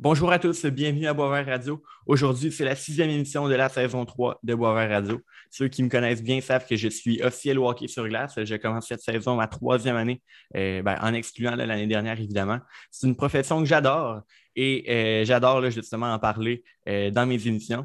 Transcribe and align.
Bonjour 0.00 0.30
à 0.30 0.38
tous, 0.38 0.64
bienvenue 0.66 1.08
à 1.08 1.12
Boisvert 1.12 1.44
Radio. 1.44 1.82
Aujourd'hui, 2.06 2.52
c'est 2.52 2.64
la 2.64 2.76
sixième 2.76 3.10
émission 3.10 3.48
de 3.48 3.54
la 3.54 3.68
saison 3.68 4.04
3 4.04 4.38
de 4.44 4.54
Boisvert 4.54 4.88
Radio. 4.88 5.20
Ceux 5.50 5.66
qui 5.66 5.82
me 5.82 5.88
connaissent 5.88 6.22
bien 6.22 6.40
savent 6.40 6.64
que 6.68 6.76
je 6.76 6.86
suis 6.86 7.20
officiel 7.20 7.58
hockey 7.58 7.88
sur 7.88 8.06
glace. 8.06 8.38
J'ai 8.44 8.60
commencé 8.60 8.94
cette 8.94 9.00
saison 9.00 9.34
ma 9.34 9.48
troisième 9.48 9.96
année, 9.96 10.22
euh, 10.54 10.82
ben, 10.82 10.96
en 11.02 11.12
excluant 11.14 11.56
l'année 11.56 11.88
dernière, 11.88 12.20
évidemment. 12.20 12.60
C'est 12.92 13.08
une 13.08 13.16
profession 13.16 13.58
que 13.58 13.66
j'adore 13.66 14.20
et 14.54 14.84
euh, 14.88 15.24
j'adore 15.24 15.68
justement 15.68 16.14
en 16.14 16.20
parler 16.20 16.62
euh, 16.88 17.10
dans 17.10 17.26
mes 17.26 17.48
émissions. 17.48 17.84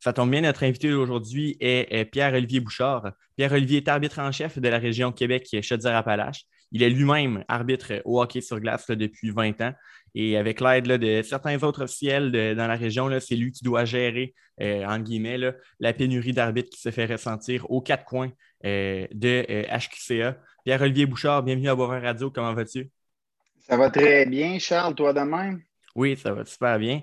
Ça 0.00 0.12
tombe 0.12 0.30
bien, 0.30 0.42
notre 0.42 0.64
invité 0.64 0.90
d'aujourd'hui 0.90 1.56
est 1.60 2.04
Pierre-Olivier 2.12 2.60
Bouchard. 2.60 3.12
Pierre-Olivier 3.38 3.78
est 3.78 3.88
arbitre 3.88 4.18
en 4.18 4.30
chef 4.32 4.58
de 4.58 4.68
la 4.68 4.78
région 4.78 5.12
Québec 5.12 5.48
Chaudière-Appalaches. 5.62 6.44
Il 6.72 6.82
est 6.82 6.90
lui-même 6.90 7.44
arbitre 7.48 8.02
au 8.04 8.20
hockey 8.20 8.40
sur 8.40 8.60
glace 8.60 8.90
depuis 8.90 9.30
20 9.30 9.60
ans. 9.60 9.72
Et 10.14 10.36
avec 10.36 10.60
l'aide 10.60 10.86
de 10.86 11.22
certains 11.22 11.60
autres 11.62 11.84
officiels 11.84 12.30
dans 12.56 12.68
la 12.68 12.76
région, 12.76 13.10
c'est 13.20 13.34
lui 13.34 13.50
qui 13.50 13.64
doit 13.64 13.84
gérer, 13.84 14.34
euh, 14.60 14.84
en 14.84 15.00
guillemets, 15.00 15.38
la 15.80 15.92
pénurie 15.92 16.32
d'arbitres 16.32 16.70
qui 16.70 16.80
se 16.80 16.90
fait 16.90 17.06
ressentir 17.06 17.68
aux 17.70 17.80
quatre 17.80 18.04
coins 18.04 18.30
euh, 18.64 19.06
de 19.12 19.44
HQCA. 19.68 20.12
Euh, 20.12 20.32
Pierre-Olivier 20.64 21.06
Bouchard, 21.06 21.42
bienvenue 21.42 21.68
à 21.68 21.74
Boire 21.74 22.00
Radio. 22.00 22.30
Comment 22.30 22.54
vas-tu? 22.54 22.90
Ça 23.58 23.76
va 23.76 23.90
très 23.90 24.24
bien, 24.26 24.58
Charles, 24.58 24.94
toi 24.94 25.12
de 25.12 25.20
même? 25.20 25.62
Oui, 25.96 26.16
ça 26.16 26.32
va 26.32 26.44
super 26.44 26.78
bien. 26.78 27.02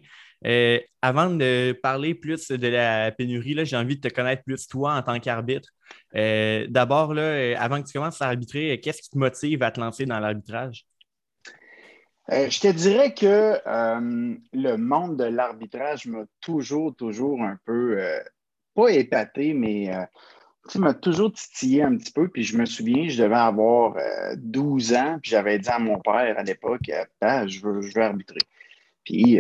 avant 1.02 1.30
de 1.30 1.77
parler 1.83 2.16
plus 2.16 2.47
de 2.47 2.67
la 2.67 3.11
pénurie, 3.11 3.66
j'ai 3.66 3.75
envie 3.75 3.97
de 3.97 4.07
te 4.07 4.13
connaître 4.13 4.43
plus 4.43 4.67
toi 4.67 4.95
en 4.95 5.02
tant 5.02 5.19
qu'arbitre. 5.19 5.69
D'abord, 6.13 7.11
avant 7.11 7.81
que 7.81 7.88
tu 7.88 7.93
commences 7.93 8.21
à 8.21 8.27
arbitrer, 8.27 8.80
qu'est-ce 8.80 9.02
qui 9.02 9.09
te 9.09 9.17
motive 9.17 9.63
à 9.63 9.71
te 9.71 9.81
lancer 9.81 10.05
dans 10.05 10.19
l'arbitrage? 10.19 10.85
Euh, 12.30 12.49
je 12.49 12.59
te 12.59 12.67
dirais 12.67 13.13
que 13.13 13.57
euh, 13.66 14.35
le 14.53 14.75
monde 14.75 15.17
de 15.17 15.23
l'arbitrage 15.23 16.05
m'a 16.05 16.23
toujours, 16.39 16.95
toujours 16.95 17.41
un 17.41 17.58
peu, 17.66 17.97
euh, 17.97 18.19
pas 18.75 18.89
épaté, 18.91 19.53
mais 19.53 19.91
m'a 20.75 20.94
toujours 20.94 21.33
titillé 21.33 21.83
un 21.83 21.97
petit 21.97 22.14
peu. 22.14 22.27
Puis 22.30 22.44
je 22.44 22.58
me 22.58 22.66
souviens, 22.66 23.09
je 23.09 23.23
devais 23.23 23.36
avoir 23.36 23.95
12 24.38 24.94
ans, 24.94 25.19
puis 25.22 25.31
j'avais 25.31 25.59
dit 25.59 25.69
à 25.69 25.80
mon 25.80 25.99
père 25.99 26.38
à 26.38 26.44
l'époque, 26.44 26.89
je 27.22 27.61
veux, 27.61 27.81
je 27.81 27.94
veux 27.94 28.03
arbitrer. 28.03 28.39
Puis 29.03 29.39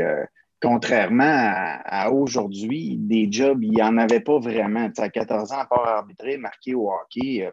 contrairement 0.61 1.53
à, 1.85 2.11
aujourd'hui, 2.11 2.97
des 2.97 3.31
jobs, 3.31 3.63
il 3.63 3.71
n'y 3.71 3.81
en 3.81 3.97
avait 3.97 4.19
pas 4.19 4.39
vraiment. 4.39 4.89
à 4.97 5.09
14 5.09 5.53
ans, 5.53 5.59
à 5.59 5.65
part 5.65 5.87
arbitrer, 5.87 6.37
marqué 6.37 6.75
au 6.75 6.91
hockey, 6.91 7.49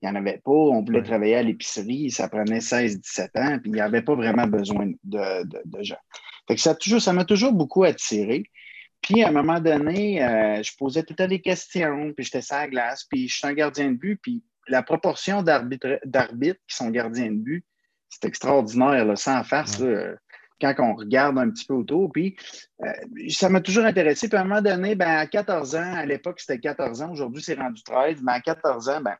il 0.00 0.08
n'y 0.08 0.16
en 0.16 0.20
avait 0.20 0.40
pas. 0.44 0.50
On 0.50 0.82
voulait 0.82 1.02
travailler 1.02 1.36
à 1.36 1.42
l'épicerie, 1.42 2.10
ça 2.10 2.28
prenait 2.28 2.58
16-17 2.58 3.28
ans, 3.36 3.58
puis 3.58 3.70
il 3.70 3.74
n'y 3.74 3.80
avait 3.80 4.02
pas 4.02 4.14
vraiment 4.14 4.46
besoin 4.46 4.90
de, 5.04 5.82
gens. 5.82 5.96
ça, 6.56 6.74
toujours, 6.74 7.00
ça 7.00 7.12
m'a 7.12 7.24
toujours 7.24 7.52
beaucoup 7.52 7.84
attiré. 7.84 8.44
Puis 9.00 9.22
à 9.22 9.28
un 9.28 9.32
moment 9.32 9.60
donné, 9.60 10.24
euh, 10.24 10.62
je 10.62 10.72
posais 10.76 11.02
tout 11.02 11.16
à 11.18 11.26
des 11.26 11.40
questions, 11.40 12.12
puis 12.16 12.24
j'étais 12.24 12.52
à 12.52 12.60
la 12.62 12.68
glace, 12.68 13.04
puis 13.08 13.28
je 13.28 13.36
suis 13.36 13.46
un 13.46 13.54
gardien 13.54 13.90
de 13.92 13.96
but, 13.96 14.18
puis 14.20 14.42
la 14.68 14.82
proportion 14.82 15.42
d'arbitres 15.42 16.60
qui 16.68 16.76
sont 16.76 16.90
gardiens 16.90 17.30
de 17.30 17.38
but, 17.38 17.64
c'est 18.08 18.26
extraordinaire, 18.26 19.04
là, 19.04 19.16
sans 19.16 19.44
face, 19.44 19.82
quand 20.60 20.74
on 20.78 20.94
regarde 20.94 21.38
un 21.38 21.50
petit 21.50 21.64
peu 21.64 21.74
autour. 21.74 22.10
Puis 22.12 22.36
euh, 22.82 22.92
ça 23.28 23.48
m'a 23.48 23.60
toujours 23.60 23.84
intéressé. 23.84 24.28
Puis 24.28 24.36
à 24.36 24.42
un 24.42 24.44
moment 24.44 24.62
donné, 24.62 24.94
ben, 24.94 25.08
à 25.08 25.26
14 25.26 25.76
ans, 25.76 25.94
à 25.94 26.06
l'époque, 26.06 26.40
c'était 26.40 26.58
14 26.58 27.02
ans, 27.02 27.12
aujourd'hui, 27.12 27.42
c'est 27.42 27.54
rendu 27.54 27.82
13, 27.82 28.20
mais 28.22 28.32
à 28.32 28.40
14 28.40 28.88
ans, 28.88 29.00
ben, 29.00 29.16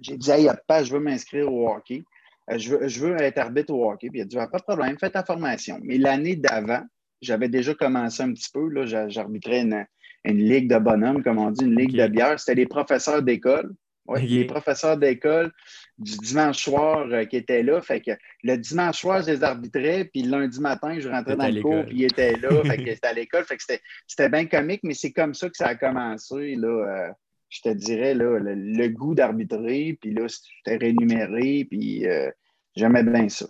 j'ai 0.00 0.16
dit, 0.16 0.30
hey, 0.30 0.48
pas, 0.66 0.82
je 0.82 0.92
veux 0.92 1.00
m'inscrire 1.00 1.52
au 1.52 1.68
hockey. 1.68 2.04
Euh, 2.50 2.58
je, 2.58 2.76
veux, 2.76 2.88
je 2.88 3.00
veux 3.00 3.16
être 3.20 3.38
arbitre 3.38 3.72
au 3.72 3.90
hockey. 3.90 4.10
Puis 4.10 4.20
il 4.20 4.22
a 4.22 4.24
dit, 4.24 4.36
pas 4.36 4.58
de 4.58 4.62
problème, 4.62 4.98
fais 4.98 5.10
ta 5.10 5.24
formation. 5.24 5.78
Mais 5.82 5.98
l'année 5.98 6.36
d'avant, 6.36 6.82
j'avais 7.20 7.48
déjà 7.48 7.74
commencé 7.74 8.22
un 8.22 8.32
petit 8.32 8.50
peu. 8.52 8.70
J'arbitrais 8.84 9.62
une, 9.62 9.86
une, 10.24 10.38
ligue 10.38 10.70
de 10.70 10.78
bonhomme, 10.78 11.22
comme 11.22 11.38
on 11.38 11.50
dit, 11.50 11.64
une 11.64 11.76
ligue 11.76 11.96
de 11.96 12.06
bière. 12.06 12.38
C'était 12.38 12.54
les 12.54 12.66
professeurs 12.66 13.22
d'école. 13.22 13.72
Ouais, 14.06 14.22
Les 14.22 14.44
professeurs 14.44 14.96
d'école 14.96 15.52
du 15.98 16.16
dimanche 16.18 16.62
soir 16.62 17.08
euh, 17.10 17.24
qui 17.24 17.38
étaient 17.38 17.64
là. 17.64 17.80
Fait 17.80 18.00
que 18.00 18.12
le 18.44 18.56
dimanche 18.56 19.00
soir, 19.00 19.20
je 19.22 19.32
les 19.32 19.42
arbitrais, 19.42 20.04
puis 20.04 20.22
le 20.22 20.30
lundi 20.30 20.60
matin, 20.60 20.96
je 21.00 21.08
rentrais 21.08 21.34
dans 21.34 21.48
le 21.48 21.60
cours, 21.60 21.84
puis 21.86 21.96
ils 21.96 22.04
étaient 22.04 22.36
là. 22.36 22.62
fait 22.62 22.84
que 22.84 22.90
c'était 22.94 23.06
à 23.08 23.12
l'école. 23.12 23.44
Fait 23.44 23.56
que 23.56 23.64
c'était 24.06 24.28
bien 24.28 24.46
comique, 24.46 24.80
mais 24.84 24.94
c'est 24.94 25.10
comme 25.10 25.34
ça 25.34 25.48
que 25.48 25.56
ça 25.56 25.68
a 25.68 25.74
commencé. 25.74 26.54
Là, 26.54 26.68
euh, 26.68 27.12
je 27.48 27.60
te 27.60 27.68
dirais, 27.68 28.14
là, 28.14 28.38
le, 28.40 28.88
goût 28.88 29.14
d'arbitrer, 29.14 29.96
puis 30.00 30.12
là, 30.12 30.26
c'était 30.28 30.76
rémunéré, 30.76 31.66
puis 31.70 32.06
euh, 32.06 32.30
j'aimais 32.74 33.02
bien 33.02 33.28
ça. 33.28 33.46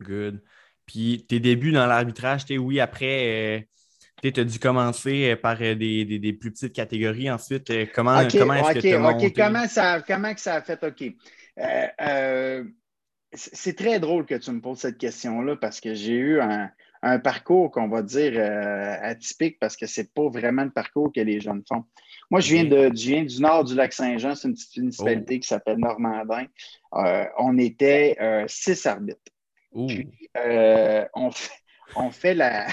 Good. 0.00 0.42
Puis 0.86 1.26
tes 1.28 1.40
débuts 1.40 1.72
dans 1.72 1.86
l'arbitrage, 1.86 2.44
tu 2.44 2.58
oui, 2.58 2.80
après, 2.80 3.60
euh, 4.22 4.30
tu 4.30 4.40
as 4.40 4.44
dû 4.44 4.58
commencer 4.58 5.30
euh, 5.30 5.36
par 5.36 5.58
des, 5.58 6.38
plus 6.38 6.50
petites 6.50 6.74
catégories. 6.74 7.30
Ensuite, 7.30 7.92
comment, 7.92 8.26
comment 8.30 8.54
est-ce 8.54 8.74
que 8.74 8.80
tu 8.80 8.94
as 8.94 8.98
monté? 8.98 9.32
Comment, 9.32 9.66
ça, 9.66 10.02
comment 10.02 10.34
que 10.34 10.40
ça 10.40 10.56
a 10.56 10.62
fait? 10.62 10.82
OK. 10.84 11.12
c'est 13.32 13.76
très 13.76 14.00
drôle 14.00 14.26
que 14.26 14.34
tu 14.34 14.50
me 14.50 14.60
poses 14.60 14.80
cette 14.80 14.98
question-là 14.98 15.56
parce 15.56 15.80
que 15.80 15.94
j'ai 15.94 16.14
eu 16.14 16.40
un, 16.40 16.70
un 17.02 17.18
parcours 17.18 17.70
qu'on 17.70 17.88
va 17.88 18.02
dire 18.02 18.38
atypique 19.02 19.58
parce 19.58 19.76
que 19.76 19.86
ce 19.86 20.02
n'est 20.02 20.08
pas 20.14 20.28
vraiment 20.28 20.64
le 20.64 20.70
parcours 20.70 21.12
que 21.12 21.20
les 21.20 21.40
jeunes 21.40 21.62
font. 21.68 21.84
Moi, 22.30 22.40
je 22.40 22.54
viens, 22.54 22.64
de, 22.64 22.90
du 22.90 23.40
nord 23.40 23.64
du 23.64 23.74
lac 23.74 23.92
Saint-Jean, 23.92 24.34
c'est 24.34 24.48
une 24.48 24.54
petite 24.54 24.76
municipalité 24.76 25.36
oh. 25.36 25.40
qui 25.40 25.48
s'appelle 25.48 25.78
Normandin. 25.78 26.44
Euh, 26.94 27.24
on 27.38 27.56
était 27.56 28.16
euh, 28.20 28.44
six 28.48 28.84
arbitres. 28.84 29.32
Puis, 29.72 30.28
euh, 30.36 31.06
on, 31.14 31.30
fait, 32.10 32.34
la, 32.34 32.66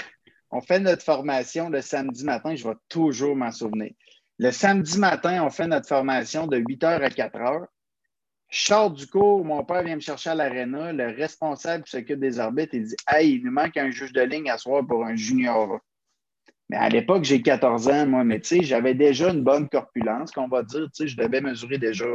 on 0.50 0.60
fait 0.60 0.80
notre 0.80 1.02
formation 1.02 1.70
le 1.70 1.80
samedi 1.80 2.24
matin, 2.24 2.54
je 2.54 2.68
vais 2.68 2.74
toujours 2.88 3.36
m'en 3.36 3.50
souvenir. 3.50 3.92
Le 4.38 4.50
samedi 4.50 4.98
matin, 4.98 5.42
on 5.42 5.50
fait 5.50 5.66
notre 5.66 5.88
formation 5.88 6.46
de 6.46 6.58
8 6.58 6.82
h 6.82 7.02
à 7.02 7.10
4 7.10 7.38
h. 7.38 7.66
Je 8.48 8.64
sors 8.64 8.90
du 8.90 9.06
cours, 9.06 9.44
mon 9.44 9.64
père 9.64 9.82
vient 9.82 9.96
me 9.96 10.00
chercher 10.00 10.30
à 10.30 10.34
l'aréna, 10.34 10.92
le 10.92 11.08
responsable 11.08 11.84
qui 11.84 11.90
s'occupe 11.90 12.20
des 12.20 12.38
arbitres, 12.38 12.74
il 12.74 12.84
dit 12.84 12.96
Hey, 13.08 13.34
il 13.34 13.44
nous 13.44 13.50
manque 13.50 13.76
un 13.76 13.90
juge 13.90 14.12
de 14.12 14.20
ligne 14.20 14.50
à 14.50 14.58
soir 14.58 14.86
pour 14.86 15.04
un 15.04 15.16
junior. 15.16 15.80
Mais 16.68 16.76
à 16.76 16.88
l'époque, 16.88 17.24
j'ai 17.24 17.42
14 17.42 17.88
ans, 17.88 18.06
moi, 18.06 18.24
mais 18.24 18.40
tu 18.40 18.48
sais, 18.48 18.62
j'avais 18.62 18.94
déjà 18.94 19.30
une 19.30 19.42
bonne 19.42 19.68
corpulence, 19.68 20.32
qu'on 20.32 20.48
va 20.48 20.62
dire. 20.62 20.88
Tu 20.94 21.04
sais, 21.04 21.08
je 21.08 21.16
devais 21.16 21.40
mesurer 21.40 21.78
déjà 21.78 22.06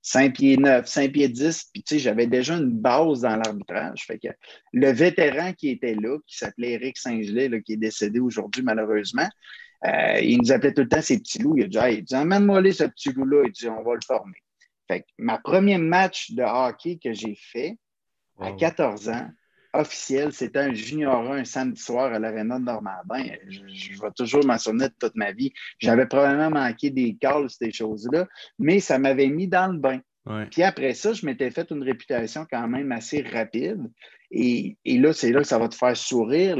5 0.00 0.24
euh, 0.24 0.32
pieds 0.32 0.56
9, 0.56 0.86
5 0.86 1.12
pieds 1.12 1.28
10, 1.28 1.70
puis 1.72 1.82
tu 1.82 1.94
sais, 1.94 1.98
j'avais 1.98 2.26
déjà 2.26 2.56
une 2.56 2.70
base 2.70 3.20
dans 3.20 3.36
l'arbitrage. 3.36 4.04
Fait 4.06 4.18
que 4.18 4.28
le 4.72 4.90
vétéran 4.92 5.52
qui 5.52 5.68
était 5.68 5.94
là, 5.94 6.18
qui 6.26 6.38
s'appelait 6.38 6.72
Eric 6.72 6.96
Saint-Gelais, 6.96 7.50
qui 7.62 7.74
est 7.74 7.78
décédé 7.78 8.18
aujourd'hui, 8.18 8.62
malheureusement, 8.62 9.28
euh, 9.86 10.20
il 10.20 10.38
nous 10.38 10.52
appelait 10.52 10.72
tout 10.72 10.82
le 10.82 10.88
temps 10.88 11.02
ses 11.02 11.18
petits 11.18 11.42
loups. 11.42 11.56
Il 11.58 11.64
a 11.64 11.68
dit, 11.68 11.78
hey, 11.78 12.04
il 12.08 12.16
amène-moi 12.16 12.62
ce 12.72 12.84
petit 12.84 13.12
loup-là. 13.12 13.42
Il 13.44 13.52
dit, 13.52 13.68
on 13.68 13.82
va 13.82 13.94
le 13.94 14.00
former. 14.06 14.38
Fait 14.88 15.00
que 15.00 15.06
ma 15.18 15.38
premier 15.38 15.78
match 15.78 16.32
de 16.32 16.42
hockey 16.42 16.98
que 17.02 17.12
j'ai 17.12 17.36
fait 17.36 17.76
à 18.40 18.52
14 18.52 19.08
ans, 19.08 19.28
officiel, 19.78 20.32
c'était 20.32 20.58
un 20.60 20.74
junior 20.74 21.32
un 21.32 21.44
samedi 21.44 21.80
soir 21.80 22.12
à 22.12 22.18
l'Arena 22.18 22.58
de 22.58 22.64
Normandin. 22.64 23.24
Je, 23.48 24.00
vais 24.00 24.10
toujours 24.16 24.44
m'en 24.44 24.58
souvenir 24.58 24.88
de 24.88 24.94
toute 24.98 25.16
ma 25.16 25.32
vie. 25.32 25.52
J'avais 25.78 26.06
probablement 26.06 26.50
manqué 26.50 26.90
des 26.90 27.16
calls, 27.20 27.48
ces 27.50 27.72
choses-là, 27.72 28.26
mais 28.58 28.80
ça 28.80 28.98
m'avait 28.98 29.28
mis 29.28 29.48
dans 29.48 29.72
le 29.72 29.78
bain. 29.78 30.00
Puis 30.50 30.64
après 30.64 30.94
ça, 30.94 31.12
je 31.12 31.24
m'étais 31.24 31.50
fait 31.50 31.70
une 31.70 31.84
réputation 31.84 32.46
quand 32.50 32.66
même 32.66 32.90
assez 32.90 33.22
rapide. 33.22 33.90
Et, 34.32 34.76
là, 34.84 35.12
c'est 35.12 35.30
là 35.30 35.40
que 35.40 35.46
ça 35.46 35.58
va 35.58 35.68
te 35.68 35.76
faire 35.76 35.96
sourire. 35.96 36.58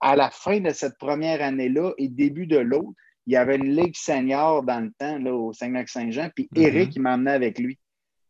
À 0.00 0.16
la 0.16 0.30
fin 0.30 0.60
de 0.60 0.70
cette 0.70 0.96
première 0.96 1.42
année-là 1.42 1.92
et 1.98 2.08
début 2.08 2.46
de 2.46 2.56
l'autre, 2.56 2.94
il 3.26 3.34
y 3.34 3.36
avait 3.36 3.56
une 3.56 3.76
ligue 3.76 3.94
senior 3.94 4.62
dans 4.62 4.80
le 4.80 4.90
temps 4.98 5.18
là, 5.18 5.34
au 5.34 5.52
Saint-Lac-Saint-Jean, 5.52 6.30
puis 6.34 6.48
mm-hmm. 6.54 6.66
Eric, 6.66 6.96
il 6.96 7.02
m'emmenait 7.02 7.32
avec 7.32 7.58
lui. 7.58 7.78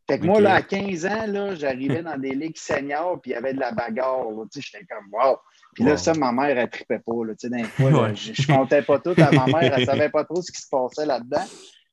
Fait 0.09 0.17
que 0.17 0.25
moi, 0.25 0.41
là, 0.41 0.55
à 0.55 0.61
15 0.63 1.05
ans, 1.05 1.55
j'arrivais 1.55 2.01
dans 2.01 2.17
des 2.17 2.31
ligues 2.31 2.57
seniors, 2.57 3.21
puis 3.21 3.31
il 3.31 3.33
y 3.35 3.37
avait 3.37 3.53
de 3.53 3.59
la 3.59 3.71
bagarre. 3.71 4.25
J'étais 4.55 4.83
comme, 4.85 5.05
wow! 5.11 5.37
Puis 5.75 5.83
là, 5.83 5.97
ça, 5.97 6.15
ma 6.15 6.31
mère, 6.31 6.57
elle 6.57 6.63
ne 6.63 6.65
tripait 6.65 6.99
pas. 6.99 7.13
Là, 7.25 7.33
d'un 7.43 7.63
fois, 7.65 8.13
je 8.15 8.31
ne 8.31 8.57
comptais 8.57 8.81
pas 8.81 8.97
tout 8.97 9.13
à 9.17 9.31
ma 9.31 9.45
mère. 9.45 9.73
Elle 9.75 9.81
ne 9.81 9.85
savait 9.85 10.09
pas 10.09 10.25
trop 10.25 10.41
ce 10.41 10.51
qui 10.51 10.61
se 10.61 10.67
passait 10.67 11.05
là-dedans. 11.05 11.45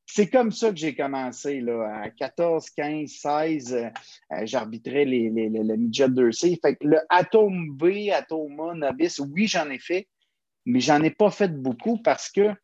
C'est 0.06 0.30
comme 0.30 0.50
ça 0.50 0.70
que 0.70 0.76
j'ai 0.76 0.94
commencé. 0.94 1.60
Là, 1.60 2.04
à 2.04 2.10
14, 2.10 2.70
15, 2.70 3.10
16, 3.10 3.90
j'arbitrais 4.44 5.04
les, 5.04 5.28
les, 5.28 5.50
le 5.50 5.76
midget 5.76 6.08
2C. 6.08 6.58
Fait 6.62 6.76
que 6.76 6.86
le 6.86 7.00
Atome 7.10 7.70
B, 7.72 8.08
Atome 8.14 8.58
A, 8.60 8.74
Novice, 8.74 9.18
oui, 9.18 9.46
j'en 9.46 9.68
ai 9.68 9.78
fait, 9.78 10.08
mais 10.64 10.80
j'en 10.80 11.02
ai 11.02 11.10
pas 11.10 11.30
fait 11.30 11.54
beaucoup 11.54 11.98
parce 11.98 12.30
que 12.30 12.54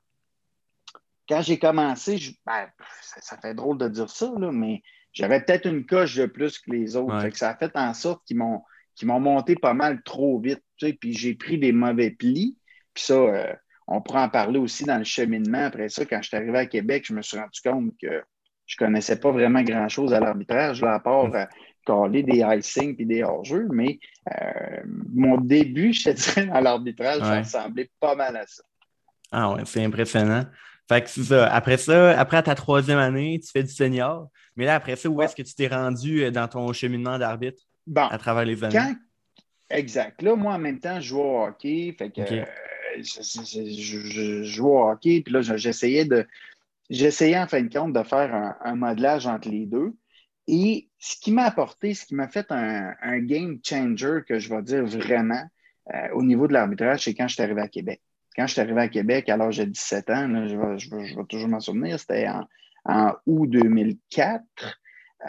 quand 1.29 1.43
j'ai 1.43 1.59
commencé, 1.59 2.19
ben, 2.47 2.69
ça, 3.03 3.21
ça, 3.21 3.39
fait 3.39 3.55
drôle 3.55 3.79
de 3.79 3.89
dire 3.89 4.11
ça, 4.11 4.33
là, 4.39 4.51
mais 4.51 4.83
j'avais 5.13 5.41
peut-être 5.41 5.67
une 5.67 5.85
coche 5.85 6.17
de 6.17 6.27
plus 6.27 6.59
que 6.59 6.71
les 6.71 6.97
autres. 6.97 7.29
ça 7.35 7.51
a 7.51 7.57
fait 7.57 7.73
en 7.75 7.95
sorte 7.95 8.25
qu'ils 8.27 8.39
m'ont, 8.39 8.63
m'ont 9.03 9.21
monté 9.21 9.55
pas 9.55 9.75
mal 9.75 10.03
trop 10.03 10.39
vite. 10.41 10.63
puis 10.79 11.13
j'ai 11.13 11.35
pris 11.35 11.59
des 11.59 11.73
mauvais 11.73 12.11
plis. 12.11 12.57
Puis 12.95 13.05
ça, 13.05 13.15
euh, 13.15 13.53
on 13.87 14.01
pourra 14.01 14.25
en 14.25 14.29
parler 14.29 14.59
aussi 14.59 14.85
dans 14.85 14.99
le 14.99 15.05
cheminement. 15.05 15.65
Après 15.65 15.89
ça, 15.89 16.05
quand 16.05 16.21
je 16.23 16.29
suis 16.29 16.37
arrivé 16.37 16.59
à 16.59 16.67
Québec, 16.67 17.05
je 17.07 17.15
me 17.15 17.23
suis 17.23 17.39
rendu 17.39 17.61
compte 17.63 17.93
que 18.01 18.23
je 18.67 18.77
ne 18.81 18.87
connaissais 18.87 19.19
pas 19.19 19.31
vraiment 19.31 19.63
grand-chose 19.63 20.15
à 20.15 20.21
l'arbitrage, 20.21 20.83
à 20.83 20.99
part 20.99 21.35
euh, 21.35 21.45
caler 21.87 22.23
des 22.23 22.43
icing 22.57 22.95
et 22.99 23.05
des 23.05 23.23
hors-jeux, 23.23 23.69
mais 23.71 23.99
euh, 24.29 24.83
mon 25.13 25.37
début, 25.37 25.93
je 25.93 26.05
te 26.05 26.11
dirais, 26.11 26.47
dans 26.47 26.61
l'arbitrage, 26.61 27.21
ça 27.21 27.39
ressemblait 27.39 27.91
pas 28.01 28.15
mal 28.15 28.37
à 28.37 28.47
ça. 28.47 28.63
Ah 29.31 29.53
ouais, 29.53 29.63
c'est 29.65 29.85
impressionnant. 29.85 30.45
Fait 30.93 31.03
que 31.03 31.09
c'est 31.09 31.25
ça. 31.25 31.47
Après 31.47 31.79
ça, 31.79 32.19
après 32.19 32.43
ta 32.43 32.55
troisième 32.55 32.99
année, 32.99 33.41
tu 33.43 33.51
fais 33.51 33.63
du 33.63 33.73
senior. 33.73 34.29
Mais 34.57 34.67
là, 34.67 34.75
après 34.75 34.97
ça, 34.97 35.09
où 35.09 35.23
est-ce 35.23 35.35
que 35.35 35.43
tu 35.43 35.55
t'es 35.55 35.69
rendu 35.69 36.25
euh, 36.25 36.31
dans 36.31 36.49
ton 36.49 36.71
cheminement 36.73 37.19
d'arbitre 37.19 37.63
à 37.97 38.19
travers 38.19 38.45
les 38.45 38.63
années? 38.63 38.95
Exact. 39.71 40.21
Là, 40.21 40.37
moi, 40.37 40.55
en 40.55 40.59
même 40.59 40.81
temps, 40.81 41.01
je 41.01 41.09
jouais 41.09 41.23
au 41.23 41.45
hockey. 41.45 41.95
Fait 41.97 42.11
que 42.11 42.21
euh, 42.21 42.45
je, 42.99 44.43
jouais 44.43 44.71
au 44.71 44.91
hockey. 44.91 45.23
Puis 45.23 45.33
là, 45.33 45.41
j'essayais 45.41 46.05
de. 46.05 46.27
J'essayais 46.91 47.39
en 47.39 47.47
fin 47.47 47.63
de 47.63 47.73
compte 47.73 47.95
de 47.95 48.03
faire 48.03 48.55
un, 48.63 48.75
modelage 48.75 49.27
entre 49.27 49.49
les 49.49 49.65
deux. 49.65 49.95
Et 50.47 50.91
ce 50.99 51.17
qui 51.17 51.33
m'a 51.33 51.45
apporté, 51.45 51.95
ce 51.95 52.05
qui 52.05 52.15
m'a 52.15 52.29
fait 52.29 52.47
un, 52.51 53.19
game 53.21 53.61
changer 53.65 54.19
que 54.29 54.39
je 54.39 54.51
vais 54.51 54.61
dire 54.61 54.85
vraiment 54.85 55.43
euh, 55.95 56.09
au 56.13 56.23
niveau 56.23 56.47
de 56.49 56.53
l'arbitrage, 56.53 57.05
c'est 57.05 57.15
quand 57.15 57.29
je 57.29 57.35
suis 57.35 57.43
arrivé 57.43 57.63
à 57.63 57.69
Québec. 57.69 58.03
Quand 58.37 58.47
je 58.47 58.53
suis 58.53 58.61
arrivé 58.61 58.81
à 58.81 58.89
Québec 58.89 59.29
à 59.29 59.37
l'âge 59.37 59.59
de 59.59 59.65
17 59.65 60.11
ans, 60.11 60.47
je, 60.79 60.91
vais, 60.91 61.25
toujours 61.29 61.49
m'en 61.49 61.61
souvenir, 61.61 61.99
c'était 62.01 62.29
en, 62.85 63.13
août 63.27 63.47
2004. 63.47 64.43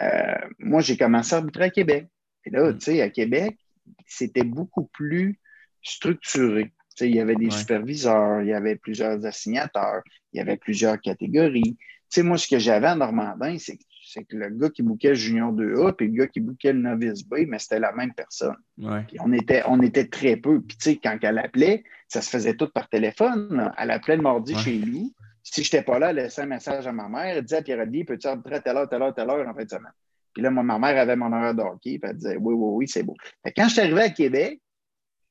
Euh, 0.02 0.34
moi, 0.58 0.80
j'ai 0.80 0.96
commencé 0.96 1.34
à 1.34 1.38
arbitrer 1.38 1.64
à 1.64 1.70
Québec. 1.70 2.08
Et 2.44 2.50
là, 2.50 2.70
mm. 2.70 2.78
tu 2.78 2.84
sais, 2.84 3.02
à 3.02 3.10
Québec, 3.10 3.58
c'était 4.06 4.44
beaucoup 4.44 4.84
plus 4.86 5.38
structuré. 5.82 6.64
Tu 6.64 7.04
sais, 7.04 7.08
il 7.08 7.14
y 7.14 7.20
avait 7.20 7.36
des 7.36 7.50
superviseurs, 7.50 8.42
il 8.42 8.48
y 8.48 8.52
avait 8.52 8.76
plusieurs 8.76 9.24
assignateurs, 9.26 10.02
il 10.32 10.38
y 10.38 10.40
avait 10.40 10.56
plusieurs 10.56 11.00
catégories. 11.00 11.76
Tu 11.76 12.20
sais, 12.20 12.22
moi, 12.22 12.38
ce 12.38 12.48
que 12.48 12.58
j'avais 12.58 12.88
en 12.88 12.96
Normandin, 12.96 13.58
c'est 13.58 13.76
que 13.76 13.82
c'est 14.14 14.24
que 14.24 14.36
le 14.36 14.48
gars 14.50 14.70
qui 14.70 14.82
bouquait 14.82 15.14
Junior 15.14 15.52
2A 15.52 15.94
et 15.98 16.06
le 16.06 16.12
gars 16.12 16.26
qui 16.28 16.40
bouquait 16.40 16.72
le 16.72 16.78
Novice 16.80 17.24
B, 17.24 17.46
mais 17.48 17.58
c'était 17.58 17.80
la 17.80 17.92
même 17.92 18.14
personne. 18.14 18.54
on 18.78 19.32
était, 19.32 19.62
on 19.66 19.82
était 19.82 20.06
très 20.06 20.36
peu. 20.36 20.60
Puis, 20.60 20.76
tu 20.76 20.90
sais, 20.90 20.96
quand 20.96 21.18
elle 21.22 21.38
appelait, 21.38 21.82
ça 22.08 22.22
se 22.22 22.30
faisait 22.30 22.54
tout 22.54 22.68
par 22.68 22.88
téléphone. 22.88 23.72
Elle 23.76 23.90
appelait 23.90 24.16
le 24.16 24.22
mardi 24.22 24.54
chez 24.56 24.78
nous. 24.78 25.12
Si 25.42 25.62
je 25.62 25.66
n'étais 25.66 25.82
pas 25.84 25.98
là, 25.98 26.10
elle 26.10 26.16
laissait 26.16 26.42
un 26.42 26.46
message 26.46 26.86
à 26.86 26.92
ma 26.92 27.08
mère. 27.08 27.36
Elle 27.36 27.42
disait 27.42 27.56
à 27.56 27.62
Pierre-Adi, 27.62 28.04
peux-tu 28.04 28.26
arbitrer 28.26 28.54
à 28.54 28.60
telle 28.60 28.76
heure, 28.76 28.88
telle 28.88 29.02
heure, 29.02 29.14
telle 29.14 29.28
heure 29.28 29.46
en 29.48 29.54
fin 29.54 29.64
de 29.64 29.68
semaine? 29.68 29.92
Puis 30.32 30.42
là, 30.42 30.50
moi, 30.50 30.62
ma 30.62 30.78
mère 30.78 30.96
avait 30.96 31.16
mon 31.16 31.32
horaire 31.32 31.54
de 31.54 31.62
hockey. 31.62 31.98
Puis 31.98 32.00
elle 32.04 32.16
disait, 32.16 32.36
oui, 32.36 32.54
oui, 32.54 32.70
oui, 32.76 32.88
c'est 32.88 33.02
beau. 33.02 33.16
quand 33.56 33.64
je 33.68 33.72
suis 33.72 33.80
arrivé 33.80 34.00
à 34.00 34.10
Québec, 34.10 34.60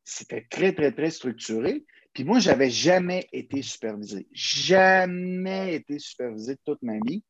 c'était 0.03 0.45
très, 0.49 0.73
très, 0.73 0.91
très 0.91 1.09
structuré. 1.09 1.85
Puis 2.13 2.25
moi, 2.25 2.39
je 2.39 2.49
n'avais 2.49 2.69
jamais 2.69 3.27
été 3.31 3.61
supervisé. 3.61 4.27
Jamais 4.33 5.75
été 5.75 5.97
supervisé 5.99 6.57
toute 6.65 6.81
ma 6.83 6.99
vie. 7.05 7.23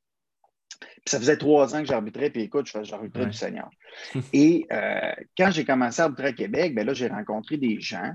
Puis 0.83 1.09
ça 1.09 1.19
faisait 1.19 1.37
trois 1.37 1.75
ans 1.75 1.79
que 1.79 1.87
j'arbitrais, 1.87 2.29
puis 2.29 2.43
écoute, 2.43 2.67
j'arbitrais 2.83 3.25
du 3.25 3.33
Seigneur. 3.37 3.69
Et 4.33 4.65
euh, 4.71 5.11
quand 5.37 5.51
j'ai 5.51 5.65
commencé 5.65 6.01
à 6.01 6.05
arbitrer 6.05 6.27
à 6.27 6.33
Québec, 6.33 6.75
ben 6.75 6.85
là, 6.85 6.93
j'ai 6.93 7.07
rencontré 7.07 7.57
des 7.57 7.79
gens 7.79 8.13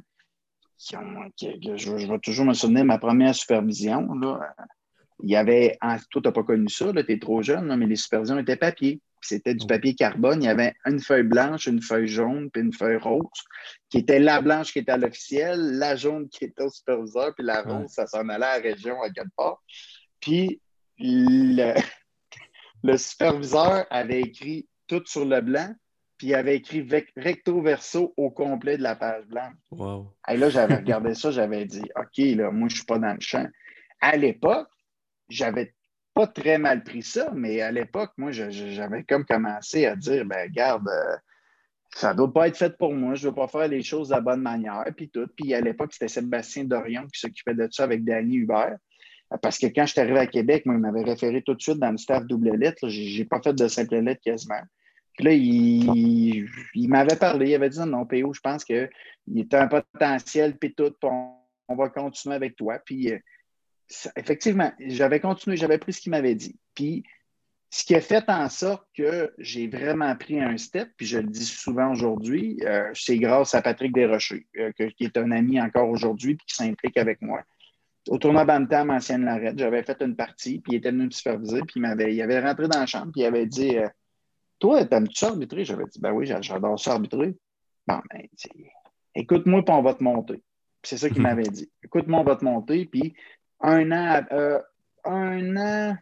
qui 0.78 0.96
ont. 0.96 1.30
je, 1.40 2.06
vais 2.06 2.18
toujours 2.20 2.46
me 2.46 2.54
souvenir 2.54 2.82
de 2.82 2.86
ma 2.86 2.98
première 2.98 3.34
supervision. 3.34 4.06
Là, 4.14 4.54
il 5.22 5.30
y 5.30 5.36
avait. 5.36 5.76
toi, 5.80 6.22
tu 6.22 6.28
n'as 6.28 6.32
pas 6.32 6.44
connu 6.44 6.68
ça, 6.68 6.92
tu 6.92 7.12
es 7.12 7.18
trop 7.18 7.42
jeune, 7.42 7.74
mais 7.76 7.86
les 7.86 7.96
supervisions 7.96 8.38
étaient 8.38 8.56
papier. 8.56 9.00
C'était 9.20 9.54
du 9.54 9.66
papier 9.66 9.94
carbone. 9.94 10.42
Il 10.42 10.46
y 10.46 10.48
avait 10.48 10.74
une 10.86 11.00
feuille 11.00 11.24
blanche, 11.24 11.66
une 11.66 11.82
feuille 11.82 12.06
jaune, 12.06 12.50
puis 12.52 12.62
une 12.62 12.72
feuille 12.72 12.98
rose, 12.98 13.26
qui 13.90 13.98
était 13.98 14.20
la 14.20 14.40
blanche 14.40 14.72
qui 14.72 14.78
était 14.78 14.92
à 14.92 14.96
l'officiel, 14.96 15.78
la 15.78 15.96
jaune 15.96 16.28
qui 16.28 16.44
était 16.44 16.62
au 16.62 16.70
superviseur, 16.70 17.34
puis 17.34 17.44
la 17.44 17.62
rose, 17.62 17.90
ça 17.90 18.06
s'en 18.06 18.28
allait 18.28 18.44
à 18.44 18.58
la 18.58 18.62
région 18.62 19.02
à 19.02 19.10
quelque 19.10 19.34
part. 19.36 19.60
Puis 20.20 20.60
le, 20.98 21.74
le 22.82 22.96
superviseur 22.96 23.86
avait 23.90 24.20
écrit 24.20 24.68
tout 24.86 25.02
sur 25.04 25.24
le 25.24 25.40
blanc, 25.40 25.74
puis 26.16 26.28
il 26.28 26.34
avait 26.34 26.56
écrit 26.56 26.86
recto 27.16 27.60
verso 27.62 28.12
au 28.16 28.30
complet 28.30 28.76
de 28.76 28.82
la 28.82 28.96
page 28.96 29.26
blanche. 29.26 29.54
Et 30.28 30.36
là, 30.36 30.50
j'avais 30.50 30.76
regardé 30.76 31.14
ça, 31.14 31.30
j'avais 31.30 31.64
dit 31.64 31.84
OK, 31.96 32.18
là, 32.36 32.50
moi, 32.50 32.68
je 32.68 32.74
ne 32.74 32.76
suis 32.78 32.84
pas 32.84 32.98
dans 32.98 33.14
le 33.14 33.20
champ. 33.20 33.46
À 34.00 34.16
l'époque, 34.16 34.68
j'avais 35.28 35.74
pas 36.14 36.26
très 36.26 36.58
mal 36.58 36.82
pris 36.82 37.02
ça, 37.02 37.30
mais 37.34 37.60
à 37.60 37.70
l'époque, 37.70 38.10
moi, 38.16 38.32
j'avais 38.32 39.04
comme 39.04 39.24
commencé 39.24 39.86
à 39.86 39.94
dire 39.94 40.24
ben, 40.24 40.50
garde, 40.50 40.88
euh, 40.88 41.16
ça 41.94 42.12
ne 42.12 42.18
doit 42.18 42.32
pas 42.32 42.48
être 42.48 42.56
fait 42.56 42.76
pour 42.76 42.92
moi, 42.92 43.14
je 43.14 43.28
ne 43.28 43.32
dois 43.32 43.46
pas 43.46 43.60
faire 43.60 43.68
les 43.68 43.82
choses 43.82 44.08
de 44.08 44.14
la 44.14 44.20
bonne 44.20 44.42
manière, 44.42 44.84
puis 44.96 45.08
tout. 45.08 45.28
Puis 45.36 45.54
à 45.54 45.60
l'époque, 45.60 45.92
c'était 45.92 46.08
Sébastien 46.08 46.64
Dorion 46.64 47.06
qui 47.06 47.20
s'occupait 47.20 47.54
de 47.54 47.68
ça 47.70 47.84
avec 47.84 48.04
Danny 48.04 48.36
Hubert. 48.36 48.76
Parce 49.42 49.58
que 49.58 49.66
quand 49.66 49.84
je 49.84 49.92
suis 49.92 50.00
arrivé 50.00 50.18
à 50.18 50.26
Québec, 50.26 50.64
moi, 50.64 50.74
il 50.76 50.80
m'avait 50.80 51.02
référé 51.02 51.42
tout 51.42 51.54
de 51.54 51.60
suite 51.60 51.78
dans 51.78 51.90
le 51.90 51.98
staff 51.98 52.24
double 52.24 52.56
lettre. 52.56 52.88
Je 52.88 53.18
n'ai 53.18 53.24
pas 53.24 53.40
fait 53.42 53.52
de 53.52 53.68
simple 53.68 53.96
lettre 53.96 54.22
quasiment. 54.22 54.62
Puis 55.14 55.24
là, 55.24 55.32
il, 55.32 56.88
m'avait 56.88 57.16
parlé, 57.16 57.50
il 57.50 57.54
avait 57.54 57.68
dit 57.68 57.80
non, 57.80 58.06
PO, 58.06 58.32
je 58.32 58.40
pense 58.40 58.64
qu'il 58.64 58.88
était 59.36 59.56
un 59.56 59.66
potentiel, 59.66 60.56
puis 60.56 60.74
tout, 60.74 60.94
on, 61.02 61.74
va 61.74 61.88
continuer 61.88 62.36
avec 62.36 62.56
toi. 62.56 62.78
Puis 62.84 63.12
euh, 63.12 63.18
effectivement, 64.16 64.72
j'avais 64.78 65.20
continué, 65.20 65.56
j'avais 65.56 65.78
pris 65.78 65.92
ce 65.92 66.00
qu'il 66.00 66.10
m'avait 66.10 66.36
dit. 66.36 66.56
Puis 66.74 67.02
ce 67.68 67.84
qui 67.84 67.96
a 67.96 68.00
fait 68.00 68.24
en 68.28 68.48
sorte 68.48 68.86
que 68.96 69.34
j'ai 69.38 69.66
vraiment 69.66 70.14
pris 70.16 70.40
un 70.40 70.56
step, 70.56 70.88
puis 70.96 71.04
je 71.04 71.18
le 71.18 71.26
dis 71.26 71.44
souvent 71.44 71.90
aujourd'hui, 71.90 72.58
euh, 72.62 72.88
c'est 72.94 73.18
grâce 73.18 73.54
à 73.54 73.60
Patrick 73.60 73.92
Desrochers, 73.92 74.46
euh, 74.56 74.70
qui 74.72 75.04
est 75.04 75.16
un 75.18 75.32
ami 75.32 75.60
encore 75.60 75.90
aujourd'hui, 75.90 76.36
puis 76.36 76.46
qui 76.46 76.54
s'implique 76.54 76.96
avec 76.96 77.20
moi 77.20 77.42
au 78.08 78.18
tournoi 78.18 78.44
Bantam, 78.44 78.90
ancienne 78.90 79.24
Larette, 79.24 79.58
j'avais 79.58 79.82
fait 79.82 80.00
une 80.02 80.16
partie, 80.16 80.60
puis 80.60 80.72
il 80.72 80.76
était 80.76 80.90
venu 80.90 81.06
me 81.06 81.10
superviser, 81.10 81.60
puis 81.60 81.74
il, 81.76 81.82
m'avait, 81.82 82.14
il 82.14 82.22
avait 82.22 82.40
rentré 82.40 82.68
dans 82.68 82.80
la 82.80 82.86
chambre, 82.86 83.12
puis 83.12 83.22
il 83.22 83.26
avait 83.26 83.46
dit 83.46 83.78
euh, 83.78 83.88
Toi, 84.58 84.84
t'aimes-tu 84.84 85.24
arbitrer 85.24 85.64
J'avais 85.64 85.84
dit 85.84 86.00
Ben 86.00 86.12
oui, 86.12 86.26
j'adore 86.26 86.78
ça 86.78 86.92
arbitrer. 86.92 87.36
Bon, 87.86 88.00
ben, 88.10 88.22
écoute-moi, 89.14 89.64
puis 89.64 89.74
on 89.74 89.82
va 89.82 89.94
te 89.94 90.02
monter. 90.02 90.42
c'est 90.82 90.98
ça 90.98 91.08
qu'il 91.08 91.22
m'avait 91.22 91.42
dit. 91.42 91.70
Écoute-moi, 91.82 92.20
on 92.20 92.24
va 92.24 92.36
te 92.36 92.44
monter, 92.44 92.86
puis 92.86 93.14
un 93.60 93.90
an, 93.92 94.24
euh, 94.32 94.60
un 95.04 95.56
an, 95.56 95.96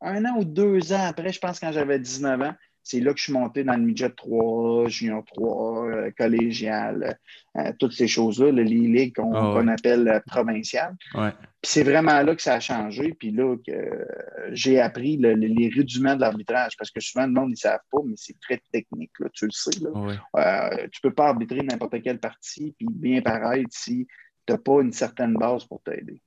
un 0.00 0.24
an 0.24 0.38
ou 0.38 0.44
deux 0.44 0.92
ans 0.92 1.06
après, 1.06 1.32
je 1.32 1.38
pense 1.38 1.60
quand 1.60 1.72
j'avais 1.72 1.98
19 1.98 2.40
ans, 2.42 2.54
c'est 2.82 3.00
là 3.00 3.12
que 3.12 3.18
je 3.18 3.24
suis 3.24 3.32
monté 3.32 3.62
dans 3.62 3.74
le 3.74 3.82
midget 3.82 4.10
3, 4.10 4.88
junior 4.88 5.24
3, 5.24 5.86
euh, 5.86 6.10
collégial, 6.16 7.18
euh, 7.56 7.72
toutes 7.78 7.92
ces 7.92 8.08
choses-là, 8.08 8.50
le 8.50 8.62
Lille 8.62 9.12
qu'on 9.12 9.34
ah 9.34 9.72
appelle 9.72 10.08
euh, 10.08 10.20
provincial. 10.26 10.96
Puis 11.12 11.32
c'est 11.62 11.82
vraiment 11.82 12.22
là 12.22 12.34
que 12.34 12.42
ça 12.42 12.54
a 12.54 12.60
changé, 12.60 13.14
puis 13.18 13.32
là 13.32 13.56
que 13.66 14.06
j'ai 14.52 14.80
appris 14.80 15.18
les 15.18 15.68
rudiments 15.68 16.16
de 16.16 16.20
l'arbitrage, 16.22 16.72
parce 16.78 16.90
que 16.90 17.00
souvent 17.00 17.26
le 17.26 17.32
monde 17.32 17.50
ne 17.50 17.56
savent 17.56 17.80
pas, 17.90 17.98
mais 18.06 18.14
c'est 18.16 18.38
très 18.40 18.60
technique, 18.72 19.12
tu 19.34 19.44
le 19.44 19.50
sais. 19.50 19.78
Là. 19.80 20.70
tu 20.90 21.00
ne 21.04 21.08
peux 21.08 21.14
pas 21.14 21.28
arbitrer 21.28 21.62
n'importe 21.62 22.02
quelle 22.02 22.18
partie, 22.18 22.74
puis 22.78 22.88
bien 22.90 23.20
pareil 23.20 23.66
si 23.70 24.06
tu 24.46 24.52
n'as 24.52 24.58
pas 24.58 24.80
une 24.80 24.92
certaine 24.92 25.34
base 25.34 25.64
pour 25.64 25.82
t'aider. 25.82 26.20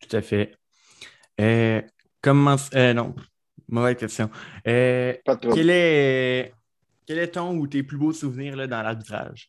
Tout 0.00 0.16
à 0.16 0.22
fait. 0.22 0.56
comment. 2.22 2.56
non, 2.74 3.14
Mauvaise 3.68 3.96
question. 3.96 4.30
Euh, 4.66 5.14
quel, 5.24 5.70
est, 5.70 6.54
quel 7.06 7.18
est 7.18 7.32
ton 7.32 7.56
ou 7.56 7.66
tes 7.66 7.82
plus 7.82 7.98
beaux 7.98 8.12
souvenirs 8.12 8.56
là, 8.56 8.66
dans 8.66 8.82
l'arbitrage? 8.82 9.48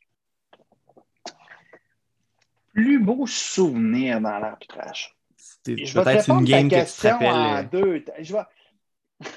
Plus 2.74 3.00
beau 3.00 3.26
souvenir 3.28 4.22
dans 4.22 4.40
l'arbitrage. 4.40 5.16
Peut-être 5.64 6.30
une 6.30 6.46
game 6.46 6.70
que 6.70 6.86
tu 6.86 7.02
te 7.02 7.08
rappelles. 7.08 7.70
Deux... 7.70 8.06
Je, 8.20 8.34
vais... 8.34 8.44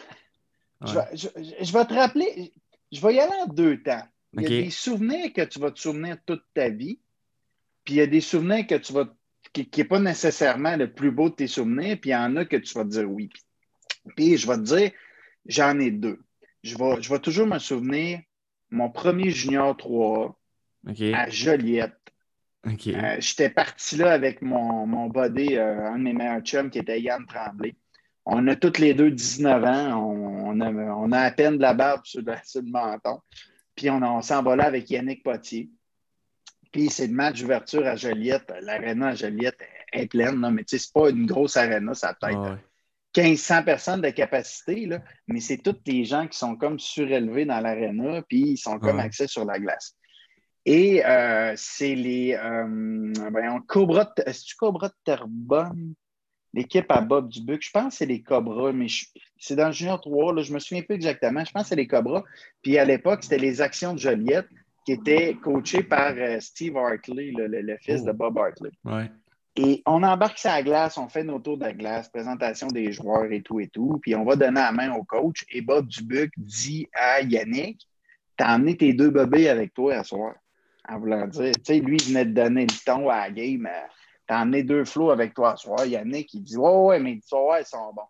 je, 0.82 1.72
vais... 1.72 1.84
te 1.84 1.94
rappeler. 1.94 2.52
Je 2.92 3.00
vais 3.00 3.14
y 3.14 3.20
aller 3.20 3.32
en 3.42 3.46
deux 3.46 3.82
temps. 3.82 4.06
Il 4.34 4.42
y 4.42 4.46
a 4.46 4.48
des 4.48 4.70
souvenirs 4.70 5.32
que 5.32 5.42
tu 5.42 5.58
vas 5.58 5.72
te 5.72 5.80
souvenir 5.80 6.16
toute 6.24 6.44
ta 6.54 6.68
vie, 6.68 7.00
puis 7.84 7.94
il 7.94 7.96
y 7.96 8.00
a 8.00 8.06
des 8.06 8.20
souvenirs 8.20 8.66
que 8.66 8.76
tu 8.76 8.92
vas 8.92 9.06
qui 9.52 9.68
n'est 9.76 9.84
pas 9.84 9.98
nécessairement 9.98 10.76
le 10.76 10.92
plus 10.92 11.10
beau 11.10 11.30
de 11.30 11.34
tes 11.34 11.46
souvenirs, 11.46 11.98
puis 12.00 12.10
il 12.10 12.12
y 12.12 12.16
en 12.16 12.36
a 12.36 12.44
que 12.44 12.56
tu 12.56 12.74
vas 12.74 12.84
te 12.84 12.90
dire 12.90 13.10
oui. 13.10 13.28
Puis 13.28 13.42
je 14.18 14.46
vais 14.46 14.56
te 14.56 14.62
dire, 14.62 14.90
j'en 15.46 15.78
ai 15.78 15.90
deux. 15.90 16.20
Je 16.62 16.76
vais, 16.76 17.00
je 17.02 17.08
vais 17.08 17.18
toujours 17.18 17.46
me 17.46 17.58
souvenir, 17.58 18.20
mon 18.70 18.90
premier 18.90 19.30
junior 19.30 19.76
3 19.76 20.38
à 21.14 21.30
Joliette. 21.30 21.96
Euh, 22.66 23.16
j'étais 23.18 23.48
parti 23.48 23.96
là 23.96 24.12
avec 24.12 24.42
mon, 24.42 24.86
mon 24.86 25.08
buddy, 25.08 25.56
euh, 25.56 25.86
un 25.88 25.98
de 25.98 26.02
mes 26.02 26.12
meilleurs 26.12 26.42
chums 26.42 26.68
qui 26.68 26.78
était 26.78 27.00
Yann 27.00 27.24
Tremblay. 27.26 27.74
On 28.26 28.46
a 28.48 28.56
tous 28.56 28.78
les 28.78 28.92
deux 28.92 29.10
19 29.10 29.64
ans. 29.64 29.96
On, 29.96 30.60
a, 30.60 30.70
on 30.70 31.10
a, 31.12 31.20
à 31.20 31.30
peine 31.30 31.56
de 31.56 31.62
la 31.62 31.72
barbe 31.72 32.02
sur, 32.04 32.20
le 32.22 32.70
menton. 32.70 33.20
Puis 33.74 33.88
on, 33.88 34.02
on 34.02 34.20
s'envolait 34.20 34.64
avec 34.64 34.90
Yannick 34.90 35.22
Potier. 35.22 35.70
Puis 36.70 36.90
c'est 36.90 37.06
le 37.06 37.14
match 37.14 37.40
d'ouverture 37.40 37.86
à 37.86 37.96
Joliette. 37.96 38.52
L'aréna 38.60 39.08
à 39.08 39.14
Joliette 39.14 39.58
est, 39.92 40.06
pleine, 40.06 40.38
mais 40.50 40.64
tu 40.64 40.78
sais, 40.78 40.84
c'est 40.84 40.92
pas 40.92 41.08
une 41.08 41.26
grosse 41.26 41.56
aréna, 41.56 41.94
ça 41.94 42.14
peut 42.20 42.28
être 42.28 42.58
1500 43.16 43.64
personnes 43.64 44.00
de 44.00 44.10
capacité, 44.10 44.86
là, 44.86 45.02
mais 45.26 45.40
c'est 45.40 45.58
tous 45.58 45.76
les 45.86 46.04
gens 46.04 46.26
qui 46.28 46.38
sont 46.38 46.56
comme 46.56 46.78
surélevés 46.78 47.44
dans 47.44 47.60
l'aréna, 47.60 48.22
puis 48.28 48.52
ils 48.52 48.56
sont 48.56 48.78
comme 48.78 49.00
axés 49.00 49.26
sur 49.26 49.44
la 49.44 49.58
glace. 49.58 49.96
Et 50.66 51.04
euh, 51.04 51.54
c'est 51.56 51.94
les. 51.94 52.34
Euh, 52.34 53.60
Cobra. 53.66 54.12
Est-ce 54.26 54.54
que 54.54 54.58
Cobra 54.58 54.88
de 54.88 54.94
Terrebonne? 55.04 55.94
l'équipe 56.52 56.90
à 56.90 57.00
Bob 57.00 57.28
Dubuc. 57.28 57.62
Je 57.62 57.70
pense 57.70 57.94
que 57.94 57.98
c'est 57.98 58.06
les 58.06 58.22
Cobras, 58.22 58.72
mais 58.72 58.86
c'est 59.38 59.56
dans 59.56 59.66
le 59.66 59.72
Junior 59.72 60.00
3. 60.00 60.34
Là, 60.34 60.42
je 60.42 60.52
me 60.52 60.58
souviens 60.58 60.82
plus 60.82 60.94
exactement. 60.94 61.44
Je 61.44 61.52
pense 61.52 61.64
que 61.64 61.68
c'est 61.70 61.76
les 61.76 61.86
Cobras. 61.86 62.24
Puis 62.62 62.78
à 62.78 62.84
l'époque, 62.84 63.22
c'était 63.22 63.38
les 63.38 63.60
Actions 63.60 63.94
de 63.94 63.98
Joliette 63.98 64.48
qui 64.84 64.92
étaient 64.92 65.36
coachées 65.42 65.82
par 65.82 66.14
euh, 66.16 66.40
Steve 66.40 66.76
Hartley, 66.76 67.32
le, 67.36 67.76
fils 67.78 68.02
de 68.02 68.10
oh. 68.10 68.14
Bob 68.14 68.38
Hartley. 68.38 68.70
Et 69.56 69.82
on 69.84 70.02
embarque 70.02 70.38
sa 70.38 70.62
glace, 70.62 70.96
on 70.96 71.08
fait 71.08 71.24
nos 71.24 71.40
tours 71.40 71.58
de 71.58 71.70
glace, 71.70 72.08
présentation 72.08 72.68
des 72.68 72.92
joueurs 72.92 73.30
et 73.32 73.42
tout 73.42 73.60
et 73.60 73.68
tout. 73.68 73.98
Puis 74.00 74.14
on 74.14 74.24
va 74.24 74.36
donner 74.36 74.60
la 74.60 74.72
main 74.72 74.92
au 74.94 75.02
coach. 75.02 75.44
Et 75.50 75.60
Bob 75.60 75.86
Dubuc 75.86 76.32
dit 76.36 76.88
à 76.94 77.20
Yannick 77.20 77.86
T'as 78.36 78.54
emmené 78.54 78.76
tes 78.76 78.94
deux 78.94 79.10
bébés 79.10 79.48
avec 79.48 79.74
toi 79.74 79.96
à 79.96 80.04
soir. 80.04 80.34
En 80.88 80.98
voulant 80.98 81.26
dire, 81.26 81.52
tu 81.56 81.62
sais, 81.64 81.80
lui, 81.80 81.96
il 81.96 82.08
venait 82.08 82.24
de 82.24 82.32
donner 82.32 82.62
le 82.62 82.84
ton 82.84 83.08
à 83.10 83.28
la 83.28 83.30
game. 83.30 83.66
Euh, 83.66 83.86
T'as 84.26 84.42
emmené 84.42 84.62
deux 84.62 84.84
flots 84.84 85.10
avec 85.10 85.34
toi 85.34 85.56
ce 85.56 85.64
soir. 85.64 85.84
Yannick, 85.84 86.32
il 86.34 86.42
dit 86.42 86.56
Ouais, 86.56 86.70
ouais, 86.70 87.00
mais 87.00 87.14
ils 87.14 87.22
sont 87.24 87.92
bons. 87.92 88.02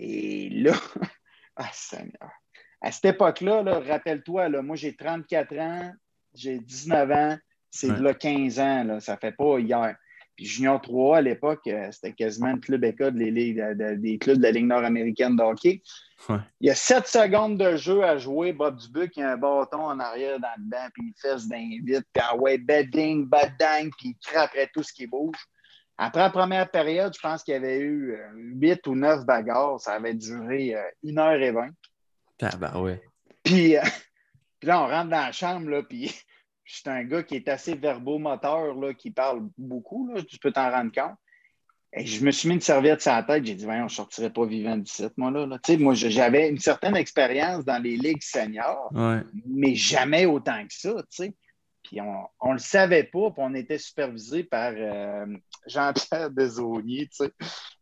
Et 0.00 0.48
là, 0.50 0.72
ah, 1.56 1.70
Seigneur. 1.72 2.32
À 2.80 2.90
cette 2.90 3.04
époque-là, 3.04 3.62
-là, 3.62 3.88
rappelle 3.88 4.24
toi 4.24 4.48
moi, 4.62 4.74
j'ai 4.74 4.96
34 4.96 5.58
ans, 5.58 5.92
j'ai 6.34 6.58
19 6.58 7.10
ans, 7.12 7.38
c'est 7.70 7.88
de 7.88 8.02
là 8.02 8.14
15 8.14 8.58
ans, 8.58 8.84
là, 8.84 9.00
ça 9.00 9.16
fait 9.16 9.30
pas 9.30 9.60
hier. 9.60 9.96
Puis 10.36 10.44
Junior 10.44 10.80
3, 10.80 11.18
à 11.18 11.20
l'époque, 11.22 11.66
euh, 11.66 11.88
c'était 11.90 12.12
quasiment 12.12 12.52
le 12.52 12.58
club 12.58 12.84
école 12.84 13.14
des, 13.14 13.32
des 13.32 14.18
clubs 14.18 14.36
de 14.36 14.42
la 14.42 14.50
Ligue 14.50 14.66
nord-américaine 14.66 15.34
de 15.36 15.42
hockey. 15.42 15.82
Il 16.28 16.66
y 16.66 16.70
a 16.70 16.74
7 16.74 17.06
secondes 17.06 17.58
de 17.58 17.76
jeu 17.76 18.02
à 18.04 18.18
jouer. 18.18 18.52
Bob 18.52 18.76
Dubuc, 18.78 19.16
il 19.16 19.22
a 19.22 19.32
un 19.32 19.36
bâton 19.36 19.80
en 19.80 19.98
arrière 19.98 20.38
dans 20.38 20.48
le 20.58 20.64
banc, 20.64 20.88
puis 20.92 21.04
il 21.06 21.14
fesse 21.20 21.48
d'un 21.48 21.68
vite, 21.82 22.04
puis 22.12 22.22
ah 22.22 22.36
ouais, 22.36 22.58
bedding, 22.58 23.28
bedding, 23.28 23.90
puis 23.96 24.10
il 24.10 24.16
craquerait 24.26 24.70
tout 24.74 24.82
ce 24.82 24.92
qui 24.92 25.06
bouge. 25.06 25.36
Après 25.98 26.20
la 26.20 26.30
première 26.30 26.70
période, 26.70 27.14
je 27.14 27.20
pense 27.20 27.42
qu'il 27.42 27.54
y 27.54 27.56
avait 27.56 27.78
eu 27.78 28.18
8 28.34 28.70
euh, 28.86 28.90
ou 28.90 28.94
9 28.94 29.24
bagarres. 29.24 29.80
Ça 29.80 29.94
avait 29.94 30.14
duré 30.14 30.76
1h20. 31.02 31.68
Euh, 31.68 31.70
ah 32.42 32.56
ben 32.58 32.80
ouais. 32.80 33.02
Puis, 33.42 33.76
puis, 34.60 34.68
là, 34.68 34.82
on 34.82 34.88
rentre 34.88 35.10
dans 35.10 35.16
la 35.16 35.32
chambre, 35.32 35.70
là, 35.70 35.82
puis 35.82 36.14
c'est 36.66 36.88
un 36.88 37.04
gars 37.04 37.22
qui 37.22 37.36
est 37.36 37.48
assez 37.48 37.74
verbomoteur, 37.74 38.74
là, 38.74 38.92
qui 38.92 39.10
parle 39.10 39.48
beaucoup, 39.56 40.08
là, 40.12 40.22
tu 40.22 40.38
peux 40.38 40.52
t'en 40.52 40.70
rendre 40.70 40.92
compte. 40.92 41.16
Et 41.92 42.04
je 42.04 42.24
me 42.24 42.30
suis 42.30 42.48
mis 42.48 42.56
une 42.56 42.60
serviette 42.60 43.00
sur 43.00 43.12
la 43.12 43.22
tête, 43.22 43.46
j'ai 43.46 43.54
dit, 43.54 43.64
voyons, 43.64 43.88
je 43.88 43.94
ne 43.94 43.96
sortirais 43.96 44.30
pas 44.30 44.44
vivant 44.44 44.76
d'ici, 44.76 45.06
moi, 45.16 45.30
là. 45.30 45.46
là. 45.46 45.58
Moi, 45.78 45.94
j'avais 45.94 46.48
une 46.48 46.58
certaine 46.58 46.96
expérience 46.96 47.64
dans 47.64 47.82
les 47.82 47.96
ligues 47.96 48.22
seniors, 48.22 48.92
mais 49.46 49.74
jamais 49.74 50.26
autant 50.26 50.62
que 50.66 50.74
ça, 50.74 50.92
tu 51.10 51.16
sais. 51.16 51.34
Puis 51.82 52.00
on 52.00 52.48
ne 52.48 52.52
le 52.54 52.58
savait 52.58 53.04
pas, 53.04 53.30
puis 53.30 53.38
on 53.38 53.54
était 53.54 53.78
supervisé 53.78 54.42
par 54.42 54.72
euh, 54.76 55.26
Jean-Pierre 55.68 56.30
Desauniers, 56.30 57.06
tu 57.06 57.24
sais. 57.24 57.32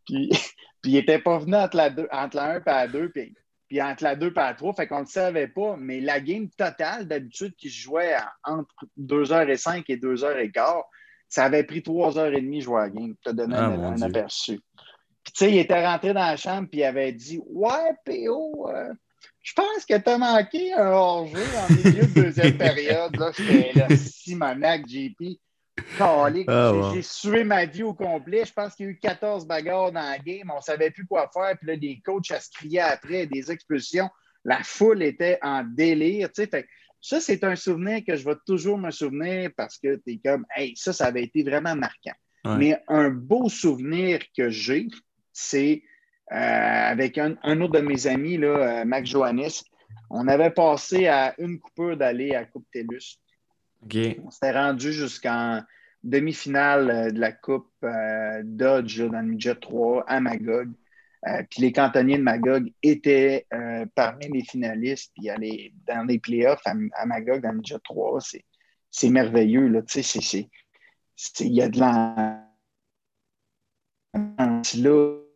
Puis, 0.05 0.29
puis 0.83 0.93
il 0.93 0.95
n'était 0.95 1.19
pas 1.19 1.39
venu 1.39 1.57
entre 1.57 1.77
la, 1.77 1.91
deux, 1.91 2.07
entre 2.13 2.37
la 2.37 2.57
1 2.57 2.57
et 2.59 2.63
la 2.67 2.89
2, 2.89 3.09
puis 3.09 3.35
puis 3.75 3.83
entre 3.83 4.05
la 4.05 4.15
2 4.15 4.29
et 4.29 4.33
la 4.37 4.55
3, 4.55 4.73
fait 4.75 4.87
qu'on 4.87 4.99
ne 4.99 5.01
le 5.01 5.07
savait 5.09 5.49
pas. 5.49 5.75
Mais 5.77 5.99
la 6.01 6.21
game 6.21 6.49
totale, 6.49 7.09
d'habitude, 7.09 7.57
qui 7.57 7.69
se 7.69 7.81
jouait 7.81 8.15
entre 8.45 8.73
2h05 9.01 9.83
et 9.89 9.97
2h15, 9.97 10.83
ça 11.29 11.45
avait 11.45 11.65
pris 11.65 11.81
3h30 11.81 12.61
jouer 12.61 12.77
à 12.77 12.85
la 12.85 12.91
game. 12.91 13.17
Tu 13.21 13.31
as 13.31 13.33
donné 13.33 13.57
ah, 13.59 13.65
un, 13.65 14.01
aperçu. 14.01 14.61
Puis, 15.25 15.33
tu 15.33 15.45
sais, 15.45 15.51
il 15.51 15.59
était 15.59 15.85
rentré 15.85 16.15
dans 16.15 16.21
la 16.21 16.37
chambre, 16.37 16.69
puis 16.71 16.83
il 16.83 16.85
avait 16.85 17.11
dit 17.11 17.41
Ouais, 17.47 17.91
PO, 18.07 18.71
euh, 18.71 18.95
je 19.43 19.53
pense 19.55 19.85
que 19.85 19.99
tu 19.99 20.09
as 20.09 20.19
manqué 20.19 20.73
un 20.75 20.93
hors-jeu 20.93 21.43
en 21.43 21.75
milieu 21.75 22.07
de 22.07 22.23
deuxième 22.23 22.57
période. 22.57 23.17
Là, 23.17 23.33
j'étais 23.37 23.77
là, 23.77 23.89
Simonac, 23.97 24.87
JP. 24.87 25.41
Ah, 25.99 26.91
j'ai 26.95 27.03
sué 27.03 27.45
ma 27.45 27.65
vie 27.65 27.83
au 27.83 27.95
complet. 27.95 28.45
Je 28.45 28.53
pense 28.53 28.75
qu'il 28.75 28.87
y 28.87 28.89
a 28.89 28.93
eu 28.93 28.99
14 28.99 29.47
bagarres 29.47 29.93
dans 29.93 30.01
la 30.01 30.19
game. 30.19 30.51
On 30.53 30.57
ne 30.57 30.63
savait 30.63 30.91
plus 30.91 31.07
quoi 31.07 31.31
faire. 31.33 31.57
Puis 31.59 31.67
là, 31.67 31.77
des 31.77 32.01
coachs, 32.05 32.31
à 32.31 32.41
se 32.41 32.51
crier 32.51 32.81
après, 32.81 33.27
des 33.27 33.51
expulsions. 33.51 34.09
La 34.45 34.63
foule 34.63 35.03
était 35.03 35.39
en 35.43 35.65
délire. 35.65 36.29
ça, 37.01 37.21
c'est 37.21 37.45
un 37.45 37.57
souvenir 37.57 38.03
que 38.07 38.15
je 38.15 38.25
vais 38.25 38.37
toujours 38.47 38.79
me 38.79 38.91
souvenir 38.91 39.51
parce 39.57 39.79
que 39.79 39.97
tu 39.97 40.15
es 40.15 40.21
comme, 40.25 40.45
hey, 40.55 40.75
ça, 40.77 40.93
ça 40.93 41.07
avait 41.07 41.25
été 41.25 41.43
vraiment 41.43 41.75
marquant. 41.75 42.15
Mais 42.59 42.79
un 42.89 43.09
beau 43.09 43.49
souvenir 43.49 44.21
que 44.37 44.51
j'ai, 44.51 44.89
c'est 45.33 45.83
euh, 46.33 46.37
avec 46.37 47.17
un, 47.17 47.37
autre 47.61 47.73
de 47.73 47.81
mes 47.81 48.07
amis, 48.07 48.37
là, 48.37 48.81
euh, 48.81 48.85
Mac 48.85 49.07
Johannes. 49.07 49.49
On 50.11 50.29
avait 50.29 50.51
passé 50.51 51.07
à 51.07 51.35
une 51.39 51.59
coupure 51.59 51.97
d'aller 51.97 52.35
à 52.35 52.45
Coupe 52.45 52.67
On 54.25 54.31
s'était 54.31 54.53
rendu 54.53 54.93
jusqu'en 54.93 55.63
demi-finale 56.03 56.91
euh, 56.91 57.11
de 57.11 57.19
la 57.19 57.33
Coupe 57.33 57.71
euh, 57.83 58.43
Dodge 58.45 59.01
dans 59.01 59.21
le 59.21 59.29
midget 59.29 59.55
3 59.55 60.05
à 60.07 60.21
Magog. 60.21 60.71
Euh, 61.27 61.43
puis 61.51 61.63
les 61.63 61.73
cantonniers 61.73 62.19
de 62.19 62.23
Magog 62.23 62.71
étaient 62.83 63.47
parmi 63.95 64.29
les 64.29 64.45
finalistes. 64.45 65.13
Puis 65.17 65.31
aller 65.31 65.73
dans 65.87 66.07
les 66.07 66.19
playoffs 66.19 66.63
à, 66.67 67.07
Magog 67.07 67.41
dans 67.41 67.51
le 67.51 67.57
midget 67.57 67.79
3, 67.83 68.21
c'est 68.91 69.11
merveilleux. 69.11 69.69
Là. 69.69 69.81
Il 71.41 71.55
y 71.55 71.63
a 71.63 71.69
de 71.69 71.81
la. 71.81 72.45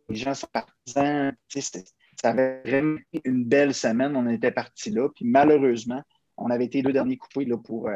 les 0.09 0.15
gens 0.15 0.35
sont 0.35 0.47
partisans. 0.53 1.33
Ça 2.21 2.29
avait 2.29 2.61
vraiment 2.63 2.99
une 3.23 3.45
belle 3.45 3.73
semaine. 3.73 4.15
On 4.15 4.29
était 4.29 4.51
partis 4.51 4.91
là. 4.91 5.09
Puis 5.09 5.25
malheureusement, 5.25 6.03
on 6.39 6.49
avait 6.49 6.65
été 6.65 6.81
deux 6.81 6.93
derniers 6.93 7.17
coupés 7.17 7.45
là, 7.45 7.57
pour 7.57 7.87
euh, 7.87 7.95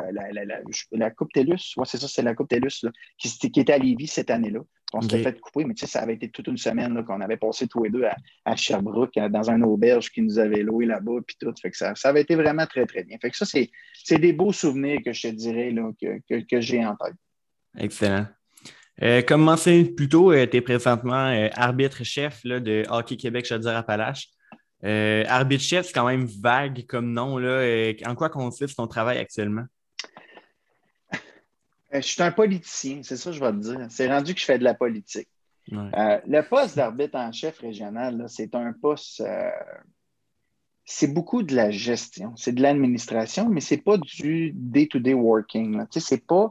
la, 0.92 1.12
Coupe 1.12 1.32
TELUS. 1.34 1.74
Oui, 1.78 1.86
c'est 1.86 1.98
ça, 1.98 2.08
c'est 2.08 2.22
la 2.22 2.36
Coupe 2.36 2.50
TELUS 2.50 2.86
qui, 3.18 3.60
était 3.60 3.74
à 3.74 3.78
Lévis 3.78 4.08
cette 4.08 4.30
année-là. 4.30 4.60
On 4.96 5.02
s'était 5.02 5.24
fait 5.24 5.40
couper, 5.40 5.66
mais 5.66 5.74
ça 5.76 6.02
avait 6.02 6.14
été 6.14 6.30
toute 6.30 6.48
une 6.48 6.58
semaine 6.58 7.04
qu'on 7.04 7.20
avait 7.20 7.38
passé 7.38 7.68
tous 7.68 7.84
les 7.84 7.90
deux 7.90 8.04
à, 8.46 8.56
Sherbrooke, 8.56 9.16
dans 9.16 9.50
un 9.50 9.62
auberge 9.64 10.12
qui 10.12 10.22
nous 10.22 10.38
avait 10.38 10.62
loué 10.62 10.86
là-bas, 10.86 11.20
puis 11.26 11.36
tout. 11.40 11.52
Fait 11.60 11.72
que 11.72 11.78
ça, 11.78 11.96
ça 11.96 12.10
avait 12.10 12.22
été 12.22 12.36
vraiment 12.36 12.68
très, 12.68 12.86
très 12.86 13.04
bien. 13.04 13.18
Fait 13.20 13.32
que 13.32 13.38
ça, 13.38 13.46
c'est 13.46 14.20
des 14.20 14.34
beaux 14.34 14.54
souvenirs 14.54 15.00
que 15.04 15.12
je 15.12 15.30
te 15.30 15.34
dirais 15.34 15.72
là, 15.72 15.92
que, 16.00 16.62
j'ai 16.62 16.86
en 16.86 16.96
tête. 16.96 17.16
Excellent. 17.76 18.28
Euh, 19.02 19.24
comme 19.24 19.42
mentionné 19.42 19.86
plus 19.86 20.08
tôt, 20.08 20.32
euh, 20.32 20.46
tu 20.46 20.58
es 20.58 20.62
présentement 20.62 21.50
arbitre-chef 21.56 22.44
de 22.46 22.84
Hockey 22.88 23.18
Québec 23.18 23.48
Chaudière-Appalaches. 23.48 24.30
Euh, 24.84 25.24
arbitre 25.28 25.64
chef, 25.64 25.88
c'est 25.88 25.94
quand 25.94 26.08
même 26.08 26.26
vague 26.26 26.86
comme 26.88 27.14
nom. 27.14 27.38
Là. 27.38 27.48
Euh, 27.48 27.94
en 28.06 28.16
quoi 28.16 28.30
consiste 28.30 28.76
ton 28.76 28.88
travail 28.88 29.18
actuellement? 29.18 29.66
Euh, 31.14 32.02
je 32.02 32.08
suis 32.08 32.22
un 32.22 32.32
politicien, 32.32 33.02
c'est 33.04 33.18
ça 33.18 33.30
que 33.30 33.36
je 33.38 33.40
vais 33.40 33.52
te 33.52 33.58
dire. 33.58 33.88
C'est 33.90 34.08
rendu 34.08 34.34
que 34.34 34.40
je 34.40 34.46
fais 34.46 34.60
de 34.60 34.64
la 34.64 34.74
politique. 34.74 35.30
le 35.68 36.42
poste 36.42 36.76
d'arbitre 36.76 37.16
en 37.16 37.32
chef 37.32 37.60
régional, 37.60 38.26
c'est 38.28 38.56
un 38.56 38.74
poste. 38.74 39.24
c'est 40.86 41.14
beaucoup 41.14 41.44
de 41.44 41.56
la 41.56 41.72
gestion, 41.72 42.36
c'est 42.36 42.52
de 42.52 42.62
l'administration, 42.62 43.48
mais 43.48 43.62
c'est 43.62 43.78
pas 43.78 43.98
du 43.98 44.52
day-to-day 44.54 45.14
working. 45.14 45.86
C'est 45.92 46.26
pas. 46.26 46.50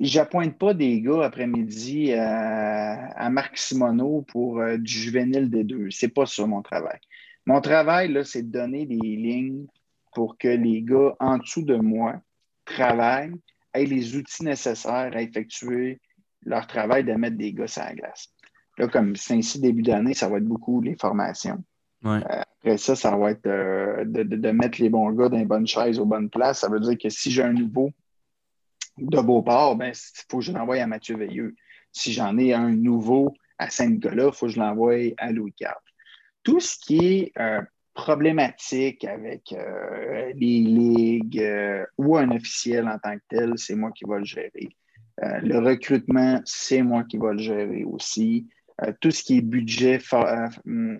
J'appointe 0.00 0.58
pas 0.58 0.74
des 0.74 1.00
gars 1.00 1.24
après-midi 1.24 2.12
à, 2.12 3.30
Marc 3.30 3.56
Simoneau 3.56 4.22
pour 4.28 4.62
du 4.76 4.92
juvénile 4.92 5.50
des 5.50 5.64
deux. 5.64 5.90
C'est 5.90 6.08
pas 6.08 6.26
ça 6.26 6.46
mon 6.46 6.62
travail. 6.62 6.98
Mon 7.46 7.60
travail, 7.60 8.18
c'est 8.24 8.42
de 8.42 8.50
donner 8.50 8.86
des 8.86 8.96
lignes 8.96 9.66
pour 10.14 10.38
que 10.38 10.48
les 10.48 10.82
gars 10.82 11.14
en 11.20 11.38
dessous 11.38 11.62
de 11.62 11.76
moi 11.76 12.20
travaillent, 12.64 13.34
aient 13.74 13.84
les 13.84 14.16
outils 14.16 14.44
nécessaires 14.44 15.10
à 15.12 15.20
effectuer 15.20 16.00
leur 16.46 16.66
travail 16.66 17.04
de 17.04 17.12
mettre 17.12 17.36
des 17.36 17.52
gars 17.52 17.66
à 17.76 17.88
la 17.88 17.94
glace. 17.94 18.28
Là, 18.78 18.88
comme 18.88 19.14
c'est 19.16 19.34
ainsi 19.34 19.60
début 19.60 19.82
d'année, 19.82 20.14
ça 20.14 20.28
va 20.28 20.38
être 20.38 20.44
beaucoup 20.44 20.80
les 20.80 20.96
formations. 20.96 21.62
Euh, 22.06 22.20
après 22.20 22.76
ça, 22.76 22.96
ça 22.96 23.16
va 23.16 23.30
être 23.30 23.46
euh, 23.46 24.04
de, 24.04 24.50
mettre 24.50 24.80
les 24.80 24.90
bons 24.90 25.10
gars 25.12 25.28
dans 25.28 25.38
les 25.38 25.44
bonnes 25.44 25.66
chaises 25.66 25.98
aux 25.98 26.04
bonnes 26.04 26.28
places. 26.28 26.60
Ça 26.60 26.68
veut 26.68 26.80
dire 26.80 26.98
que 26.98 27.08
si 27.08 27.30
j'ai 27.30 27.42
un 27.42 27.52
nouveau 27.52 27.90
de 28.98 29.20
Beauport, 29.20 29.76
ben, 29.76 29.92
il 29.92 30.22
faut 30.30 30.38
que 30.38 30.44
je 30.44 30.52
l'envoie 30.52 30.76
à 30.76 30.86
Mathieu 30.86 31.16
Veilleux. 31.16 31.54
Si 31.92 32.12
j'en 32.12 32.36
ai 32.36 32.52
un 32.52 32.70
nouveau 32.70 33.34
à 33.58 33.70
Saint-Nicolas, 33.70 34.26
il 34.26 34.32
faut 34.32 34.46
que 34.46 34.52
je 34.52 34.58
l'envoie 34.58 34.96
à 35.16 35.32
Louis 35.32 35.54
IV 35.60 35.68
tout 36.44 36.60
ce 36.60 36.78
qui 36.78 36.98
est 36.98 37.32
euh, 37.40 37.62
problématique 37.94 39.04
avec 39.04 39.52
euh, 39.52 40.32
les 40.36 40.60
ligues 40.60 41.40
euh, 41.40 41.84
ou 41.98 42.16
un 42.16 42.30
officiel 42.30 42.86
en 42.86 42.98
tant 42.98 43.16
que 43.16 43.22
tel, 43.28 43.54
c'est 43.56 43.74
moi 43.74 43.90
qui 43.92 44.04
vais 44.06 44.18
le 44.18 44.24
gérer. 44.24 44.68
le 45.18 45.58
recrutement, 45.58 46.40
c'est 46.44 46.82
moi 46.82 47.04
qui 47.04 47.18
vais 47.18 47.32
le 47.32 47.38
gérer 47.38 47.84
aussi. 47.84 48.46
tout 49.00 49.10
ce 49.10 49.22
qui 49.22 49.38
est 49.38 49.42
budget, 49.42 50.00
hum, 50.66 50.98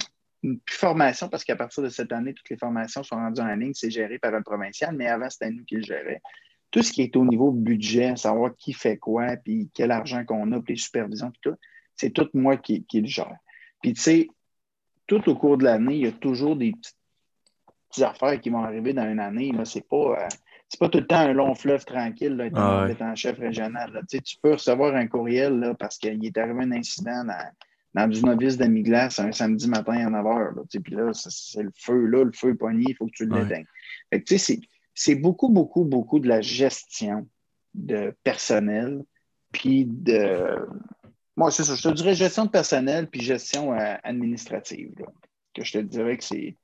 formation, 0.68 1.28
parce 1.28 1.44
qu'à 1.44 1.56
partir 1.56 1.82
de 1.82 1.88
cette 1.88 2.12
année, 2.12 2.34
toutes 2.34 2.50
les 2.50 2.56
formations 2.56 3.02
sont 3.02 3.16
rendues 3.16 3.40
en 3.40 3.54
ligne, 3.54 3.74
c'est 3.74 3.90
géré 3.90 4.18
par 4.18 4.34
un 4.34 4.42
provincial, 4.42 4.94
mais 4.94 5.06
avant, 5.06 5.30
c'était 5.30 5.50
nous 5.50 5.64
qui 5.64 5.76
le 5.76 5.82
gérait. 5.82 6.22
Tout 6.70 6.82
ce 6.82 6.92
qui 6.92 7.02
est 7.02 7.16
au 7.16 7.24
niveau 7.24 7.50
budget, 7.50 8.16
savoir 8.16 8.54
qui 8.56 8.72
fait 8.72 8.98
quoi, 8.98 9.36
puis 9.36 9.70
quel 9.74 9.90
argent 9.90 10.24
qu'on 10.24 10.52
a, 10.52 10.60
puis 10.60 10.74
les 10.74 10.80
supervisions, 10.80 11.32
tout, 11.40 11.56
c'est 11.96 12.10
tout 12.10 12.28
moi 12.34 12.56
qui, 12.56 12.84
qui 12.84 13.00
le 13.00 13.06
gère. 13.06 13.36
Puis, 13.80 13.94
tu 13.94 14.00
sais, 14.00 14.28
tout 15.06 15.28
au 15.28 15.34
cours 15.34 15.58
de 15.58 15.64
l'année, 15.64 15.96
il 15.96 16.04
y 16.04 16.08
a 16.08 16.12
toujours 16.12 16.56
des 16.56 16.72
petites, 16.72 16.96
affaires 18.02 18.40
qui 18.40 18.50
vont 18.50 18.64
arriver 18.64 18.92
dans 18.92 19.08
une 19.08 19.20
année. 19.20 19.52
Ce 19.62 19.78
n'est 19.78 19.84
pas, 19.88 20.26
c'est 20.68 20.80
pas 20.80 20.88
tout 20.88 20.98
le 20.98 21.06
temps 21.06 21.20
un 21.20 21.32
long 21.32 21.54
fleuve 21.54 21.84
tranquille 21.84 22.36
d'être 22.36 22.56
ah 22.56 22.88
en 23.00 23.14
chef 23.14 23.38
régional. 23.38 24.02
Tu, 24.10 24.36
peux 24.42 24.54
recevoir 24.54 24.96
un 24.96 25.06
courriel 25.06 25.60
là, 25.60 25.74
parce 25.74 25.98
qu'il 25.98 26.26
est 26.26 26.36
arrivé 26.36 26.64
un 26.64 26.72
incident 26.72 27.24
dans, 27.24 27.50
dans 27.94 28.08
du 28.08 28.22
novice 28.22 28.56
demi-glace 28.56 29.20
un 29.20 29.32
samedi 29.32 29.68
matin 29.68 30.06
à 30.06 30.10
9 30.10 30.24
h. 30.24 30.80
Puis 30.82 30.94
là, 30.94 31.12
c'est 31.12 31.62
le 31.62 31.70
feu, 31.76 32.06
là, 32.06 32.24
le 32.24 32.32
feu 32.32 32.50
est 32.50 32.54
poigné, 32.54 32.86
il 32.88 32.96
faut 32.96 33.06
que 33.06 33.12
tu 33.12 33.28
l'éteignes. 33.28 33.66
c'est 34.94 35.14
beaucoup, 35.14 35.48
beaucoup, 35.48 35.84
beaucoup 35.84 36.18
de 36.18 36.28
la 36.28 36.40
gestion 36.40 37.28
de 37.74 38.14
personnel, 38.22 39.04
puis 39.52 39.84
de. 39.84 40.56
Moi, 41.36 41.50
c'est 41.50 41.64
ça, 41.64 41.74
je 41.74 41.82
te 41.82 41.94
dirais 41.94 42.14
gestion 42.14 42.44
de 42.44 42.50
personnel, 42.50 43.08
puis 43.08 43.20
gestion 43.20 43.72
euh, 43.72 43.96
administrative. 44.02 44.94
que 45.54 45.64
je 45.64 45.72
te 45.72 45.78
dirais 45.78 46.16
que 46.16 46.24
c'est 46.24 46.56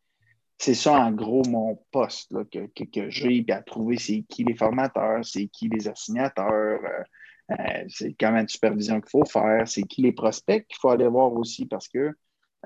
c'est 0.61 0.75
ça, 0.75 0.93
en 0.93 1.11
gros, 1.11 1.43
mon 1.49 1.83
poste 1.91 2.35
que, 2.51 2.67
que, 2.67 3.09
j'ai, 3.09 3.43
à 3.49 3.63
trouver 3.63 3.97
c'est 3.97 4.25
qui 4.29 4.45
les 4.45 4.55
formateurs, 4.55 5.25
c'est 5.25 5.47
qui 5.47 5.71
les 5.71 5.89
assignateurs, 5.89 6.81
euh, 6.85 7.55
euh, 7.59 7.85
c'est 7.89 8.15
combien 8.21 8.45
de 8.45 8.51
supervision 8.51 9.01
qu'il 9.01 9.09
faut 9.09 9.25
faire, 9.25 9.67
c'est 9.67 9.85
qui 9.85 10.03
les 10.03 10.13
prospects 10.13 10.67
qu'il 10.67 10.77
faut 10.79 10.91
aller 10.91 11.07
voir 11.09 11.33
aussi 11.33 11.65
parce 11.65 11.89
que, 11.89 12.15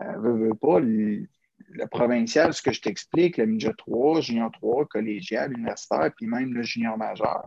euh, 0.01 0.19
veut, 0.19 0.55
pas, 0.55 0.81
le, 0.81 1.29
provincial, 1.89 2.53
ce 2.53 2.63
que 2.63 2.73
je 2.73 2.81
t'explique, 2.81 3.37
le 3.37 3.47
Ninja 3.47 3.73
3, 3.79 4.23
Junior 4.23 4.51
3, 4.51 4.87
collégial, 4.87 5.53
universitaire, 5.53 6.11
puis 6.17 6.27
même 6.27 6.53
le 6.53 6.65
Junior 6.65 6.99
majeur, 6.99 7.47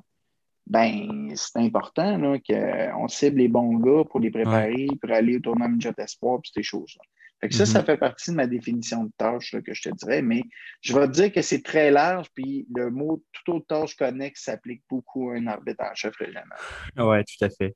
ben 0.70 1.32
c'est 1.36 1.60
important 1.60 2.40
qu'on 2.48 3.08
cible 3.08 3.40
les 3.40 3.48
bons 3.48 3.78
gars 3.80 4.04
pour 4.10 4.20
les 4.20 4.32
préparer, 4.32 4.88
pour 5.02 5.12
aller 5.12 5.38
au 5.38 5.40
tournoi 5.40 5.68
Ninja 5.68 5.94
Espoir, 5.98 6.40
puis 6.42 6.52
ces 6.54 6.64
choses-là 6.64 7.04
ça, 7.52 7.66
ça 7.66 7.80
mhm. 7.80 7.86
fait 7.86 7.98
partie 7.98 8.32
de 8.32 8.36
ma 8.36 8.48
définition 8.48 9.04
de 9.06 9.12
tâche 9.18 9.56
que 9.64 9.74
je 9.74 9.90
te 9.90 9.96
dirais, 9.96 10.22
mais 10.22 10.44
je 10.82 10.94
vais 10.94 11.08
te 11.08 11.12
dire 11.12 11.32
que 11.32 11.42
c'est 11.42 11.64
très 11.64 11.92
large, 11.92 12.28
puis 12.34 12.66
le 12.76 12.90
mot 12.90 13.24
tout 13.32 13.54
autre 13.54 13.68
tâche 13.68 13.96
connexe 13.96 14.44
s'applique 14.44 14.84
beaucoup 14.90 15.30
à 15.30 15.36
un 15.36 15.48
arbitre 15.48 15.84
en 15.84 15.94
chef 15.94 16.16
régional. 16.16 16.58
Oui, 16.98 17.18
tout 17.24 17.46
à 17.46 17.50
fait. 17.50 17.76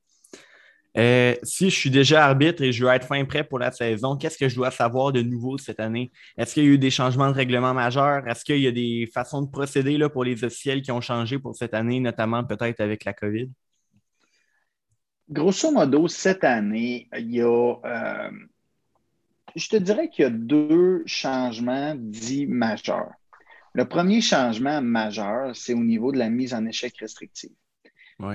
Euh, 0.98 1.36
si 1.44 1.70
je 1.70 1.76
suis 1.76 1.90
déjà 1.90 2.26
arbitre 2.26 2.62
et 2.64 2.72
je 2.72 2.84
veux 2.84 2.92
être 2.92 3.08
fin 3.08 3.24
prêt 3.26 3.44
pour 3.44 3.60
la 3.60 3.72
saison, 3.72 4.18
qu'est-ce 4.18 4.38
que 4.38 4.50
je 4.50 4.56
dois 4.56 4.72
savoir 4.72 5.12
de 5.12 5.22
nouveau 5.22 5.58
cette 5.58 5.80
année? 5.80 6.12
Est-ce 6.38 6.54
qu'il 6.54 6.64
y 6.64 6.68
a 6.68 6.70
eu 6.70 6.78
des 6.78 6.92
changements 6.92 7.30
de 7.30 7.36
règlement 7.36 7.74
majeurs? 7.74 8.28
Est-ce 8.28 8.44
qu'il 8.44 8.60
y 8.60 8.68
a 8.68 8.72
des 8.72 9.10
façons 9.14 9.42
de 9.42 9.50
procéder 9.50 9.98
là, 9.98 10.10
pour 10.10 10.24
les 10.24 10.44
officiels 10.44 10.82
qui 10.82 10.92
ont 10.92 11.02
changé 11.02 11.40
pour 11.40 11.56
cette 11.56 11.74
année, 11.74 12.00
notamment 12.00 12.44
peut-être 12.44 12.82
avec 12.82 13.06
la 13.06 13.14
COVID? 13.14 13.50
Grosso 15.30 15.72
modo, 15.72 16.10
cette 16.10 16.44
année, 16.44 17.08
il 17.18 17.36
y 17.36 17.42
a 17.42 17.76
euh, 17.86 18.32
je 19.56 19.70
te 19.70 19.76
dirais 19.76 20.10
qu'il 20.10 20.24
y 20.24 20.26
a 20.26 20.30
deux 20.32 21.04
changements 21.06 21.94
dits 21.96 22.48
majeurs. 22.48 23.12
Le 23.74 23.86
premier 23.88 24.22
changement 24.22 24.82
majeur, 24.82 25.56
c'est 25.56 25.74
au 25.74 25.84
niveau 25.84 26.12
de 26.12 26.18
la 26.18 26.30
mise 26.30 26.54
en 26.54 26.66
échec 26.66 26.98
restrictive. 26.98 27.52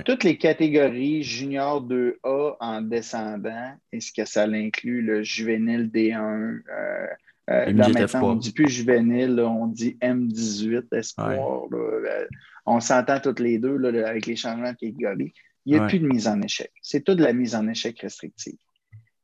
Toutes 0.05 0.23
les 0.23 0.37
catégories 0.37 1.23
junior 1.23 1.85
2A 1.85 2.57
en 2.59 2.81
descendant, 2.81 3.73
est-ce 3.91 4.11
que 4.11 4.25
ça 4.25 4.43
inclut 4.43 5.01
le 5.01 5.23
juvénile 5.23 5.89
D1? 5.89 6.61
Euh, 6.69 7.07
euh, 7.49 7.71
là, 7.71 7.89
maintenant, 7.89 8.31
on 8.31 8.35
ne 8.35 8.39
dit 8.39 8.51
plus 8.51 8.69
juvénile, 8.69 9.39
on 9.39 9.67
dit 9.67 9.97
M18 10.01 10.93
espoir. 10.93 11.67
Euh, 11.71 12.27
on 12.65 12.79
s'entend 12.79 13.19
toutes 13.19 13.39
les 13.39 13.57
deux 13.57 13.81
avec 14.03 14.25
les 14.25 14.35
changements 14.35 14.71
de 14.71 14.77
catégorie. 14.77 15.33
Il 15.65 15.73
n'y 15.73 15.79
a 15.79 15.87
plus 15.87 15.99
de 15.99 16.07
mise 16.07 16.27
en 16.27 16.41
échec. 16.41 16.71
C'est 16.81 17.03
toute 17.03 17.19
la 17.19 17.33
mise 17.33 17.55
en 17.55 17.67
échec 17.67 17.99
restrictive. 17.99 18.57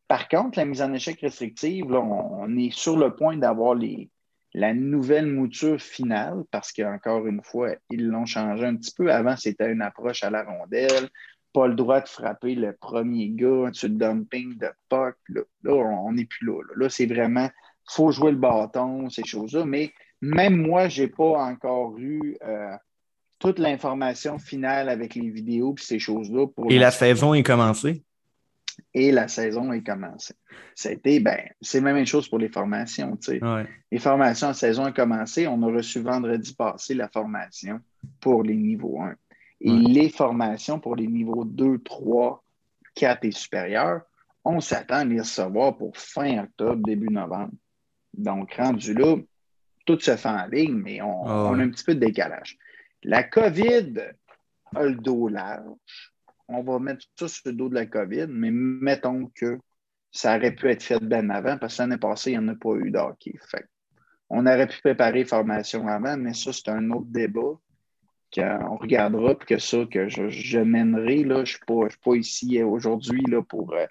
Par 0.07 0.27
contre, 0.27 0.59
la 0.59 0.65
mise 0.65 0.81
en 0.81 0.93
échec 0.93 1.19
restrictive, 1.21 1.91
on, 1.91 2.57
est 2.57 2.73
sur 2.73 2.97
le 2.97 3.15
point 3.15 3.37
d'avoir 3.37 3.75
la 4.53 4.73
nouvelle 4.73 5.27
mouture 5.27 5.81
finale 5.81 6.43
parce 6.51 6.71
qu'encore 6.71 7.25
une 7.27 7.41
fois, 7.41 7.71
ils 7.89 8.07
l'ont 8.07 8.25
changé 8.25 8.65
un 8.65 8.75
petit 8.75 8.93
peu. 8.95 9.11
Avant, 9.11 9.35
c'était 9.35 9.71
une 9.71 9.81
approche 9.81 10.23
à 10.23 10.29
la 10.29 10.43
rondelle, 10.43 11.09
pas 11.53 11.67
le 11.67 11.75
droit 11.75 12.01
de 12.01 12.07
frapper 12.07 12.55
le 12.55 12.73
premier 12.73 13.29
gars 13.29 13.71
le 13.71 13.89
dumping 13.89 14.57
de 14.57 14.69
puck. 14.89 15.15
Là, 15.29 15.41
on 15.65 16.13
n'est 16.13 16.25
plus 16.25 16.45
là. 16.45 16.61
Là, 16.75 16.89
c'est 16.89 17.07
vraiment, 17.07 17.45
il 17.45 17.93
faut 17.93 18.11
jouer 18.11 18.31
le 18.31 18.37
bâton, 18.37 19.09
ces 19.09 19.25
choses-là. 19.25 19.65
Mais 19.65 19.91
même 20.21 20.57
moi, 20.57 20.87
je 20.87 21.03
n'ai 21.03 21.07
pas 21.09 21.43
encore 21.43 21.97
eu 21.97 22.37
euh, 22.43 22.75
toute 23.39 23.59
l'information 23.59 24.37
finale 24.37 24.87
avec 24.87 25.15
les 25.15 25.29
vidéos 25.29 25.75
et 25.77 25.81
ces 25.81 25.99
choses-là. 25.99 26.45
Et 26.69 26.77
la 26.77 26.91
saison 26.91 27.33
est 27.33 27.43
commencée? 27.43 28.03
Et 28.93 29.11
la 29.11 29.27
saison 29.27 29.71
est 29.73 29.83
commencée. 29.83 30.35
Ça 30.75 30.89
a 30.89 30.91
été, 30.91 31.19
ben, 31.19 31.39
c'est 31.61 31.81
la 31.81 31.93
même 31.93 32.05
chose 32.05 32.27
pour 32.27 32.39
les 32.39 32.49
formations. 32.49 33.17
Les 33.91 33.99
formations 33.99 34.47
en 34.47 34.53
saison 34.53 34.87
ont 34.87 34.91
commencé. 34.91 35.47
On 35.47 35.61
a 35.63 35.71
reçu 35.71 35.99
vendredi 35.99 36.53
passé 36.53 36.93
la 36.93 37.07
formation 37.07 37.79
pour 38.19 38.43
les 38.43 38.55
niveaux 38.55 39.01
1. 39.01 39.15
Et 39.61 39.71
les 39.71 40.09
formations 40.09 40.79
pour 40.79 40.95
les 40.95 41.07
niveaux 41.07 41.45
2, 41.45 41.79
3, 41.79 42.43
4 42.95 43.25
et 43.25 43.31
supérieurs, 43.31 44.01
on 44.43 44.59
s'attend 44.59 44.97
à 44.97 45.05
les 45.05 45.19
recevoir 45.19 45.77
pour 45.77 45.95
fin 45.95 46.43
octobre, 46.43 46.85
début 46.85 47.09
novembre. 47.09 47.53
Donc, 48.13 48.55
rendu 48.55 48.93
là, 48.93 49.15
tout 49.85 49.99
se 49.99 50.15
fait 50.15 50.29
en 50.29 50.45
ligne, 50.47 50.75
mais 50.75 51.01
on, 51.01 51.25
ah 51.25 51.49
on 51.49 51.59
a 51.59 51.63
un 51.63 51.69
petit 51.69 51.83
peu 51.83 51.95
de 51.95 51.99
décalage. 51.99 52.57
La 53.03 53.23
COVID 53.23 54.01
a 54.75 54.83
le 54.83 54.95
dos 54.95 55.27
large 55.27 56.12
on 56.53 56.63
va 56.63 56.79
mettre 56.79 57.05
ça 57.17 57.27
sur 57.27 57.41
le 57.45 57.53
dos 57.53 57.69
de 57.69 57.75
la 57.75 57.85
COVID, 57.85 58.27
mais 58.29 58.51
mettons 58.51 59.29
que 59.35 59.57
ça 60.11 60.37
aurait 60.37 60.53
pu 60.53 60.69
être 60.69 60.83
fait 60.83 61.03
bien 61.03 61.29
avant, 61.29 61.57
parce 61.57 61.77
que 61.77 61.81
l'année 61.81 61.97
passée, 61.97 62.31
il 62.31 62.39
n'y 62.39 62.45
en 62.45 62.47
a 62.49 62.55
pas 62.55 62.75
eu 62.75 62.91
d'hockey. 62.91 63.33
on 64.29 64.45
aurait 64.45 64.67
pu 64.67 64.79
préparer 64.81 65.25
formation 65.25 65.87
avant, 65.87 66.17
mais 66.17 66.33
ça, 66.33 66.53
c'est 66.53 66.69
un 66.69 66.91
autre 66.91 67.07
débat 67.09 67.59
qu'on 68.33 68.77
regardera, 68.77 69.35
puis 69.35 69.47
que 69.47 69.57
ça, 69.59 69.85
que 69.89 70.07
je, 70.07 70.59
mènerai. 70.59 71.23
Là, 71.23 71.37
je 71.37 71.57
ne 71.67 71.89
suis, 71.89 71.99
pas 72.03 72.15
ici 72.15 72.61
aujourd'hui 72.61 73.23
pour 73.49 73.73
euh, 73.73 73.85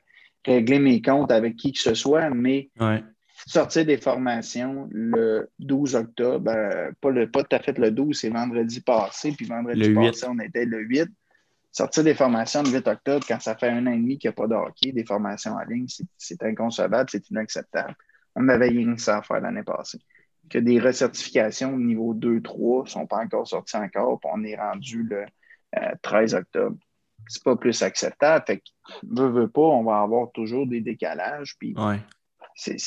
régler 0.44 0.78
mes 0.78 1.02
comptes 1.02 1.32
avec 1.32 1.56
qui 1.56 1.72
que 1.72 1.78
ce 1.78 1.94
soit, 1.94 2.30
mais 2.30 2.70
sortir 3.46 3.84
des 3.84 3.96
formations 3.96 4.88
le 4.92 5.50
12 5.58 5.96
octobre, 5.96 6.50
euh, 6.50 6.90
pas, 7.00 7.10
le, 7.10 7.30
pas 7.30 7.42
tout 7.42 7.56
à 7.56 7.58
fait 7.58 7.76
le 7.78 7.90
12, 7.90 8.16
c'est 8.16 8.30
vendredi 8.30 8.80
passé, 8.80 9.32
puis 9.32 9.46
vendredi 9.46 9.92
passé, 9.92 10.26
on 10.28 10.38
était 10.38 10.64
le 10.64 10.80
8 10.80 11.08
sortir 11.72 12.04
des 12.04 12.14
formations 12.14 12.62
le 12.62 12.70
8 12.70 12.86
octobre 12.86 13.24
quand 13.26 13.40
ça 13.40 13.56
fait 13.56 13.68
un 13.68 13.86
an 13.86 13.92
et 13.92 13.96
demi 13.96 14.18
qu'il 14.18 14.28
n'y 14.28 14.32
a 14.32 14.36
pas 14.36 14.46
de 14.46 14.54
hockey, 14.54 14.92
des 14.92 15.04
formations 15.04 15.54
en 15.54 15.64
ligne, 15.64 15.86
c'est 16.18 16.42
inconcevable, 16.42 17.08
c'est 17.10 17.28
inacceptable. 17.30 17.96
On 18.36 18.48
avait 18.48 18.68
rien 18.68 18.94
que 18.94 19.00
ça 19.00 19.18
à 19.18 19.22
faire 19.22 19.40
l'année 19.40 19.62
passée. 19.62 19.98
Que 20.50 20.58
des 20.58 20.78
recertifications 20.78 21.74
au 21.74 21.78
niveau 21.78 22.14
2-3 22.14 22.84
ne 22.84 22.88
sont 22.88 23.06
pas 23.06 23.18
encore 23.18 23.48
sorties 23.48 23.76
encore, 23.76 24.20
puis 24.20 24.30
on 24.32 24.44
est 24.44 24.56
rendu 24.56 25.02
le 25.02 25.24
13 26.02 26.34
euh, 26.34 26.38
octobre. 26.38 26.76
C'est 27.26 27.42
pas 27.42 27.56
plus 27.56 27.82
acceptable. 27.82 28.44
Fait 28.46 28.58
que, 28.58 28.64
veut, 29.08 29.30
veut 29.30 29.48
pas, 29.48 29.62
on 29.62 29.84
va 29.84 30.00
avoir 30.00 30.30
toujours 30.32 30.66
des 30.66 30.80
décalages, 30.80 31.56
puis 31.58 31.74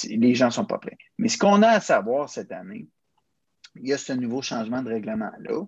les 0.10 0.36
gens 0.36 0.48
ne 0.48 0.52
sont 0.52 0.66
pas 0.66 0.78
prêts. 0.78 0.98
Mais 1.18 1.30
ce 1.30 1.38
qu'on 1.38 1.64
a 1.64 1.70
à 1.70 1.80
savoir 1.80 2.30
cette 2.30 2.52
année, 2.52 2.88
il 3.76 3.88
y 3.88 3.94
a 3.94 3.98
ce 3.98 4.14
nouveau 4.14 4.42
changement 4.42 4.84
de 4.84 4.90
règlement-là. 4.90 5.66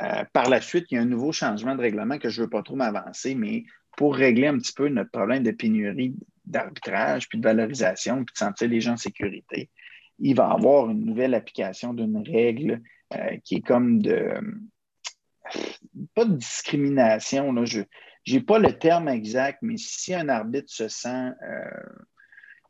Euh, 0.00 0.24
par 0.32 0.48
la 0.48 0.60
suite, 0.60 0.86
il 0.90 0.96
y 0.96 0.98
a 0.98 1.02
un 1.02 1.06
nouveau 1.06 1.32
changement 1.32 1.74
de 1.76 1.80
règlement 1.80 2.18
que 2.18 2.28
je 2.28 2.40
ne 2.40 2.46
veux 2.46 2.50
pas 2.50 2.62
trop 2.62 2.76
m'avancer, 2.76 3.34
mais 3.34 3.64
pour 3.96 4.16
régler 4.16 4.48
un 4.48 4.58
petit 4.58 4.72
peu 4.72 4.88
notre 4.88 5.10
problème 5.10 5.42
de 5.42 5.52
pénurie 5.52 6.16
d'arbitrage, 6.44 7.28
puis 7.28 7.38
de 7.38 7.44
valorisation, 7.44 8.24
puis 8.24 8.32
de 8.32 8.38
sentir 8.38 8.68
les 8.68 8.80
gens 8.80 8.94
en 8.94 8.96
sécurité, 8.96 9.70
il 10.18 10.34
va 10.34 10.48
y 10.50 10.54
avoir 10.54 10.90
une 10.90 11.04
nouvelle 11.04 11.34
application 11.34 11.94
d'une 11.94 12.18
règle 12.18 12.82
euh, 13.14 13.36
qui 13.44 13.56
est 13.56 13.66
comme 13.66 14.00
de. 14.00 14.34
Pas 16.14 16.24
de 16.24 16.36
discrimination, 16.36 17.52
là, 17.52 17.64
je 17.66 17.82
n'ai 18.26 18.40
pas 18.40 18.58
le 18.58 18.78
terme 18.78 19.08
exact, 19.08 19.58
mais 19.60 19.76
si 19.76 20.14
un 20.14 20.28
arbitre 20.28 20.72
se 20.72 20.88
sent, 20.88 21.32
euh, 21.42 21.82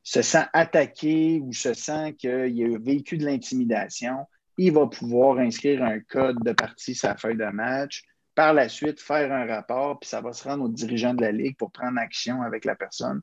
se 0.02 0.22
sent 0.22 0.44
attaqué 0.52 1.40
ou 1.40 1.52
se 1.52 1.72
sent 1.72 2.14
qu'il 2.18 2.74
a 2.74 2.78
vécu 2.78 3.16
de 3.16 3.24
l'intimidation, 3.24 4.26
il 4.56 4.72
va 4.72 4.86
pouvoir 4.86 5.38
inscrire 5.38 5.82
un 5.82 6.00
code 6.00 6.42
de 6.44 6.52
partie 6.52 6.98
la 7.02 7.16
feuille 7.16 7.36
de 7.36 7.44
match. 7.46 8.02
Par 8.34 8.52
la 8.52 8.68
suite, 8.68 9.00
faire 9.00 9.32
un 9.32 9.46
rapport, 9.46 10.00
puis 10.00 10.08
ça 10.08 10.20
va 10.20 10.32
se 10.32 10.42
rendre 10.48 10.64
au 10.64 10.68
dirigeant 10.68 11.14
de 11.14 11.22
la 11.22 11.32
Ligue 11.32 11.56
pour 11.56 11.70
prendre 11.70 11.98
action 11.98 12.42
avec 12.42 12.64
la 12.64 12.74
personne 12.74 13.20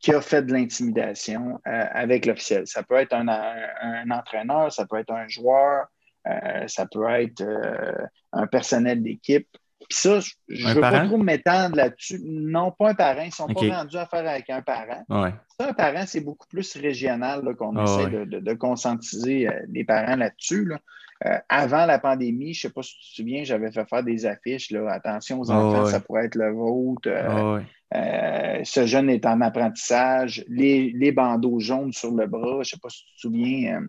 qui 0.00 0.12
a 0.12 0.20
fait 0.20 0.42
de 0.42 0.52
l'intimidation 0.52 1.60
euh, 1.66 1.84
avec 1.92 2.26
l'officiel. 2.26 2.66
Ça 2.66 2.82
peut 2.82 2.96
être 2.96 3.12
un, 3.12 4.10
entraîneur, 4.10 4.72
ça 4.72 4.86
peut 4.86 4.98
être 4.98 5.12
un 5.12 5.26
joueur, 5.28 5.86
euh, 6.26 6.66
ça 6.68 6.86
peut 6.86 7.08
être 7.08 7.40
euh, 7.40 8.06
un 8.32 8.46
personnel 8.46 9.02
d'équipe. 9.02 9.48
Puis 9.88 9.96
ça, 9.96 10.20
je 10.48 10.66
ne 10.66 10.74
veux 10.74 10.80
pas 10.80 11.06
trop 11.06 11.18
m'étendre 11.18 11.76
là-dessus. 11.76 12.20
Non, 12.24 12.72
pas 12.72 12.90
un 12.90 12.94
parent. 12.94 13.22
Ils 13.22 13.28
ne 13.28 13.32
sont 13.32 13.46
pas 13.46 13.78
rendus 13.78 13.96
à 13.96 14.06
faire 14.06 14.28
avec 14.28 14.50
un 14.50 14.60
parent. 14.60 15.04
un 15.08 15.72
parent, 15.72 16.04
c'est 16.06 16.20
beaucoup 16.20 16.46
plus 16.48 16.76
régional 16.76 17.42
qu'on 17.56 17.82
essaie 17.82 18.10
de, 18.10 18.54
conscientiser 18.54 19.48
euh, 19.48 19.52
les 19.72 19.84
parents 19.84 20.16
là-dessus. 20.16 20.72
Euh, 21.26 21.38
avant 21.48 21.86
la 21.86 21.98
pandémie, 21.98 22.54
je 22.54 22.66
ne 22.66 22.70
sais 22.70 22.74
pas 22.74 22.82
si 22.82 22.94
tu 22.94 23.10
te 23.10 23.14
souviens, 23.16 23.44
j'avais 23.44 23.70
fait 23.70 23.88
faire 23.88 24.02
des 24.02 24.26
affiches. 24.26 24.70
Là, 24.70 24.90
attention 24.90 25.40
aux 25.40 25.50
enfants, 25.50 25.86
ça 25.86 26.00
pourrait 26.00 26.26
être 26.26 26.36
le 26.36 26.52
vôtre. 26.52 27.08
Euh, 27.94 28.60
ce 28.64 28.84
jeune 28.84 29.08
est 29.08 29.26
en 29.26 29.40
apprentissage. 29.40 30.44
Les, 30.48 30.92
les, 30.92 31.10
bandeaux 31.10 31.58
jaunes 31.58 31.92
sur 31.92 32.10
le 32.10 32.26
bras, 32.26 32.54
je 32.54 32.58
ne 32.58 32.64
sais 32.64 32.78
pas 32.82 32.90
si 32.90 33.04
tu 33.04 33.14
te 33.14 33.20
souviens. 33.20 33.80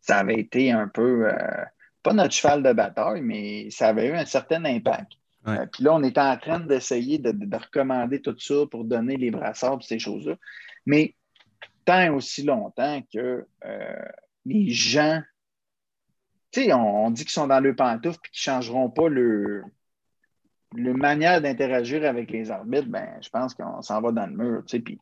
ça 0.00 0.16
avait 0.16 0.40
été 0.40 0.72
un 0.72 0.88
peu 0.88 1.28
pas 2.02 2.12
notre 2.12 2.34
cheval 2.34 2.62
de 2.62 2.72
bataille, 2.72 3.20
mais 3.20 3.70
ça 3.70 3.88
avait 3.88 4.08
eu 4.08 4.12
un 4.12 4.24
certain 4.24 4.64
impact. 4.64 5.12
Euh, 5.48 5.66
puis 5.66 5.84
là, 5.84 5.94
on 5.94 6.02
est 6.02 6.18
en 6.18 6.36
train 6.36 6.60
d'essayer 6.60 7.18
de, 7.18 7.56
recommander 7.56 8.20
tout 8.20 8.38
ça 8.38 8.66
pour 8.70 8.84
donner 8.84 9.16
les 9.16 9.30
brassards 9.30 9.78
et 9.80 9.86
ces 9.86 9.98
choses-là. 9.98 10.36
Mais 10.86 11.14
tant 11.84 12.14
aussi 12.14 12.42
longtemps 12.42 13.02
que 13.12 13.46
euh, 13.64 14.02
les 14.44 14.70
gens, 14.70 15.22
tu 16.52 16.64
sais, 16.64 16.72
on, 16.72 17.10
dit 17.10 17.22
qu'ils 17.22 17.32
sont 17.32 17.46
dans 17.46 17.60
le 17.60 17.74
pantoufle 17.74 18.18
et 18.24 18.28
qu'ils 18.28 18.50
ne 18.50 18.54
changeront 18.54 18.90
pas 18.90 19.08
le, 19.08 19.62
le 20.74 20.94
manière 20.94 21.40
d'interagir 21.40 22.04
avec 22.04 22.30
les 22.30 22.50
arbitres, 22.50 22.88
ben, 22.88 23.08
je 23.22 23.28
pense 23.30 23.54
qu'on 23.54 23.82
s'en 23.82 24.00
va 24.00 24.12
dans 24.12 24.26
le 24.26 24.36
mur. 24.36 24.62
Puis, 24.66 24.98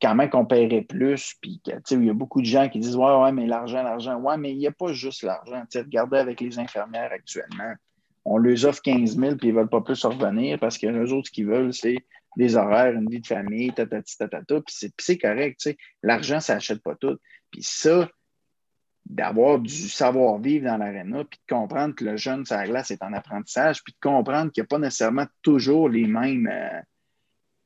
quand 0.00 0.14
même 0.14 0.30
qu'on 0.30 0.46
paierait 0.46 0.82
plus, 0.82 1.34
puis 1.40 1.60
il 1.90 2.04
y 2.04 2.10
a 2.10 2.14
beaucoup 2.14 2.40
de 2.40 2.46
gens 2.46 2.68
qui 2.68 2.78
disent 2.78 2.96
Ouais, 2.96 3.16
ouais, 3.22 3.32
mais 3.32 3.46
l'argent, 3.46 3.82
l'argent. 3.82 4.16
Ouais, 4.16 4.36
mais 4.36 4.52
il 4.52 4.58
n'y 4.58 4.66
a 4.66 4.72
pas 4.72 4.92
juste 4.92 5.22
l'argent. 5.22 5.62
Regardez 5.74 6.18
avec 6.18 6.40
les 6.40 6.58
infirmières 6.58 7.12
actuellement. 7.12 7.74
On 8.24 8.38
leur 8.38 8.64
offre 8.64 8.80
15 8.82 9.18
000 9.18 9.36
puis 9.36 9.48
ils 9.48 9.54
ne 9.54 9.58
veulent 9.58 9.68
pas 9.68 9.80
plus 9.80 10.02
revenir 10.04 10.58
parce 10.58 10.78
que 10.78 10.86
les 10.86 11.12
autres, 11.12 11.26
ce 11.26 11.32
qu'ils 11.32 11.46
veulent, 11.46 11.74
c'est 11.74 11.98
des 12.36 12.56
horaires, 12.56 12.94
une 12.94 13.10
vie 13.10 13.20
de 13.20 13.26
famille, 13.26 13.72
tatati. 13.72 14.16
Puis 14.46 14.90
c'est 14.98 15.18
correct. 15.18 15.68
L'argent, 16.02 16.40
ça 16.40 16.54
n'achète 16.54 16.82
pas 16.82 16.94
tout. 16.94 17.18
Puis 17.50 17.62
ça, 17.62 18.08
d'avoir 19.04 19.58
du 19.58 19.88
savoir-vivre 19.88 20.66
dans 20.66 20.78
l'aréna, 20.78 21.24
puis 21.24 21.38
de 21.46 21.54
comprendre 21.54 21.94
que 21.94 22.04
le 22.04 22.16
jeune 22.16 22.46
sur 22.46 22.56
la 22.56 22.66
glace 22.66 22.90
est 22.90 23.02
en 23.02 23.12
apprentissage, 23.12 23.82
puis 23.82 23.92
de 23.92 23.98
comprendre 24.00 24.50
qu'il 24.50 24.62
n'y 24.62 24.66
a 24.66 24.68
pas 24.68 24.78
nécessairement 24.78 25.26
toujours 25.42 25.88
les 25.88 26.06
mêmes. 26.06 26.48
Euh, 26.50 26.80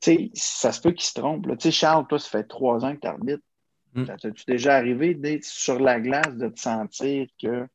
sais, 0.00 0.30
ça 0.34 0.72
se 0.72 0.80
peut 0.80 0.92
qu'il 0.92 1.06
se 1.06 1.14
trompe. 1.14 1.46
Tu 1.46 1.56
sais, 1.60 1.70
Charles, 1.70 2.06
toi, 2.06 2.18
ça 2.18 2.28
fait 2.28 2.44
trois 2.44 2.84
ans 2.84 2.94
que 2.94 3.00
tu 3.00 3.06
arbitres. 3.06 3.42
Mm. 3.94 4.04
T'as-tu 4.04 4.44
déjà 4.46 4.76
arrivé 4.76 5.14
d'être 5.14 5.44
sur 5.44 5.80
la 5.80 6.00
glace, 6.00 6.34
de 6.34 6.48
te 6.48 6.60
sentir 6.60 7.26
que, 7.42 7.66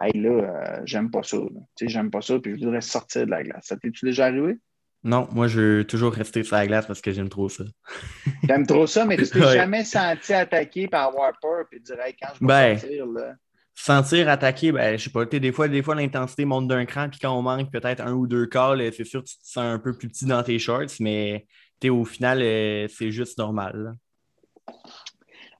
hey, 0.00 0.12
là, 0.20 0.30
euh, 0.30 0.80
j'aime 0.84 1.10
pas 1.10 1.22
ça. 1.22 1.38
Tu 1.76 1.86
sais, 1.86 1.88
j'aime 1.88 2.10
pas 2.10 2.20
ça, 2.20 2.38
puis 2.38 2.58
je 2.58 2.64
voudrais 2.64 2.80
sortir 2.80 3.24
de 3.24 3.30
la 3.30 3.42
glace. 3.42 3.64
Ça 3.66 3.76
t'es-tu 3.76 4.04
déjà 4.04 4.26
arrivé? 4.26 4.58
Non, 5.02 5.26
moi, 5.32 5.48
je 5.48 5.60
veux 5.60 5.84
toujours 5.84 6.12
rester 6.12 6.42
sur 6.44 6.56
la 6.56 6.66
glace 6.66 6.86
parce 6.86 7.00
que 7.00 7.10
j'aime 7.10 7.30
trop 7.30 7.48
ça. 7.48 7.64
J'aime 8.46 8.66
trop 8.66 8.86
ça, 8.86 9.06
mais 9.06 9.16
tu 9.16 9.28
t'es 9.30 9.40
jamais 9.54 9.84
senti 9.84 10.34
attaqué 10.34 10.88
par 10.88 11.08
avoir 11.08 11.32
peur 11.40 11.64
et 11.72 11.80
dire 11.80 11.98
hey, 12.00 12.14
quand 12.20 12.28
je 12.34 12.40
vais 12.40 12.46
ben, 12.46 12.78
sortir, 12.78 13.06
là. 13.06 13.34
Sentir 13.74 14.28
attaqué, 14.28 14.72
ben, 14.72 14.98
je 14.98 15.04
sais 15.04 15.10
pas, 15.10 15.24
des 15.24 15.52
fois, 15.52 15.68
des 15.68 15.82
fois 15.82 15.94
l'intensité 15.94 16.44
monte 16.44 16.68
d'un 16.68 16.84
cran, 16.84 17.08
puis 17.08 17.18
quand 17.18 17.32
on 17.32 17.40
manque 17.40 17.72
peut-être 17.72 18.02
un 18.02 18.12
ou 18.12 18.26
deux 18.26 18.46
calls, 18.46 18.92
c'est 18.92 19.04
sûr 19.04 19.22
que 19.22 19.28
tu 19.28 19.38
te 19.38 19.46
sens 19.46 19.64
un 19.64 19.78
peu 19.78 19.96
plus 19.96 20.08
petit 20.08 20.26
dans 20.26 20.42
tes 20.42 20.58
shorts, 20.58 20.90
mais 21.00 21.46
au 21.88 22.04
final, 22.04 22.42
euh, 22.42 22.86
c'est 22.88 23.10
juste 23.10 23.38
normal. 23.38 23.96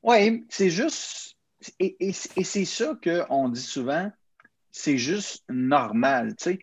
Oui, 0.02 0.44
c'est 0.48 0.70
juste. 0.70 1.37
Et, 1.78 1.96
et, 2.00 2.12
c'est 2.12 2.64
ça 2.64 2.98
qu'on 3.02 3.48
dit 3.48 3.61
souvent, 3.61 4.11
c'est 4.70 4.98
juste 4.98 5.44
normal. 5.48 6.35
Tu 6.37 6.54
sais, 6.54 6.59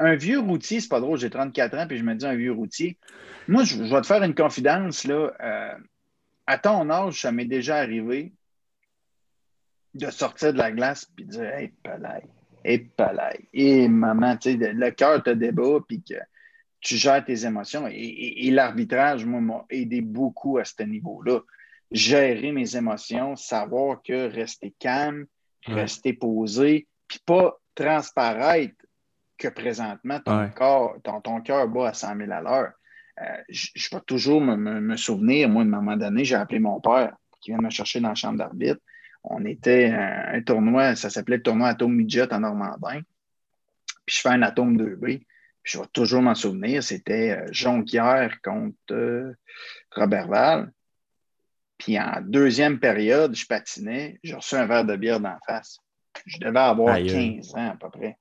un 0.00 0.14
vieux 0.16 0.38
routier, 0.38 0.80
c'est 0.80 0.88
pas 0.88 1.00
drôle, 1.00 1.18
j'ai 1.18 1.30
34 1.30 1.78
ans, 1.78 1.86
puis 1.86 1.98
je 1.98 2.04
me 2.04 2.14
dis 2.14 2.26
un 2.26 2.34
vieux 2.34 2.52
routier. 2.52 2.98
Moi, 3.48 3.64
je, 3.64 3.82
vais 3.82 4.00
te 4.00 4.06
faire 4.06 4.22
une 4.22 4.34
confidence, 4.34 5.04
là. 5.04 5.32
Euh, 5.40 5.74
à 6.46 6.58
ton 6.58 6.90
âge, 6.90 7.20
ça 7.20 7.32
m'est 7.32 7.44
déjà 7.44 7.76
arrivé 7.76 8.32
de 9.94 10.10
sortir 10.10 10.52
de 10.52 10.58
la 10.58 10.72
glace 10.72 11.04
puis 11.14 11.24
de 11.24 11.30
dire 11.30 11.44
Hey, 11.44 11.68
palais, 11.82 12.24
hey, 12.64 12.78
palais, 12.78 13.48
et 13.52 13.88
maman, 13.88 14.36
tu 14.36 14.52
sais, 14.52 14.72
le 14.72 14.90
cœur 14.90 15.22
te 15.22 15.30
débat, 15.30 15.78
puis 15.86 16.02
que 16.02 16.14
tu 16.80 16.96
gères 16.96 17.24
tes 17.24 17.44
émotions. 17.44 17.86
Et, 17.90 18.50
l'arbitrage, 18.50 19.24
moi, 19.24 19.40
m'a 19.40 19.64
aidé 19.70 20.00
beaucoup 20.00 20.58
à 20.58 20.64
ce 20.64 20.82
niveau-là. 20.82 21.40
Gérer 21.90 22.52
mes 22.52 22.76
émotions, 22.76 23.36
savoir 23.36 24.02
que 24.02 24.30
rester 24.32 24.74
calme, 24.78 25.26
rester 25.66 26.12
posé, 26.12 26.86
puis 27.08 27.18
pas 27.24 27.58
transparaître 27.74 28.74
que 29.36 29.48
présentement, 29.48 30.20
ton, 30.20 30.48
corps, 30.50 30.96
ton, 31.02 31.40
cœur 31.40 31.68
bat 31.68 31.88
à 31.88 31.94
100 31.94 32.16
000 32.16 32.30
à 32.30 32.40
l'heure. 32.40 32.72
Euh, 33.20 33.42
je, 33.48 33.88
vais 33.94 34.00
toujours 34.06 34.40
me, 34.40 34.96
souvenir, 34.96 35.48
moi, 35.48 35.64
de 35.64 35.68
un 35.68 35.76
moment 35.76 35.96
donné, 35.96 36.24
j'ai 36.24 36.36
appelé 36.36 36.58
mon 36.58 36.80
père 36.80 37.14
qui 37.40 37.50
vient 37.50 37.60
me 37.60 37.70
chercher 37.70 38.00
dans 38.00 38.10
la 38.10 38.14
chambre 38.14 38.38
d'arbitre. 38.38 38.80
On 39.24 39.44
était 39.44 39.86
un, 39.86 40.34
un 40.34 40.42
tournoi, 40.42 40.94
ça 40.94 41.10
s'appelait 41.10 41.36
le 41.38 41.42
tournoi 41.42 41.68
Atome 41.68 41.94
Midget 41.94 42.32
en 42.32 42.40
Normandin. 42.40 43.00
Puis 44.06 44.16
je 44.16 44.20
fais 44.20 44.28
un 44.30 44.42
Atome 44.42 44.76
2B. 44.76 45.22
Je 45.70 45.78
vais 45.78 45.86
toujours 45.92 46.20
m'en 46.20 46.34
souvenir, 46.34 46.82
c'était 46.82 47.30
euh, 47.30 47.46
Jonquière 47.52 48.40
contre 48.42 48.74
euh, 48.90 49.32
Robert 49.92 50.26
Val. 50.26 50.72
Puis 51.78 51.96
en 51.96 52.20
deuxième 52.22 52.80
période, 52.80 53.36
je 53.36 53.46
patinais, 53.46 54.18
j'ai 54.24 54.34
reçu 54.34 54.56
un 54.56 54.66
verre 54.66 54.84
de 54.84 54.96
bière 54.96 55.20
d'en 55.20 55.38
face. 55.46 55.78
Je 56.26 56.38
devais 56.38 56.58
avoir 56.58 56.96
15 56.96 57.54
ans 57.54 57.70
à 57.70 57.76
peu 57.76 57.88
près. 57.88 58.18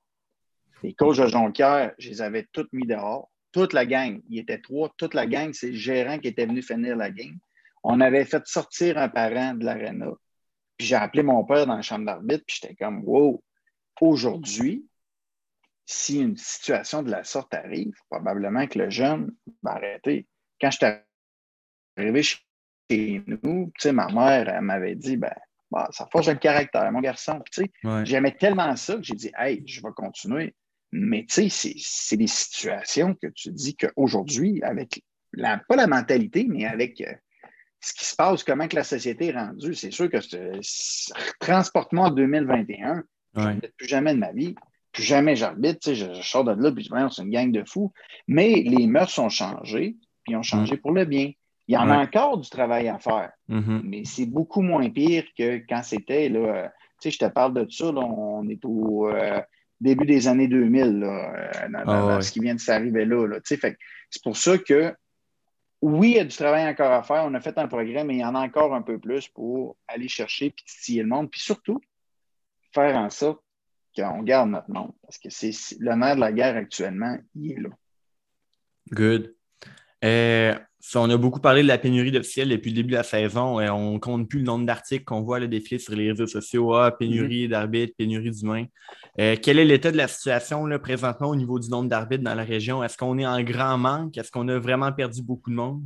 Les 0.84 0.94
coachs 0.94 1.18
de 1.18 1.26
Jonquière, 1.26 1.92
je 1.98 2.10
les 2.10 2.22
avais 2.22 2.48
tous 2.52 2.68
mis 2.72 2.86
dehors. 2.86 3.32
Toute 3.52 3.74
la 3.74 3.88
gang, 3.88 4.22
il 4.30 4.36
y 4.36 4.40
était 4.40 4.60
trois, 4.60 4.94
toute 4.96 5.16
la 5.16 5.26
gang, 5.26 5.52
c'est 5.52 5.72
le 5.72 5.76
gérant 5.76 6.20
qui 6.20 6.28
était 6.28 6.46
venu 6.46 6.62
finir 6.62 6.96
la 6.96 7.10
game. 7.10 7.40
On 7.82 8.00
avait 8.00 8.26
fait 8.26 8.46
sortir 8.46 9.00
un 9.00 9.10
parent 9.10 9.56
de 9.56 9.66
l'aréna. 9.66 10.12
Puis 10.78 10.86
j'ai 10.86 10.96
appelé 10.96 11.24
mon 11.24 11.44
père 11.46 11.66
dans 11.66 11.78
la 11.78 11.82
chambre 11.82 12.06
d'arbitre, 12.06 12.44
puis 12.46 12.60
j'étais 12.62 12.76
comme, 12.76 13.02
wow, 13.06 13.44
aujourd'hui, 14.02 14.86
si 15.92 16.20
une 16.20 16.38
situation 16.38 17.02
de 17.02 17.10
la 17.10 17.24
sorte 17.24 17.52
arrive, 17.56 17.96
probablement 18.12 18.68
que 18.68 18.78
le 18.78 18.92
jeune 18.92 19.32
va 19.64 19.72
arrêter. 19.72 20.28
Quand 20.62 20.70
je 20.70 20.78
suis 20.78 20.86
arrivé 21.98 22.22
chez 22.22 23.24
nous, 23.26 23.72
tu 23.74 23.82
sais, 23.82 23.92
ma 23.92 24.08
mère, 24.10 24.50
elle 24.50 24.62
m'avait 24.62 24.94
dit, 24.94 25.18
ben, 25.18 25.34
bah, 25.72 25.90
ça 25.92 26.08
forge 26.12 26.30
le 26.30 26.36
caractère, 26.36 26.92
mon 26.92 27.00
garçon. 27.02 27.42
Tu 27.52 27.64
sais, 27.64 28.06
J'aimais 28.06 28.36
tellement 28.36 28.76
ça 28.76 28.98
que 28.98 29.02
j'ai 29.02 29.16
dit, 29.16 29.32
hey, 29.36 29.64
je 29.66 29.82
vais 29.82 29.90
continuer. 29.96 30.54
Mais 30.92 31.26
tu 31.26 31.50
sais, 31.50 31.74
c'est 31.80 32.18
des 32.18 32.28
situations 32.28 33.16
que 33.16 33.28
tu 33.28 33.52
dis 33.52 33.76
qu'aujourd'hui, 33.76 34.62
avec 34.62 35.04
la, 35.34 35.58
pas 35.58 35.76
la 35.76 35.88
mentalité, 35.88 36.46
mais 36.48 36.68
avec 36.68 37.02
euh, 37.02 37.12
ce 37.80 37.94
qui 37.94 38.06
se 38.06 38.16
passe, 38.16 38.44
comment 38.44 38.68
que 38.68 38.76
la 38.76 38.84
société 38.84 39.30
est 39.30 39.38
rendue, 39.38 39.74
c'est 39.74 39.92
sûr 39.92 40.08
que 40.08 40.18
transporte-moi 41.40 42.10
en 42.10 42.12
2021, 42.12 43.04
je 43.36 43.42
ne 43.42 43.60
plus 43.60 43.88
jamais 43.88 44.14
de 44.14 44.20
ma 44.20 44.32
vie, 44.32 44.54
plus 45.00 45.08
jamais 45.08 45.36
j'arbitre, 45.36 45.94
je, 45.94 46.14
je 46.14 46.22
sors 46.22 46.44
de 46.44 46.52
là, 46.52 46.72
puis 46.72 46.90
c'est 47.12 47.22
une 47.22 47.30
gang 47.30 47.52
de 47.52 47.64
fous. 47.66 47.92
Mais 48.28 48.64
les 48.66 48.88
mœurs 48.88 49.18
ont 49.20 49.30
changé, 49.30 49.96
puis 50.24 50.36
ont 50.36 50.44
changé 50.44 50.76
mm. 50.76 50.80
pour 50.80 50.92
le 50.92 51.06
bien. 51.06 51.32
Il 51.68 51.74
y 51.74 51.78
en 51.78 51.90
a 51.90 52.00
encore 52.00 52.40
du 52.40 52.50
travail 52.50 52.88
à 52.88 52.98
faire, 52.98 53.32
mm-hmm. 53.48 53.82
mais 53.84 54.04
c'est 54.04 54.26
beaucoup 54.26 54.62
moins 54.62 54.90
pire 54.90 55.24
que 55.38 55.58
quand 55.70 55.84
c'était, 55.84 56.28
là, 56.28 56.40
euh, 56.40 56.68
tu 57.00 57.10
sais, 57.10 57.12
je 57.12 57.20
te 57.20 57.32
parle 57.32 57.54
de 57.54 57.70
ça, 57.70 57.92
là, 57.92 58.02
on 58.02 58.48
est 58.50 58.66
au, 58.66 59.08
euh, 59.08 59.40
début 59.80 60.08
des 60.08 60.28
années 60.28 60.48
2000, 60.48 61.00
là, 61.00 61.68
dans, 61.70 62.10
ah 62.10 62.22
ce 62.22 62.32
qui 62.32 62.40
vient 62.40 62.56
de 62.56 62.60
s'arriver 62.60 63.06
là. 63.06 63.28
là 63.28 63.38
c'est 63.44 64.24
pour 64.24 64.36
ça 64.36 64.58
que, 64.58 64.96
oui, 65.82 66.10
il 66.10 66.16
y 66.18 66.20
a 66.20 66.26
du 66.26 66.36
travail 66.36 66.68
encore 66.68 66.92
à 66.92 67.04
faire. 67.04 67.24
On 67.26 67.34
a 67.36 67.40
fait 67.40 67.58
un 67.58 67.68
progrès, 67.68 68.04
mais 68.04 68.16
il 68.16 68.20
y 68.20 68.26
en 68.26 68.36
a 68.36 68.40
encore 68.40 68.74
un 68.74 68.82
peu 68.82 68.98
plus 68.98 69.30
pour 69.30 69.78
aller 69.88 70.10
chercher 70.10 70.48
et 70.48 70.52
titiller 70.52 71.04
le 71.04 71.08
monde. 71.08 71.30
Puis 71.30 71.40
surtout, 71.40 71.80
faire 72.74 72.98
en 72.98 73.10
sorte 73.10 73.42
qu'on 73.96 74.24
garde 74.24 74.50
notre 74.50 74.70
monde. 74.70 74.92
Parce 75.02 75.18
que 75.18 75.30
c'est 75.30 75.52
le 75.80 75.96
nerf 75.96 76.16
de 76.16 76.22
la 76.22 76.32
guerre 76.32 76.56
actuellement, 76.56 77.18
il 77.36 77.52
est 77.52 77.60
là. 77.60 77.70
Good. 78.92 79.36
Euh, 80.04 80.56
on 80.96 81.10
a 81.10 81.18
beaucoup 81.18 81.42
parlé 81.42 81.62
de 81.62 81.68
la 81.68 81.78
pénurie 81.78 82.12
d'officiels 82.12 82.50
depuis 82.50 82.72
le 82.72 82.78
début 82.78 82.92
de 82.92 82.96
la 82.96 83.04
saison. 83.04 83.60
Et 83.60 83.70
on 83.70 83.94
ne 83.94 84.00
compte 84.00 84.30
plus 84.30 84.40
le 84.40 84.46
nombre 84.46 84.66
d'articles 84.66 85.04
qu'on 85.04 85.22
voit 85.22 85.40
le 85.40 85.48
défiler 85.48 85.80
sur 85.80 85.94
les 85.96 86.12
réseaux 86.12 86.28
sociaux. 86.28 86.74
Ah, 86.74 86.92
pénurie 86.92 87.48
mm-hmm. 87.48 87.50
d'arbitres, 87.50 87.94
pénurie 87.98 88.32
d'humains. 88.32 88.66
Euh, 89.20 89.36
quel 89.42 89.60
est 89.60 89.66
l'état 89.66 89.92
de 89.92 89.98
la 89.98 90.08
situation 90.08 90.66
là, 90.66 90.80
présentement 90.80 91.30
au 91.30 91.36
niveau 91.36 91.60
du 91.60 91.70
nombre 91.70 91.90
d'arbitres 91.90 92.24
dans 92.24 92.36
la 92.36 92.44
région? 92.44 92.84
Est-ce 92.84 92.98
qu'on 92.98 93.18
est 93.18 93.28
en 93.28 93.42
grand 93.44 93.78
manque? 93.78 94.18
Est-ce 94.18 94.32
qu'on 94.32 94.48
a 94.48 94.58
vraiment 94.58 94.92
perdu 94.92 95.22
beaucoup 95.22 95.50
de 95.50 95.56
monde? 95.56 95.84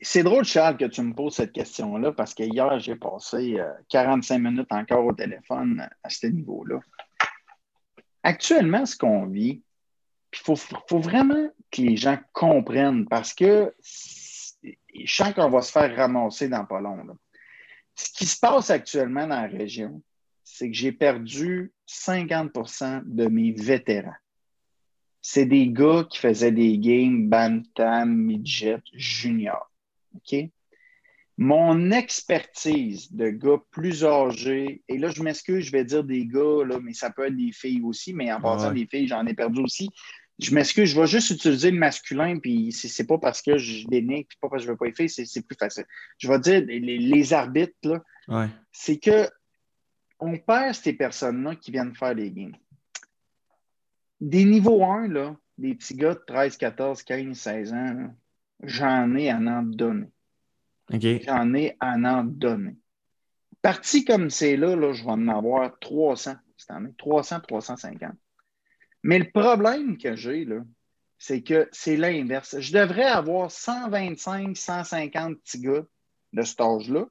C'est 0.00 0.22
drôle, 0.22 0.44
Charles, 0.44 0.76
que 0.76 0.84
tu 0.84 1.02
me 1.02 1.12
poses 1.12 1.34
cette 1.34 1.52
question-là 1.52 2.12
parce 2.12 2.34
que 2.34 2.42
hier, 2.42 2.78
j'ai 2.78 2.96
passé 2.96 3.60
45 3.88 4.34
euh, 4.34 4.38
minutes 4.38 4.72
encore 4.72 5.04
au 5.04 5.12
téléphone 5.12 5.88
à 6.02 6.08
ce 6.08 6.26
niveau-là. 6.26 6.80
Actuellement, 8.22 8.86
ce 8.86 8.96
qu'on 8.96 9.26
vit, 9.26 9.62
il 10.32 10.38
faut, 10.38 10.56
vraiment 10.98 11.48
que 11.70 11.82
les 11.82 11.96
gens 11.96 12.18
comprennent 12.32 13.06
parce 13.08 13.32
que 13.34 13.74
chacun 15.04 15.48
va 15.48 15.62
se 15.62 15.72
faire 15.72 15.94
ramasser 15.96 16.48
dans 16.48 16.64
pas 16.64 16.80
long. 16.80 17.06
Ce 17.94 18.10
qui 18.12 18.26
se 18.26 18.38
passe 18.38 18.70
actuellement 18.70 19.26
dans 19.26 19.40
la 19.40 19.48
région, 19.48 20.02
c'est 20.44 20.70
que 20.70 20.76
j'ai 20.76 20.92
perdu 20.92 21.72
50% 21.88 23.02
de 23.04 23.26
mes 23.26 23.52
vétérans. 23.52 24.12
C'est 25.30 25.44
des 25.44 25.68
gars 25.68 26.06
qui 26.08 26.20
faisaient 26.20 26.52
des 26.52 26.78
games 26.78 27.28
Bantam, 27.28 28.16
Midget, 28.16 28.80
Junior. 28.94 29.70
OK? 30.14 30.48
Mon 31.36 31.90
expertise 31.90 33.12
de 33.12 33.28
gars 33.28 33.58
plus 33.70 34.06
âgés, 34.06 34.82
et 34.88 34.96
là, 34.96 35.10
je 35.10 35.22
m'excuse, 35.22 35.66
je 35.66 35.72
vais 35.72 35.84
dire 35.84 36.02
des 36.02 36.24
gars, 36.24 36.64
là, 36.64 36.80
mais 36.82 36.94
ça 36.94 37.10
peut 37.10 37.26
être 37.26 37.36
des 37.36 37.52
filles 37.52 37.82
aussi, 37.82 38.14
mais 38.14 38.32
en 38.32 38.40
passant 38.40 38.72
des 38.72 38.86
filles, 38.86 39.06
j'en 39.06 39.26
ai 39.26 39.34
perdu 39.34 39.60
aussi. 39.60 39.90
Je 40.38 40.54
m'excuse, 40.54 40.88
je 40.88 40.98
vais 40.98 41.06
juste 41.06 41.28
utiliser 41.28 41.72
le 41.72 41.78
masculin, 41.78 42.38
puis 42.38 42.72
c'est 42.72 43.06
pas 43.06 43.18
parce 43.18 43.42
que 43.42 43.58
je 43.58 43.86
dénigre, 43.86 44.28
puis 44.28 44.38
pas 44.40 44.48
parce 44.48 44.62
que 44.62 44.68
je 44.68 44.72
veux 44.72 44.78
pas 44.78 44.86
les 44.86 44.94
filles, 44.94 45.10
c'est 45.10 45.46
plus 45.46 45.58
facile. 45.60 45.84
Je 46.16 46.26
vais 46.26 46.38
dire 46.38 46.64
les, 46.66 47.32
arbitres, 47.34 47.76
là, 47.82 48.48
c'est 48.72 48.96
que 48.96 49.28
on 50.20 50.38
perd 50.38 50.74
ces 50.74 50.94
personnes-là 50.94 51.54
qui 51.56 51.70
viennent 51.70 51.94
faire 51.94 52.14
les 52.14 52.30
games. 52.30 52.56
Des 54.20 54.44
niveaux 54.44 54.84
1, 54.84 55.08
là, 55.08 55.36
des 55.58 55.74
petits 55.74 55.94
gars 55.94 56.14
de 56.14 56.22
13, 56.26 56.56
14, 56.56 57.02
15, 57.02 57.36
16 57.36 57.72
ans, 57.72 58.14
j'en 58.62 59.14
ai 59.14 59.30
à 59.30 59.36
en 59.36 59.62
donner. 59.62 60.10
J'en 60.90 61.54
ai 61.54 61.76
à 61.80 61.94
en 61.94 62.24
donner. 62.24 62.76
Parti 63.62 64.04
comme 64.04 64.30
c'est 64.30 64.56
là, 64.56 64.76
là, 64.76 64.92
je 64.92 65.04
vais 65.04 65.10
en 65.10 65.28
avoir 65.28 65.78
300 65.78 66.34
cette 66.56 66.70
année. 66.70 66.90
300, 66.98 67.40
350. 67.40 68.12
Mais 69.02 69.18
le 69.18 69.30
problème 69.30 69.98
que 69.98 70.16
j'ai, 70.16 70.44
là, 70.44 70.60
c'est 71.18 71.42
que 71.42 71.68
c'est 71.72 71.96
l'inverse. 71.96 72.58
Je 72.60 72.72
devrais 72.72 73.04
avoir 73.04 73.50
125, 73.50 74.56
150 74.56 75.38
petits 75.38 75.60
gars 75.60 75.84
de 76.32 76.42
cet 76.42 76.60
âge-là. 76.60 77.06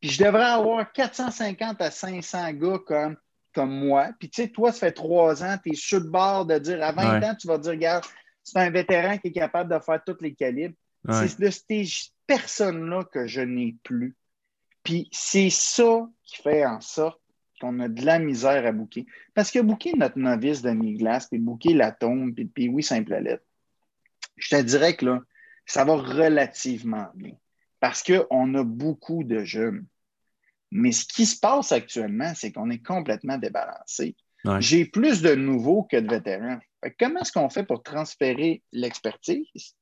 Puis 0.00 0.10
je 0.10 0.24
devrais 0.24 0.44
avoir 0.44 0.92
450 0.92 1.80
à 1.80 1.90
500 1.90 2.52
gars 2.52 2.78
comme, 2.86 3.16
comme 3.54 3.86
moi. 3.86 4.10
Puis 4.18 4.28
tu 4.28 4.42
sais, 4.42 4.48
toi, 4.48 4.72
ça 4.72 4.80
fait 4.80 4.92
trois 4.92 5.42
ans, 5.42 5.56
tu 5.62 5.72
es 5.72 5.74
sur 5.74 6.00
le 6.00 6.10
bord 6.10 6.44
de 6.46 6.58
dire 6.58 6.82
à 6.82 6.92
20 6.92 7.22
ans, 7.22 7.34
tu 7.34 7.46
vas 7.46 7.58
dire, 7.58 7.72
regarde, 7.72 8.04
c'est 8.42 8.58
un 8.58 8.70
vétéran 8.70 9.16
qui 9.18 9.28
est 9.28 9.32
capable 9.32 9.72
de 9.72 9.78
faire 9.78 10.02
tous 10.04 10.20
les 10.20 10.34
calibres. 10.34 10.74
C'est 11.08 11.38
de 11.38 11.50
ces 11.50 11.84
personnes-là 12.26 13.04
que 13.04 13.26
je 13.26 13.40
n'ai 13.40 13.76
plus. 13.82 14.16
Puis 14.82 15.08
c'est 15.12 15.50
ça 15.50 16.08
qui 16.22 16.42
fait 16.42 16.64
en 16.64 16.80
sorte 16.80 17.20
qu'on 17.60 17.78
a 17.80 17.88
de 17.88 18.04
la 18.04 18.18
misère 18.18 18.66
à 18.66 18.72
bouquer. 18.72 19.06
Parce 19.34 19.50
que 19.50 19.60
bouquer 19.60 19.94
notre 19.94 20.18
novice 20.18 20.62
de 20.62 20.70
mi-glace, 20.70 21.26
puis 21.28 21.38
bouquer 21.38 21.74
la 21.74 21.92
tombe, 21.92 22.34
puis, 22.34 22.46
puis 22.46 22.68
oui, 22.68 22.82
simple 22.82 23.14
lettre, 23.16 23.44
je 24.36 24.56
te 24.56 24.62
dirais 24.62 24.96
que 24.96 25.06
là, 25.06 25.20
ça 25.66 25.84
va 25.84 25.94
relativement 25.96 27.08
bien. 27.14 27.32
Parce 27.80 28.02
qu'on 28.02 28.54
a 28.54 28.64
beaucoup 28.64 29.24
de 29.24 29.44
jeunes. 29.44 29.86
Mais 30.76 30.90
ce 30.90 31.04
qui 31.06 31.24
se 31.24 31.38
passe 31.38 31.70
actuellement, 31.70 32.32
c'est 32.34 32.50
qu'on 32.50 32.68
est 32.68 32.84
complètement 32.84 33.38
débalancé. 33.38 34.16
J'ai 34.58 34.84
plus 34.84 35.22
de 35.22 35.34
nouveaux 35.36 35.84
que 35.84 35.96
de 35.96 36.10
vétérans. 36.10 36.58
comment 36.98 37.20
est-ce 37.20 37.32
qu'on 37.32 37.48
fait 37.48 37.62
pour 37.62 37.82
transférer 37.82 38.62
l'expertise? 38.72 39.76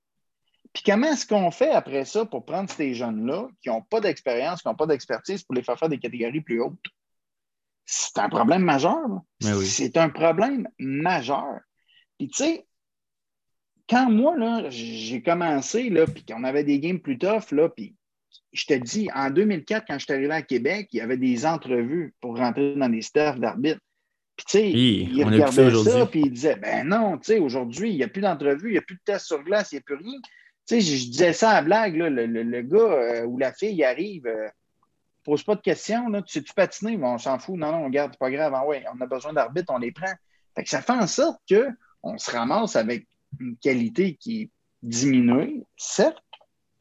Puis 0.72 0.82
comment 0.84 1.08
est-ce 1.08 1.26
qu'on 1.26 1.50
fait 1.50 1.70
après 1.70 2.04
ça 2.04 2.26
pour 2.26 2.44
prendre 2.44 2.70
ces 2.70 2.94
jeunes-là 2.94 3.48
qui 3.62 3.70
n'ont 3.70 3.80
pas 3.80 4.00
d'expérience, 4.00 4.60
qui 4.60 4.68
n'ont 4.68 4.76
pas 4.76 4.86
d'expertise 4.86 5.42
pour 5.42 5.54
les 5.54 5.62
faire 5.62 5.78
faire 5.78 5.88
des 5.88 5.98
catégories 5.98 6.42
plus 6.42 6.60
hautes? 6.60 6.78
C'est 7.86 8.18
un 8.18 8.28
problème 8.28 8.62
majeur. 8.62 9.00
C'est 9.40 9.96
un 9.96 10.10
problème 10.10 10.68
majeur. 10.78 11.58
Puis 12.18 12.28
tu 12.28 12.44
sais, 12.44 12.66
quand 13.88 14.10
moi, 14.10 14.36
là, 14.36 14.68
j'ai 14.68 15.22
commencé, 15.22 15.88
là, 15.88 16.06
puis 16.06 16.24
qu'on 16.24 16.44
avait 16.44 16.64
des 16.64 16.78
games 16.80 17.00
plus 17.00 17.18
tough, 17.18 17.50
là, 17.50 17.70
puis 17.70 17.96
je 18.52 18.66
te 18.66 18.74
dis, 18.74 19.08
en 19.14 19.30
2004, 19.30 19.84
quand 19.86 19.98
je 19.98 20.04
suis 20.04 20.12
arrivé 20.12 20.32
à 20.32 20.42
Québec, 20.42 20.88
il 20.92 20.98
y 20.98 21.00
avait 21.00 21.16
des 21.16 21.46
entrevues 21.46 22.14
pour 22.20 22.36
rentrer 22.36 22.74
dans 22.74 22.88
les 22.88 23.02
staffs 23.02 23.38
d'arbitre. 23.38 23.80
Puis, 24.36 24.46
tu 24.46 24.58
sais, 24.58 24.70
il 24.70 25.24
regardait 25.24 25.74
ça, 25.84 26.06
puis 26.06 26.22
il 26.24 26.32
disait, 26.32 26.56
ben 26.56 26.88
non, 26.88 27.18
tu 27.18 27.26
sais, 27.26 27.38
aujourd'hui, 27.38 27.90
il 27.90 27.96
n'y 27.96 28.02
a 28.02 28.08
plus 28.08 28.22
d'entrevues, 28.22 28.70
il 28.70 28.72
n'y 28.72 28.78
a 28.78 28.82
plus 28.82 28.96
de 28.96 29.02
tests 29.04 29.26
sur 29.26 29.42
glace, 29.42 29.72
il 29.72 29.76
n'y 29.76 29.78
a 29.80 29.82
plus 29.82 29.96
rien. 29.96 30.18
Tu 30.66 30.80
sais, 30.80 30.80
je, 30.80 31.10
disais 31.10 31.32
ça 31.32 31.50
à 31.50 31.62
blague, 31.62 31.96
là, 31.96 32.08
le, 32.08 32.62
gars 32.62 32.78
euh, 32.78 33.24
ou 33.24 33.36
la 33.36 33.52
fille 33.52 33.82
arrive, 33.84 34.26
euh, 34.26 34.48
pose 35.24 35.42
pas 35.42 35.54
de 35.54 35.60
questions, 35.60 36.08
là, 36.08 36.22
tu 36.22 36.32
sais-tu 36.32 36.52
patiner? 36.54 36.98
on 37.02 37.18
s'en 37.18 37.38
fout, 37.38 37.56
non, 37.56 37.72
non, 37.72 37.84
regarde, 37.84 38.12
c'est 38.12 38.18
pas 38.18 38.30
grave, 38.30 38.52
ah 38.54 38.66
ouais, 38.66 38.84
on 38.94 39.00
a 39.00 39.06
besoin 39.06 39.32
d'arbitre, 39.32 39.72
on 39.72 39.78
les 39.78 39.92
prend. 39.92 40.12
Fait 40.54 40.62
que 40.62 40.68
ça 40.68 40.82
fait 40.82 40.92
en 40.92 41.06
sorte 41.06 41.40
qu'on 41.48 42.18
se 42.18 42.30
ramasse 42.30 42.76
avec 42.76 43.06
une 43.40 43.56
qualité 43.56 44.16
qui 44.16 44.42
est 44.42 44.50
diminuée, 44.82 45.62
certes, 45.76 46.22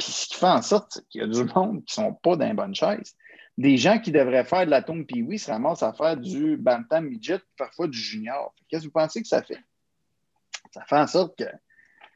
puis 0.04 0.12
ce 0.12 0.28
qui 0.28 0.36
fait 0.36 0.46
en 0.48 0.62
sorte 0.62 1.02
qu'il 1.10 1.22
y 1.22 1.24
a 1.24 1.28
du 1.28 1.44
monde 1.56 1.84
qui 1.86 2.00
ne 2.00 2.06
sont 2.06 2.14
pas 2.14 2.36
dans 2.36 2.48
les 2.48 2.54
bonnes 2.54 2.76
chaises. 2.76 3.16
Des 3.58 3.78
gens 3.78 4.00
qui 4.00 4.12
devraient 4.12 4.46
faire 4.46 4.66
de 4.66 4.72
la 4.72 4.82
tombe 4.82 5.06
puis 5.06 5.22
oui 5.22 5.38
se 5.38 5.52
ramassent 5.52 5.84
à 5.84 5.94
faire 5.94 6.18
du 6.18 6.58
bantam 6.58 7.08
midget, 7.08 7.42
parfois 7.58 7.88
du 7.88 7.98
junior. 7.98 8.54
Qu'est-ce 8.68 8.84
que 8.84 8.88
vous 8.88 8.94
pensez 8.94 9.22
que 9.22 9.28
ça 9.28 9.44
fait? 9.44 9.60
Ça 10.72 10.84
fait 10.86 10.98
en 10.98 11.08
sorte 11.08 11.38
que 11.38 11.46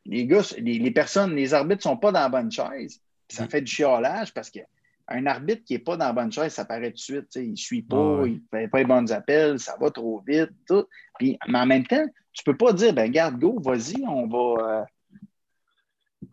les 0.05 0.25
gars, 0.25 0.41
les, 0.57 0.91
personnes, 0.91 1.35
les 1.35 1.53
arbitres 1.53 1.87
ne 1.87 1.91
sont 1.91 1.97
pas 1.97 2.11
dans 2.11 2.21
la 2.21 2.29
bonne 2.29 2.51
chaise. 2.51 3.01
Ça 3.29 3.45
mm. 3.45 3.49
fait 3.49 3.61
du 3.61 3.71
chiolage 3.71 4.33
parce 4.33 4.49
qu'un 4.49 5.25
arbitre 5.25 5.63
qui 5.65 5.73
n'est 5.73 5.79
pas 5.79 5.97
dans 5.97 6.05
la 6.05 6.13
bonne 6.13 6.31
chaise, 6.31 6.53
ça 6.53 6.63
paraît 6.63 6.91
tout 6.91 6.97
de 6.97 6.99
suite. 6.99 7.35
Il 7.35 7.51
ne 7.51 7.55
suit 7.55 7.81
pas, 7.81 8.21
il 8.25 8.35
ne 8.35 8.39
fait 8.59 8.67
pas 8.67 8.79
les 8.79 8.85
bons 8.85 9.11
appels, 9.11 9.59
ça 9.59 9.75
va 9.79 9.91
trop 9.91 10.23
vite. 10.25 10.51
Tout. 10.67 10.85
Puis, 11.19 11.37
mais 11.47 11.59
en 11.59 11.65
même 11.65 11.85
temps, 11.85 12.05
tu 12.31 12.43
ne 12.47 12.51
peux 12.51 12.57
pas 12.57 12.73
dire, 12.73 12.93
ben 12.93 13.11
garde, 13.11 13.37
go, 13.37 13.59
vas-y, 13.59 14.03
on 14.07 14.27
va, 14.27 14.63
euh, 14.63 14.83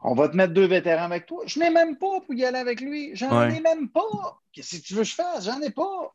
on 0.04 0.14
va 0.14 0.28
te 0.28 0.36
mettre 0.36 0.52
deux 0.52 0.66
vétérans 0.66 1.04
avec 1.04 1.26
toi. 1.26 1.44
Je 1.46 1.58
n'ai 1.60 1.70
même 1.70 1.96
pas 1.96 2.20
pour 2.20 2.34
y 2.34 2.44
aller 2.44 2.58
avec 2.58 2.80
lui. 2.80 3.14
J'en 3.14 3.48
ai 3.48 3.60
même 3.60 3.88
pas. 3.88 4.40
Qu'est-ce 4.52 4.78
que 4.78 4.82
tu 4.82 4.94
veux 4.94 5.02
que 5.02 5.08
je 5.08 5.14
fasse? 5.14 5.44
J'en 5.44 5.60
ai 5.60 5.70
pas. 5.70 6.14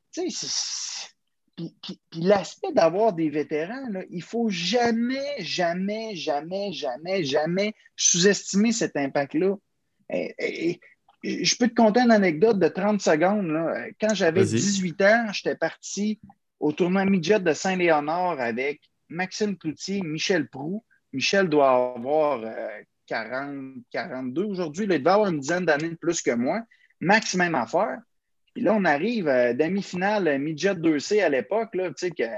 Puis, 1.55 1.99
l'aspect 2.13 2.71
d'avoir 2.73 3.13
des 3.13 3.29
vétérans, 3.29 3.87
là, 3.89 4.03
il 4.09 4.17
ne 4.17 4.23
faut 4.23 4.49
jamais, 4.49 5.35
jamais, 5.39 6.15
jamais, 6.15 6.71
jamais, 6.71 7.23
jamais 7.23 7.73
sous-estimer 7.95 8.71
cet 8.71 8.95
impact-là. 8.97 9.55
je 10.09 11.55
peux 11.57 11.67
te 11.67 11.73
conter 11.73 12.01
une 12.01 12.11
anecdote 12.11 12.59
de 12.59 12.67
30 12.67 13.01
secondes. 13.01 13.57
Quand 13.99 14.13
j'avais 14.13 14.43
18 14.43 15.01
ans, 15.01 15.27
j'étais 15.31 15.55
parti 15.55 16.19
au 16.59 16.73
tournoi 16.73 17.05
midget 17.05 17.39
de 17.39 17.53
Saint-Léonard 17.53 18.39
avec 18.39 18.81
Maxime 19.09 19.57
Cloutier, 19.57 20.01
Michel 20.01 20.49
Prou. 20.49 20.83
Michel 21.13 21.47
doit 21.47 21.95
avoir 21.95 22.41
euh, 22.43 22.67
40, 23.07 23.75
42 23.91 24.43
aujourd'hui. 24.43 24.85
Il 24.85 24.89
devait 24.89 25.09
avoir 25.09 25.29
une 25.29 25.39
dizaine 25.39 25.65
d'années 25.65 25.89
de 25.89 25.95
plus 25.95 26.21
que 26.21 26.31
moi. 26.31 26.61
Max, 26.99 27.35
même 27.35 27.55
affaire. 27.55 27.99
Puis 28.53 28.63
là, 28.63 28.73
on 28.73 28.85
arrive 28.85 29.27
à 29.27 29.53
demi-finale 29.53 30.27
euh, 30.27 30.37
midget 30.37 30.73
2C 30.73 31.23
à 31.23 31.29
l'époque, 31.29 31.69
tu 31.73 32.07
sais, 32.09 32.29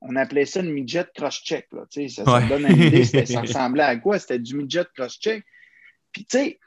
on 0.00 0.16
appelait 0.16 0.46
ça 0.46 0.60
une 0.60 0.70
midget 0.70 1.06
cross-check. 1.14 1.68
Ça, 1.90 2.24
ça 2.24 2.40
donne 2.48 2.66
une 2.66 2.82
idée, 2.82 3.04
ça 3.04 3.40
ressemblait 3.40 3.82
à 3.82 3.96
quoi? 3.96 4.18
C'était 4.18 4.38
du 4.38 4.56
midget 4.56 4.84
cross-check. 4.96 5.44
Puis, 6.12 6.24
tu 6.24 6.38
sais, 6.38 6.58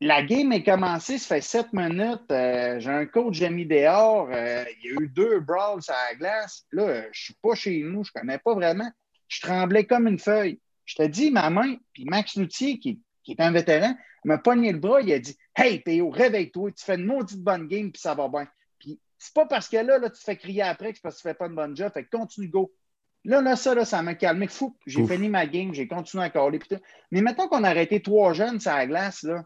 la 0.00 0.22
game 0.22 0.52
est 0.52 0.62
commencée, 0.62 1.18
ça 1.18 1.34
fait 1.34 1.40
sept 1.40 1.72
minutes. 1.72 2.30
Euh, 2.30 2.78
j'ai 2.78 2.90
un 2.90 3.06
coach 3.06 3.34
j'ai 3.34 3.50
mis 3.50 3.66
dehors. 3.66 4.28
Euh, 4.32 4.64
il 4.82 4.90
y 4.90 4.96
a 4.96 5.02
eu 5.02 5.08
deux 5.08 5.40
brawls 5.40 5.82
à 5.88 6.10
la 6.10 6.14
glace. 6.16 6.64
Là, 6.72 7.02
je 7.02 7.08
ne 7.08 7.12
suis 7.12 7.34
pas 7.42 7.54
chez 7.54 7.82
nous, 7.82 8.04
je 8.04 8.12
ne 8.14 8.20
connais 8.20 8.38
pas 8.38 8.54
vraiment. 8.54 8.90
Je 9.26 9.40
tremblais 9.40 9.84
comme 9.84 10.06
une 10.06 10.18
feuille. 10.18 10.60
Je 10.88 10.94
te 10.94 11.02
dis, 11.02 11.30
ma 11.30 11.50
main, 11.50 11.76
puis 11.92 12.06
Max 12.06 12.34
Loutier, 12.36 12.78
qui, 12.78 12.98
est 13.28 13.40
un 13.40 13.52
vétéran, 13.52 13.94
m'a 14.24 14.38
pogné 14.38 14.72
le 14.72 14.78
bras, 14.78 15.02
il 15.02 15.12
a 15.12 15.18
dit 15.18 15.36
Hey, 15.54 15.82
Théo, 15.82 16.08
réveille-toi, 16.08 16.72
tu 16.72 16.82
fais 16.82 16.94
une 16.94 17.04
maudite 17.04 17.42
bonne 17.42 17.68
game, 17.68 17.92
puis 17.92 18.00
ça 18.00 18.14
va 18.14 18.26
bien. 18.28 18.48
Puis 18.78 18.98
c'est 19.18 19.34
pas 19.34 19.44
parce 19.44 19.68
que 19.68 19.76
là, 19.76 19.98
là, 19.98 20.08
tu 20.08 20.22
fais 20.22 20.36
crier 20.36 20.62
après 20.62 20.92
que 20.92 20.96
c'est 20.96 21.02
parce 21.02 21.16
que 21.16 21.20
tu 21.20 21.28
fais 21.28 21.34
pas 21.34 21.46
une 21.46 21.54
bonne 21.54 21.76
job, 21.76 21.92
fait 21.92 22.04
que 22.04 22.16
continue, 22.16 22.48
go. 22.48 22.72
Là, 23.24 23.42
là, 23.42 23.54
ça, 23.54 23.74
là, 23.74 23.84
ça 23.84 24.00
m'a 24.00 24.14
calmé. 24.14 24.48
Fou, 24.48 24.78
j'ai 24.86 25.06
fini 25.06 25.28
ma 25.28 25.46
game, 25.46 25.74
j'ai 25.74 25.86
continué 25.86 26.24
à 26.24 26.30
caler. 26.30 26.58
Mais 27.10 27.20
maintenant 27.20 27.48
qu'on 27.48 27.64
a 27.64 27.68
arrêté 27.68 28.00
trois 28.00 28.32
jeunes 28.32 28.58
sur 28.58 28.72
la 28.72 28.86
glace, 28.86 29.24
là, 29.24 29.44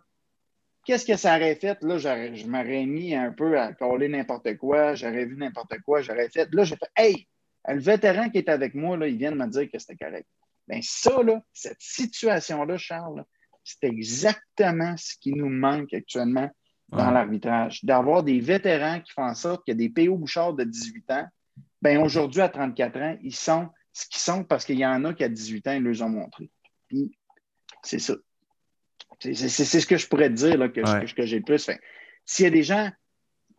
qu'est-ce 0.85 1.05
que 1.05 1.16
ça 1.16 1.37
aurait 1.37 1.57
fait? 1.57 1.83
Là, 1.83 1.98
je 1.98 2.46
m'aurais 2.46 2.87
mis 2.87 3.16
un 3.16 3.33
peu 3.33 3.59
à 3.59 3.72
caler 3.72 4.09
n'importe 4.09 4.57
quoi, 4.59 4.94
j'aurais 4.94 5.24
vu 5.24 5.37
n'importe 5.37 5.74
quoi, 5.85 6.02
j'aurais 6.02 6.28
fait. 6.28 6.48
Là, 6.52 6.62
j'ai 6.62 6.76
fait 6.76 6.90
Hey, 6.94 7.26
le 7.66 7.81
vétéran 7.81 8.31
qui 8.31 8.38
est 8.38 8.48
avec 8.48 8.74
moi, 8.74 8.96
là, 8.96 9.09
il 9.09 9.16
vient 9.16 9.33
de 9.33 9.38
me 9.38 9.48
dire 9.48 9.68
que 9.68 9.78
c'était 9.81 9.96
correct. 9.96 10.28
Bien, 10.68 10.81
ça, 10.83 11.22
là, 11.22 11.42
cette 11.53 11.81
situation-là, 11.81 12.79
Charles, 12.79 13.25
c'est 13.64 13.85
exactement 13.85 14.96
ce 14.96 15.14
qui 15.20 15.33
nous 15.33 15.48
manque 15.48 15.92
actuellement 15.92 16.51
dans 16.88 17.11
l'arbitrage. 17.11 17.85
D'avoir 17.85 18.22
des 18.22 18.40
vétérans 18.40 19.01
qui 19.01 19.12
font 19.12 19.25
en 19.25 19.35
sorte 19.35 19.66
que 19.66 19.72
des 19.72 19.88
PO 19.88 20.16
Bouchard 20.16 20.53
de 20.53 20.64
18 20.64 21.11
ans, 21.11 21.27
bien, 21.81 22.01
aujourd'hui, 22.01 22.40
à 22.40 22.48
34 22.48 23.01
ans, 23.01 23.18
ils 23.22 23.35
sont 23.35 23.68
ce 23.92 24.07
qu'ils 24.07 24.20
sont 24.20 24.44
parce 24.44 24.64
qu'il 24.64 24.79
y 24.79 24.87
en 24.87 25.05
a 25.05 25.14
qui, 25.14 25.25
à 25.25 25.29
18 25.29 25.68
ans, 25.68 25.72
ils 25.72 25.83
les 25.83 26.03
ont 26.03 26.09
montré. 26.09 26.51
Puis, 26.88 27.16
c'est 27.83 27.98
ça. 27.98 28.14
C'est 29.20 29.48
ce 29.48 29.87
que 29.87 29.96
je 29.96 30.09
pourrais 30.09 30.29
te 30.31 30.35
dire 30.35 30.59
là, 30.59 30.68
que, 30.68 31.14
que 31.14 31.27
j'ai 31.27 31.38
le 31.38 31.44
plus. 31.44 31.70
S'il 32.25 32.44
y 32.44 32.48
a 32.48 32.51
des 32.51 32.62
gens 32.62 32.90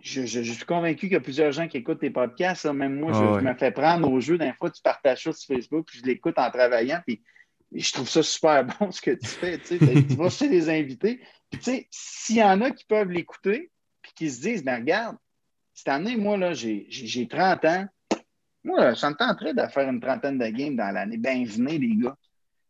je, 0.03 0.41
suis 0.41 0.65
convaincu 0.65 1.07
qu'il 1.07 1.13
y 1.13 1.15
a 1.15 1.21
plusieurs 1.21 1.51
gens 1.53 1.67
qui 1.67 1.77
écoutent 1.77 2.01
tes 2.01 2.09
podcasts. 2.09 2.65
Même 2.65 2.99
moi, 2.99 3.13
je, 3.13 3.43
me 3.43 3.53
fais 3.53 3.71
prendre 3.71 4.11
au 4.11 4.19
jeu. 4.19 4.37
D'un 4.37 4.53
fois, 4.53 4.69
tu 4.69 4.81
partages 4.81 5.23
ça 5.23 5.33
sur 5.33 5.55
Facebook, 5.55 5.87
puis 5.87 5.99
je 5.99 6.05
l'écoute 6.05 6.37
en 6.37 6.51
travaillant. 6.51 6.99
Puis 7.07 7.21
je 7.71 7.91
trouve 7.93 8.09
ça 8.09 8.21
super 8.21 8.65
bon 8.79 8.91
ce 8.91 9.01
que 9.01 9.11
tu 9.11 9.27
fais. 9.27 9.57
Tu, 9.59 9.77
vas 9.77 10.29
chez 10.29 10.49
les 10.49 10.69
invités. 10.69 11.21
Puis 11.49 11.59
tu 11.59 11.71
sais, 11.71 11.87
s'il 11.89 12.37
y 12.37 12.43
en 12.43 12.59
a 12.61 12.71
qui 12.71 12.83
peuvent 12.83 13.11
l'écouter, 13.11 13.71
puis 14.01 14.11
qui 14.15 14.29
se 14.29 14.41
disent, 14.41 14.65
mais 14.65 14.75
regarde, 14.75 15.15
cette 15.73 15.87
année, 15.87 16.17
moi, 16.17 16.37
là, 16.37 16.53
j'ai 16.53 17.27
30 17.29 17.65
ans. 17.65 17.85
Moi, 18.65 18.95
ça 18.95 19.09
me 19.09 19.15
tenterait 19.15 19.53
de 19.53 19.65
faire 19.67 19.89
une 19.89 20.01
trentaine 20.01 20.37
de 20.37 20.47
games 20.47 20.75
dans 20.75 20.91
l'année. 20.91 21.17
Ben, 21.17 21.45
venez, 21.45 21.77
les 21.77 21.95
gars. 21.95 22.17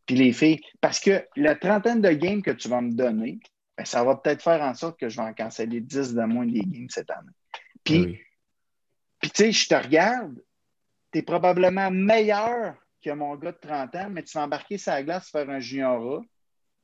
Puis 0.06 0.16
les 0.16 0.32
filles. 0.32 0.60
Parce 0.80 1.00
que 1.00 1.24
la 1.36 1.56
trentaine 1.56 2.00
de 2.00 2.10
games 2.10 2.42
que 2.42 2.50
tu 2.52 2.68
vas 2.68 2.80
me 2.80 2.92
donner, 2.92 3.40
ben, 3.76 3.84
ça 3.84 4.04
va 4.04 4.16
peut-être 4.16 4.42
faire 4.42 4.62
en 4.62 4.74
sorte 4.74 4.98
que 4.98 5.08
je 5.08 5.16
vais 5.16 5.26
en 5.26 5.34
canceller 5.34 5.80
10 5.80 6.14
de 6.14 6.22
moins 6.22 6.46
des 6.46 6.60
games 6.60 6.88
cette 6.88 7.10
année. 7.10 7.32
Puis, 7.82 8.20
puis 9.20 9.30
tu 9.30 9.44
sais, 9.44 9.52
je 9.52 9.68
te 9.68 9.74
regarde, 9.74 10.40
tu 11.12 11.18
es 11.18 11.22
probablement 11.22 11.90
meilleur 11.90 12.76
que 13.02 13.10
mon 13.10 13.36
gars 13.36 13.52
de 13.52 13.58
30 13.60 13.94
ans, 13.96 14.08
mais 14.10 14.22
tu 14.22 14.36
vas 14.38 14.44
embarquer 14.44 14.78
sa 14.78 15.02
glace 15.02 15.30
faire 15.30 15.48
un 15.50 15.60
junior 15.60 16.22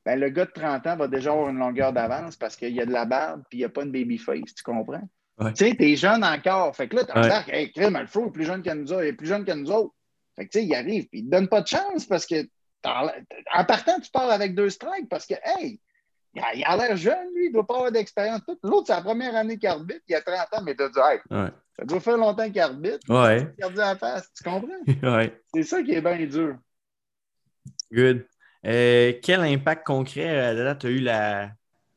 Ben, 0.05 0.19
le 0.19 0.29
gars 0.29 0.45
de 0.45 0.51
30 0.51 0.85
ans 0.87 0.95
va 0.97 1.07
déjà 1.07 1.31
avoir 1.31 1.49
une 1.49 1.57
longueur 1.57 1.93
d'avance 1.93 2.35
parce 2.35 2.55
qu'il 2.55 2.73
y 2.73 2.81
a 2.81 2.85
de 2.85 2.91
la 2.91 3.05
barbe 3.05 3.43
puis 3.49 3.59
il 3.59 3.61
n'y 3.61 3.65
a 3.65 3.69
pas 3.69 3.83
une 3.83 3.91
baby 3.91 4.17
face, 4.17 4.53
tu 4.55 4.63
comprends? 4.63 5.07
Tu 5.39 5.55
sais, 5.55 5.75
t'es 5.75 5.95
jeune 5.95 6.23
encore. 6.23 6.75
Fait 6.75 6.87
que 6.87 6.97
là, 6.97 7.05
t'embarques, 7.05 7.47
ouais. 7.47 7.63
hey, 7.63 7.71
crème, 7.71 7.95
est 7.95 8.31
plus 8.31 8.45
jeune 8.45 8.61
que 8.61 8.69
nous 8.69 8.93
autres, 8.93 9.03
il 9.03 9.07
est 9.07 9.13
plus 9.13 9.27
jeune 9.27 9.43
que 9.43 9.53
nous 9.53 9.71
autres. 9.71 9.95
Fait 10.35 10.45
que 10.45 10.51
tu 10.51 10.59
sais, 10.59 10.65
il 10.65 10.75
arrive, 10.75 11.07
puis 11.07 11.21
il 11.21 11.25
te 11.25 11.31
donne 11.31 11.47
pas 11.47 11.61
de 11.61 11.67
chance 11.67 12.05
parce 12.05 12.27
que 12.27 12.47
en 12.83 13.65
partant, 13.65 13.99
tu 13.99 14.09
pars 14.11 14.29
avec 14.29 14.55
deux 14.55 14.69
strikes 14.69 15.09
parce 15.09 15.25
que, 15.25 15.35
hey, 15.43 15.79
il 16.33 16.63
a 16.63 16.77
l'air 16.77 16.95
jeune, 16.95 17.27
lui, 17.35 17.45
il 17.45 17.49
ne 17.49 17.53
doit 17.53 17.67
pas 17.67 17.75
avoir 17.75 17.91
d'expérience. 17.91 18.41
L'autre, 18.63 18.87
c'est 18.87 18.93
la 18.93 19.01
première 19.01 19.35
année 19.35 19.57
qu'il 19.57 19.67
arbitre, 19.67 20.01
il 20.07 20.15
a 20.15 20.21
30 20.21 20.37
ans, 20.53 20.63
mais 20.63 20.75
tu 20.75 20.83
as 20.83 20.89
dit, 20.89 20.99
hey, 20.99 21.19
ça 21.77 21.85
doit 21.85 21.99
faire 21.99 22.17
longtemps 22.17 22.49
qu'il 22.49 22.59
arbitre. 22.59 22.99
Ouais. 23.09 23.53
Il 23.57 23.63
a 23.63 23.91
en 23.91 23.95
face, 23.97 24.31
tu 24.35 24.43
comprends? 24.43 24.67
ouais. 25.17 25.41
C'est 25.53 25.63
ça 25.63 25.83
qui 25.83 25.91
est 25.91 26.01
bien 26.01 26.25
dur. 26.25 26.57
Good. 27.91 28.25
Euh, 28.65 29.13
quel 29.21 29.41
impact 29.41 29.85
concret, 29.85 30.53
là, 30.53 30.75
tu 30.75 30.87
as 30.87 30.89
eu 30.89 30.99
la, 30.99 31.51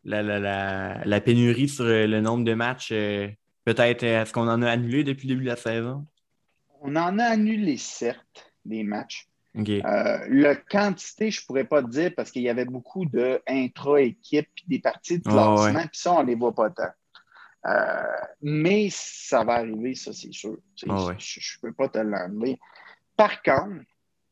la, 0.04 0.22
la, 0.22 1.04
la, 1.04 1.20
pénurie 1.20 1.68
sur 1.68 1.84
le 1.84 2.20
nombre 2.20 2.44
de 2.44 2.54
matchs? 2.54 2.90
Euh, 2.92 3.28
peut-être, 3.64 4.02
euh, 4.02 4.22
est-ce 4.22 4.32
qu'on 4.32 4.48
en 4.48 4.62
a 4.62 4.70
annulé 4.70 5.04
depuis 5.04 5.28
le 5.28 5.34
début 5.34 5.44
de 5.44 5.50
la 5.50 5.56
saison? 5.56 6.06
On 6.80 6.96
en 6.96 7.18
a 7.18 7.24
annulé, 7.24 7.76
certes, 7.76 8.52
des 8.64 8.82
matchs. 8.82 9.28
Okay. 9.56 9.82
Euh, 9.84 10.26
la 10.30 10.56
quantité, 10.56 11.30
je 11.30 11.40
ne 11.40 11.46
pourrais 11.46 11.64
pas 11.64 11.80
te 11.82 11.88
dire 11.88 12.12
parce 12.16 12.32
qu'il 12.32 12.42
y 12.42 12.48
avait 12.48 12.64
beaucoup 12.64 13.04
de 13.06 13.40
intra-équipes 13.46 14.48
et 14.48 14.64
des 14.66 14.80
parties 14.80 15.18
de 15.18 15.22
classement, 15.22 15.54
oh, 15.54 15.76
ouais. 15.76 15.88
puis 15.88 15.98
ça, 15.98 16.12
on 16.14 16.22
ne 16.22 16.26
les 16.26 16.34
voit 16.34 16.54
pas 16.54 16.70
tant. 16.70 16.90
Euh, 17.66 18.02
mais 18.42 18.88
ça 18.90 19.44
va 19.44 19.54
arriver, 19.54 19.94
ça, 19.94 20.12
c'est 20.12 20.32
sûr. 20.32 20.58
Oh, 20.88 21.06
ouais. 21.06 21.14
Je 21.18 21.56
ne 21.56 21.60
peux 21.60 21.72
pas 21.72 21.88
te 21.88 21.98
l'enlever. 21.98 22.58
Par 23.16 23.42
contre, 23.42 23.84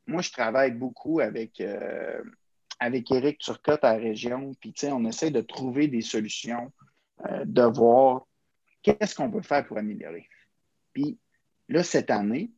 moi, 0.09 0.23
je 0.23 0.33
travaille 0.33 0.73
beaucoup 0.73 1.21
avec, 1.21 1.61
euh, 1.61 2.21
avec 2.81 3.11
Eric 3.13 3.39
Turcotte 3.39 3.85
à 3.85 3.93
la 3.93 4.03
région, 4.03 4.55
puis 4.61 4.75
on 4.91 5.05
essaie 5.05 5.31
de 5.31 5.41
trouver 5.41 5.87
des 5.87 6.03
solutions, 6.03 6.73
de 7.45 7.63
voir 7.63 8.27
qu'est-ce 8.83 9.15
qu'on 9.15 9.31
peut 9.31 9.43
faire 9.43 9.65
pour 9.65 9.79
améliorer. 9.79 10.29
Puis 10.93 11.17
là, 11.69 11.85
cette 11.85 12.11
année, 12.11 12.51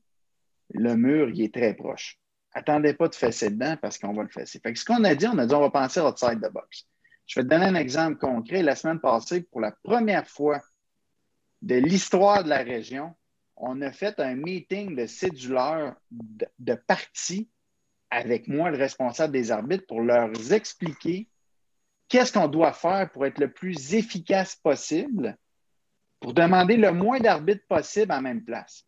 le 0.71 0.97
mur, 0.97 1.29
il 1.29 1.43
est 1.43 1.53
très 1.53 1.75
proche 1.75 2.19
attendez 2.55 2.95
pas 2.95 3.09
de 3.09 3.15
fesser 3.15 3.51
dedans 3.51 3.77
parce 3.81 3.99
qu'on 3.99 4.13
va 4.13 4.23
le 4.23 4.29
fesser. 4.29 4.61
Ce 4.75 4.85
qu'on 4.85 5.05
a 5.05 5.15
dit, 5.15 5.27
on 5.27 5.39
a 5.39 5.47
dit 5.47 5.55
on 5.55 5.61
va 5.61 5.71
penser 5.71 6.01
outside 6.01 6.41
the 6.41 6.53
box. 6.53 6.87
Je 7.27 7.41
vais 7.41 7.45
te 7.45 7.51
donner 7.51 7.67
un 7.67 7.75
exemple 7.75 8.19
concret. 8.19 8.63
La 8.63 8.77
semaine 8.77 9.01
passée, 9.01 9.43
pour 9.43 9.61
la 9.61 9.73
première 9.73 10.27
fois 10.29 10.61
de 11.63 11.77
l'histoire 11.77 12.45
de 12.45 12.51
la 12.51 12.59
région, 12.59 13.15
on 13.57 13.81
a 13.83 13.93
fait 13.93 14.19
un 14.21 14.35
meeting 14.35 14.97
de 14.97 15.07
céduleurs 15.07 15.95
de, 16.11 16.47
de 16.59 16.75
partis 16.75 17.49
avec 18.11 18.47
moi, 18.47 18.71
le 18.71 18.77
responsable 18.77 19.33
des 19.33 19.51
arbitres, 19.51 19.87
pour 19.87 20.01
leur 20.01 20.31
expliquer 20.53 21.29
qu'est-ce 22.09 22.33
qu'on 22.33 22.49
doit 22.49 22.73
faire 22.73 23.11
pour 23.11 23.27
être 23.27 23.41
le 23.41 23.51
plus 23.51 23.95
efficace 23.95 24.55
possible, 24.55 25.37
pour 26.21 26.35
demander 26.35 26.77
le 26.77 26.93
moins 26.93 27.19
d'arbitres 27.19 27.67
possible 27.69 28.13
en 28.13 28.23
même 28.23 28.45
place. 28.45 28.87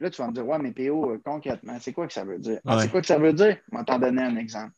Là, 0.00 0.10
tu 0.10 0.22
vas 0.22 0.28
me 0.28 0.32
dire, 0.32 0.46
ouais, 0.46 0.58
mais 0.58 0.70
PO, 0.72 1.18
concrètement, 1.24 1.76
c'est 1.80 1.92
quoi 1.92 2.06
que 2.06 2.12
ça 2.12 2.24
veut 2.24 2.38
dire? 2.38 2.60
Ah, 2.64 2.76
Ouais. 2.76 2.82
c'est 2.82 2.90
quoi 2.90 3.00
que 3.00 3.06
ça 3.06 3.18
veut 3.18 3.32
dire? 3.32 3.58
Je 3.72 3.76
vais 3.76 3.84
t'en 3.84 3.98
donner 3.98 4.22
un 4.22 4.36
exemple. 4.36 4.72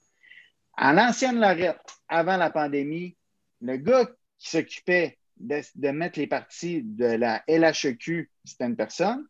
À 0.76 0.92
l'ancienne 0.94 1.38
Lorette, 1.40 1.78
avant 2.08 2.36
la 2.38 2.50
pandémie, 2.50 3.16
le 3.60 3.76
gars 3.76 4.06
qui 4.38 4.50
s'occupait 4.50 5.18
de, 5.36 5.60
de 5.74 5.88
mettre 5.90 6.18
les 6.18 6.26
parties 6.26 6.82
de 6.82 7.04
la 7.04 7.42
LHEQ, 7.46 8.30
c'était 8.44 8.64
une 8.64 8.76
personne. 8.76 9.26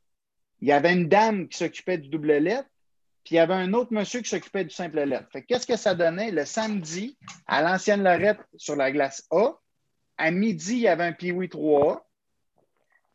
Il 0.60 0.68
y 0.68 0.72
avait 0.72 0.92
une 0.92 1.08
dame 1.08 1.48
qui 1.48 1.58
s'occupait 1.58 1.98
du 1.98 2.08
double 2.08 2.34
lettre, 2.34 2.68
puis 3.24 3.34
il 3.34 3.38
y 3.38 3.40
avait 3.40 3.54
un 3.54 3.72
autre 3.72 3.92
monsieur 3.92 4.20
qui 4.20 4.28
s'occupait 4.28 4.64
du 4.64 4.70
simple 4.70 5.00
lettre. 5.00 5.28
Qu'est-ce 5.48 5.66
que 5.66 5.76
ça 5.76 5.94
donnait? 5.96 6.30
Le 6.30 6.44
samedi, 6.44 7.18
à 7.46 7.62
l'ancienne 7.62 8.04
Lorette, 8.04 8.40
sur 8.56 8.76
la 8.76 8.92
glace 8.92 9.26
A, 9.30 9.54
à 10.18 10.30
midi, 10.30 10.74
il 10.74 10.80
y 10.80 10.88
avait 10.88 11.04
un 11.04 11.12
Piwi 11.12 11.48
3A. 11.48 12.00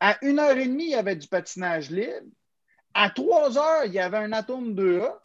À 0.00 0.18
une 0.22 0.38
heure 0.40 0.56
et 0.58 0.66
demie, 0.66 0.84
il 0.86 0.90
y 0.90 0.94
avait 0.94 1.16
du 1.16 1.26
patinage 1.28 1.90
libre. 1.90 2.26
À 2.98 3.10
3 3.10 3.58
heures, 3.58 3.84
il 3.84 3.92
y 3.92 3.98
avait 3.98 4.16
un 4.16 4.32
atome 4.32 4.72
2A. 4.74 5.18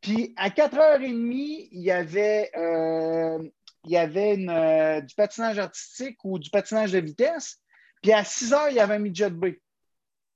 Puis 0.00 0.32
à 0.36 0.48
4h30, 0.50 1.68
il 1.72 1.80
y 1.82 1.90
avait, 1.90 2.50
euh, 2.56 3.42
il 3.84 3.90
y 3.90 3.96
avait 3.96 4.34
une, 4.36 4.48
euh, 4.50 5.00
du 5.00 5.12
patinage 5.16 5.58
artistique 5.58 6.18
ou 6.24 6.38
du 6.38 6.50
patinage 6.50 6.92
de 6.92 7.00
vitesse. 7.00 7.58
Puis 8.00 8.12
à 8.12 8.22
6 8.22 8.52
heures, 8.52 8.68
il 8.68 8.76
y 8.76 8.80
avait 8.80 8.94
un 8.94 8.98
midget 9.00 9.30
B. 9.30 9.46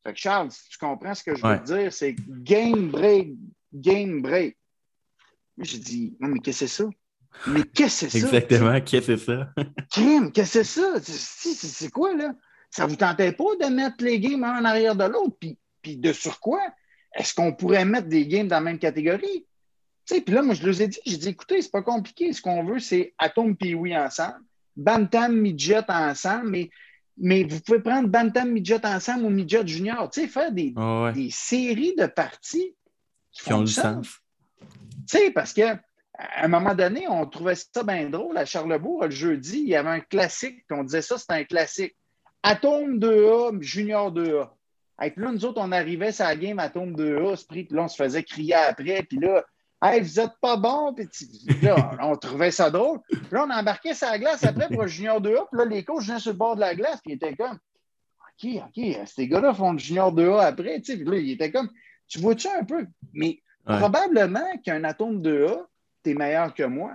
Fait 0.05 0.12
que 0.14 0.18
Charles, 0.18 0.51
si 0.51 0.68
tu 0.71 0.79
comprends 0.79 1.14
ce 1.14 1.23
que 1.23 1.37
je 1.37 1.42
veux 1.42 1.49
Ouais. 1.49 1.61
te 1.61 1.64
dire, 1.66 1.92
c'est 1.92 2.16
game 2.29 2.90
break, 2.90 3.35
game 3.73 4.21
break. 4.21 4.57
J'ai 5.59 5.79
dit, 5.79 6.16
non, 6.18 6.29
mais 6.29 6.40
qu'est-ce 6.40 6.64
que 6.64 6.66
c'est 6.66 6.83
ça? 6.83 6.88
Mais 7.47 7.62
qu'est-ce 7.62 8.07
que 8.07 8.11
c'est 8.11 8.21
ça? 8.21 8.27
Exactement. 8.37 8.81
Qu'est-ce 8.81 9.07
que 9.07 9.16
c'est 9.16 9.25
ça? 9.27 9.53
Crime, 9.92 10.33
qu'est-ce 10.33 10.59
que 10.59 10.64
c'est 10.64 11.01
ça? 11.03 11.75
C'est 11.79 11.90
quoi, 11.90 12.14
là? 12.16 12.33
Ça 12.71 12.87
vous 12.87 12.97
tentait 12.97 13.33
pas 13.33 13.55
de 13.61 13.66
mettre 13.66 14.03
les 14.03 14.18
games 14.18 14.42
un 14.42 14.61
en 14.61 14.64
arrière 14.64 14.97
de 14.97 15.05
l'autre? 15.05 15.37
Puis, 15.38 15.57
puis 15.88 15.96
de 15.96 16.12
sur 16.12 16.40
quoi? 16.40 16.61
Est-ce 17.14 17.35
qu'on 17.35 17.55
pourrait 17.55 17.85
mettre 17.85 18.09
des 18.09 18.27
games 18.27 18.48
dans 18.48 18.57
la 18.57 18.62
même 18.62 18.79
catégorie? 18.79 19.46
Puis 20.07 20.22
là, 20.35 20.42
moi, 20.42 20.55
je 20.55 20.66
leur 20.66 20.81
ai 20.81 20.88
dit, 20.88 21.01
j'ai 21.05 21.16
dit, 21.16 21.29
écoutez, 21.29 21.61
c'est 21.61 21.70
pas 21.70 21.83
compliqué. 21.83 22.33
Ce 22.33 22.40
qu'on 22.40 22.64
veut, 22.64 22.79
c'est 22.79 23.14
Atom 23.18 23.57
puis 23.57 23.74
oui 23.74 23.96
ensemble, 23.96 24.40
Bantam 24.77 25.37
Midget 25.37 25.85
ensemble, 25.88 26.51
mais, 26.51 26.70
mais 27.16 27.44
vous 27.44 27.61
pouvez 27.61 27.81
prendre 27.81 28.09
Bantam 28.09 28.51
Midget 28.51 28.85
ensemble 28.87 29.24
ou 29.24 29.31
Midget 29.31 29.66
Junior. 29.66 30.11
Tu 30.11 30.22
sais, 30.22 30.29
faire 30.29 30.53
des, 30.53 30.72
ouais. 30.74 31.12
des 31.12 31.31
séries 31.31 31.94
de 31.96 32.07
parties 32.07 32.74
qui, 33.33 33.44
Qui 33.44 33.53
ont 33.53 33.62
du 33.62 33.72
sens. 33.72 34.09
tu 34.61 34.66
sais, 35.07 35.31
parce 35.31 35.53
que 35.53 35.62
à 35.62 36.44
un 36.44 36.48
moment 36.48 36.74
donné, 36.74 37.07
on 37.09 37.27
trouvait 37.27 37.55
ça 37.55 37.83
bien 37.85 38.11
drôle. 38.11 38.37
À 38.37 38.44
Charlebourg, 38.44 39.05
le 39.05 39.11
jeudi, 39.11 39.61
il 39.61 39.68
y 39.68 39.77
avait 39.77 39.90
un 39.90 40.01
classique, 40.01 40.64
puis 40.66 40.79
on 40.79 40.83
disait 40.83 41.03
ça, 41.03 41.16
c'était 41.16 41.35
un 41.35 41.44
classique. 41.44 41.94
Atome 42.42 42.98
2A, 42.98 43.61
Junior 43.62 44.12
2A. 44.12 44.51
Puis 44.98 45.12
là, 45.16 45.32
nous 45.32 45.44
autres, 45.44 45.61
on 45.61 45.72
arrivait 45.72 46.12
sur 46.12 46.24
la 46.24 46.37
game 46.37 46.58
Atome 46.58 46.94
2A, 46.94 47.32
Esprit, 47.32 47.64
puis 47.64 47.76
là, 47.76 47.84
on 47.84 47.88
se 47.88 47.96
faisait 47.96 48.22
crier 48.24 48.54
après, 48.54 49.02
puis 49.02 49.18
là, 49.18 49.44
hey, 49.82 50.00
vous 50.00 50.18
êtes 50.20 50.32
pas 50.40 50.56
bon, 50.56 50.92
puis 50.94 51.08
là, 51.62 51.96
on 52.02 52.16
trouvait 52.16 52.50
ça 52.50 52.70
drôle. 52.70 53.00
Puis 53.08 53.20
là, 53.30 53.46
on 53.46 53.50
embarquait 53.50 53.94
sur 53.94 54.08
la 54.08 54.18
glace 54.18 54.42
après 54.44 54.68
pour 54.68 54.82
le 54.82 54.88
Junior 54.88 55.20
2A, 55.20 55.46
puis 55.50 55.58
là, 55.58 55.64
les 55.64 55.84
coachs 55.84 56.02
venaient 56.04 56.18
sur 56.18 56.32
le 56.32 56.38
bord 56.38 56.56
de 56.56 56.61
la 56.61 56.74
glace, 56.74 57.00
puis 57.02 57.12
ils 57.12 57.16
étaient 57.16 57.37
comme, 57.37 57.58
OK, 58.42 58.50
OK, 58.66 58.96
ces 59.06 59.28
gars-là 59.28 59.54
font 59.54 59.72
le 59.72 59.78
Junior 59.78 60.12
2A 60.12 60.40
après, 60.46 60.80
tu 60.80 60.92
sais, 60.92 60.96
puis 60.98 61.06
là, 61.06 61.16
ils 61.16 61.30
étaient 61.32 61.52
comme, 61.52 61.70
tu 62.08 62.18
vois-tu 62.18 62.48
un 62.48 62.64
peu? 62.64 62.87
Mais 63.12 63.40
Ouais. 63.68 63.76
probablement 63.78 64.56
qu'un 64.64 64.82
atome 64.84 65.20
2A, 65.20 65.66
t'es 66.02 66.14
meilleur 66.14 66.54
que 66.54 66.62
moi. 66.62 66.92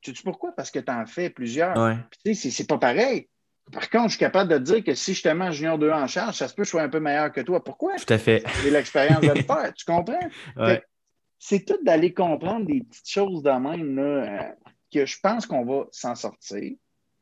Tu 0.00 0.14
sais 0.14 0.22
pourquoi? 0.22 0.52
Parce 0.52 0.70
que 0.70 0.78
tu 0.78 0.90
en 0.90 1.04
fais 1.04 1.28
plusieurs. 1.28 1.76
Ouais. 1.76 1.96
Puis, 2.10 2.20
tu 2.24 2.34
sais, 2.34 2.50
c'est 2.50 2.66
pas 2.66 2.78
pareil. 2.78 3.28
Par 3.72 3.88
contre, 3.90 4.04
je 4.04 4.10
suis 4.10 4.18
capable 4.18 4.50
de 4.50 4.58
te 4.58 4.62
dire 4.62 4.84
que 4.84 4.94
si 4.94 5.14
je 5.14 5.22
te 5.22 5.28
mets 5.28 5.46
un 5.46 5.50
junior 5.50 5.78
2 5.78 5.90
en 5.90 6.06
charge, 6.06 6.36
ça 6.36 6.48
se 6.48 6.54
peut 6.54 6.62
que 6.62 6.66
je 6.66 6.70
sois 6.70 6.82
un 6.82 6.88
peu 6.88 7.00
meilleur 7.00 7.32
que 7.32 7.40
toi. 7.40 7.62
Pourquoi? 7.64 7.96
Tout 7.96 8.12
à 8.12 8.18
fait. 8.18 8.44
J'ai 8.62 8.70
l'expérience 8.70 9.20
de 9.22 9.28
le 9.32 9.42
faire. 9.42 9.72
Tu 9.74 9.84
comprends? 9.84 10.18
Ouais. 10.56 10.82
C'est 11.38 11.64
tout 11.66 11.78
d'aller 11.82 12.14
comprendre 12.14 12.64
des 12.66 12.80
petites 12.82 13.08
choses 13.08 13.42
de 13.42 13.50
même 13.50 13.96
là, 13.96 14.02
euh, 14.02 14.52
que 14.92 15.04
je 15.04 15.18
pense 15.20 15.44
qu'on 15.46 15.64
va 15.64 15.86
s'en 15.92 16.14
sortir. 16.14 16.72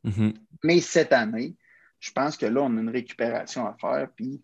Mhm. 0.05 0.35
Mais 0.63 0.81
cette 0.81 1.13
année, 1.13 1.57
je 1.99 2.11
pense 2.13 2.37
que 2.37 2.47
là, 2.47 2.61
on 2.63 2.77
a 2.77 2.81
une 2.81 2.91
récupération 2.91 3.67
à 3.67 3.77
faire. 3.81 4.09
Puis 4.15 4.43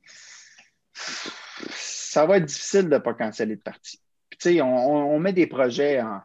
ça 1.71 2.27
va 2.27 2.39
être 2.39 2.47
difficile 2.47 2.85
de 2.89 2.95
ne 2.95 2.99
pas 2.99 3.15
canceller 3.15 3.57
de 3.57 3.61
partie. 3.63 4.01
Puis, 4.31 4.39
tu 4.39 4.51
sais, 4.55 4.61
on, 4.63 4.67
on- 4.77 5.15
on 5.15 5.19
met 5.21 5.33
des 5.33 5.47
projets 5.47 6.01
en, 6.01 6.21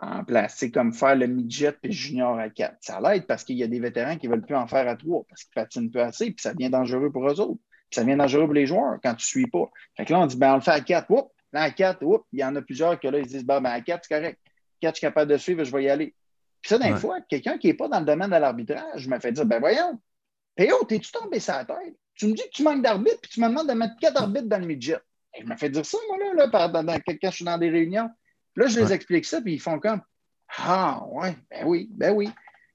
en 0.00 0.24
place. 0.24 0.54
C'est 0.58 0.70
comme 0.70 0.92
faire 0.92 1.16
le 1.16 1.26
midget 1.26 1.72
puis 1.72 1.92
junior 1.92 2.38
à 2.38 2.50
4. 2.50 2.76
Ça 2.80 3.00
l'aide 3.00 3.26
parce 3.26 3.44
qu'il 3.44 3.56
y 3.56 3.62
a 3.62 3.66
des 3.66 3.80
vétérans 3.80 4.16
qui 4.16 4.26
ne 4.28 4.32
veulent 4.32 4.44
plus 4.44 4.54
en 4.56 4.66
faire 4.66 4.86
à 4.88 4.96
3 4.96 5.24
parce 5.28 5.44
qu'ils 5.44 5.54
patinent 5.54 5.90
plus 5.90 6.00
assez, 6.00 6.26
puis 6.32 6.42
ça 6.42 6.52
devient 6.52 6.70
dangereux 6.70 7.10
pour 7.10 7.26
eux 7.28 7.40
autres. 7.40 7.60
Puis 7.90 7.94
ça 7.94 8.04
devient 8.04 8.16
dangereux 8.16 8.44
pour 8.44 8.54
les 8.54 8.66
joueurs 8.66 8.98
quand 9.02 9.14
tu 9.14 9.22
ne 9.22 9.26
suis 9.42 9.46
pas. 9.46 9.70
Fait 9.96 10.04
que 10.04 10.12
là, 10.12 10.20
on 10.20 10.26
dit, 10.26 10.36
ben, 10.36 10.52
on 10.52 10.56
le 10.56 10.60
fait 10.60 10.72
à 10.72 10.80
4. 10.80 11.10
Oups, 11.10 11.30
là, 11.52 11.62
à 11.62 11.70
4, 11.70 12.02
oups, 12.04 12.24
il 12.32 12.40
y 12.40 12.44
en 12.44 12.54
a 12.56 12.62
plusieurs 12.62 12.98
que 13.00 13.08
là, 13.08 13.18
ils 13.18 13.24
se 13.26 13.30
disent, 13.30 13.44
ben, 13.46 13.60
ben, 13.60 13.70
à 13.70 13.80
4, 13.80 14.04
c'est 14.06 14.14
correct. 14.14 14.38
4, 14.80 14.94
je 14.94 14.98
suis 14.98 15.06
capable 15.06 15.30
de 15.30 15.36
suivre, 15.38 15.64
je 15.64 15.72
vais 15.72 15.84
y 15.84 15.88
aller. 15.88 16.14
Puis 16.60 16.68
ça, 16.70 16.78
des 16.78 16.92
Ouais. 16.92 16.98
fois, 16.98 17.18
quelqu'un 17.28 17.56
qui 17.58 17.68
n'est 17.68 17.74
pas 17.74 17.88
dans 17.88 18.00
le 18.00 18.04
domaine 18.06 18.30
de 18.30 18.36
l'arbitrage 18.36 19.06
me 19.08 19.18
fait 19.20 19.32
dire, 19.32 19.46
ben, 19.46 19.60
voyons, 19.60 20.00
P.O., 20.56 20.84
t'es-tu 20.84 21.12
tombé 21.12 21.38
sur 21.38 21.54
la 21.54 21.64
tête? 21.64 21.94
Tu 22.14 22.26
me 22.26 22.32
dis 22.32 22.42
que 22.42 22.50
tu 22.50 22.62
manques 22.62 22.82
d'arbitres, 22.82 23.20
puis 23.22 23.30
tu 23.30 23.40
me 23.40 23.48
demandes 23.48 23.68
de 23.68 23.74
mettre 23.74 23.94
quatre 24.00 24.20
arbitres 24.20 24.48
dans 24.48 24.58
le 24.58 24.66
midget. 24.66 24.98
Et 25.34 25.42
je 25.42 25.46
me 25.46 25.54
fais 25.56 25.68
dire 25.70 25.84
ça, 25.86 25.98
moi, 26.08 26.16
là, 26.18 26.32
là 26.34 26.48
par- 26.48 26.70
dans, 26.72 26.82
dans- 26.82 26.98
quand 27.06 27.16
je 27.22 27.30
suis 27.30 27.44
dans 27.44 27.58
des 27.58 27.70
réunions. 27.70 28.10
Là, 28.56 28.66
je 28.66 28.80
les 28.80 28.92
explique 28.92 29.26
ça, 29.26 29.40
puis 29.40 29.54
ils 29.54 29.60
font 29.60 29.78
comme 29.78 30.00
Ah, 30.58 31.02
ouais, 31.08 31.36
ben 31.50 31.64
oui, 31.66 31.88
ben 31.92 32.12
oui. 32.14 32.30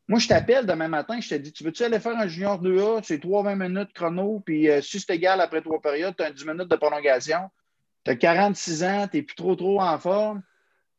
Moi, 0.07 0.19
je 0.19 0.27
t'appelle 0.27 0.65
demain 0.65 0.87
matin, 0.87 1.19
je 1.19 1.29
te 1.29 1.35
dis 1.35 1.51
Tu 1.51 1.63
veux-tu 1.63 1.83
aller 1.83 1.99
faire 1.99 2.17
un 2.17 2.27
junior 2.27 2.61
2A 2.61 3.03
C'est 3.03 3.23
3-20 3.23 3.69
minutes 3.69 3.93
chrono, 3.93 4.41
puis 4.45 4.69
euh, 4.69 4.81
si 4.81 4.99
c'est 4.99 5.15
égal 5.15 5.41
après 5.41 5.61
trois 5.61 5.81
périodes, 5.81 6.15
tu 6.15 6.23
as 6.23 6.31
10 6.31 6.45
minutes 6.45 6.69
de 6.69 6.75
prolongation. 6.75 7.49
Tu 8.03 8.11
as 8.11 8.15
46 8.15 8.83
ans, 8.83 9.07
tu 9.09 9.17
n'es 9.17 9.23
plus 9.23 9.35
trop, 9.35 9.55
trop 9.55 9.81
en 9.81 9.97
forme. 9.97 10.43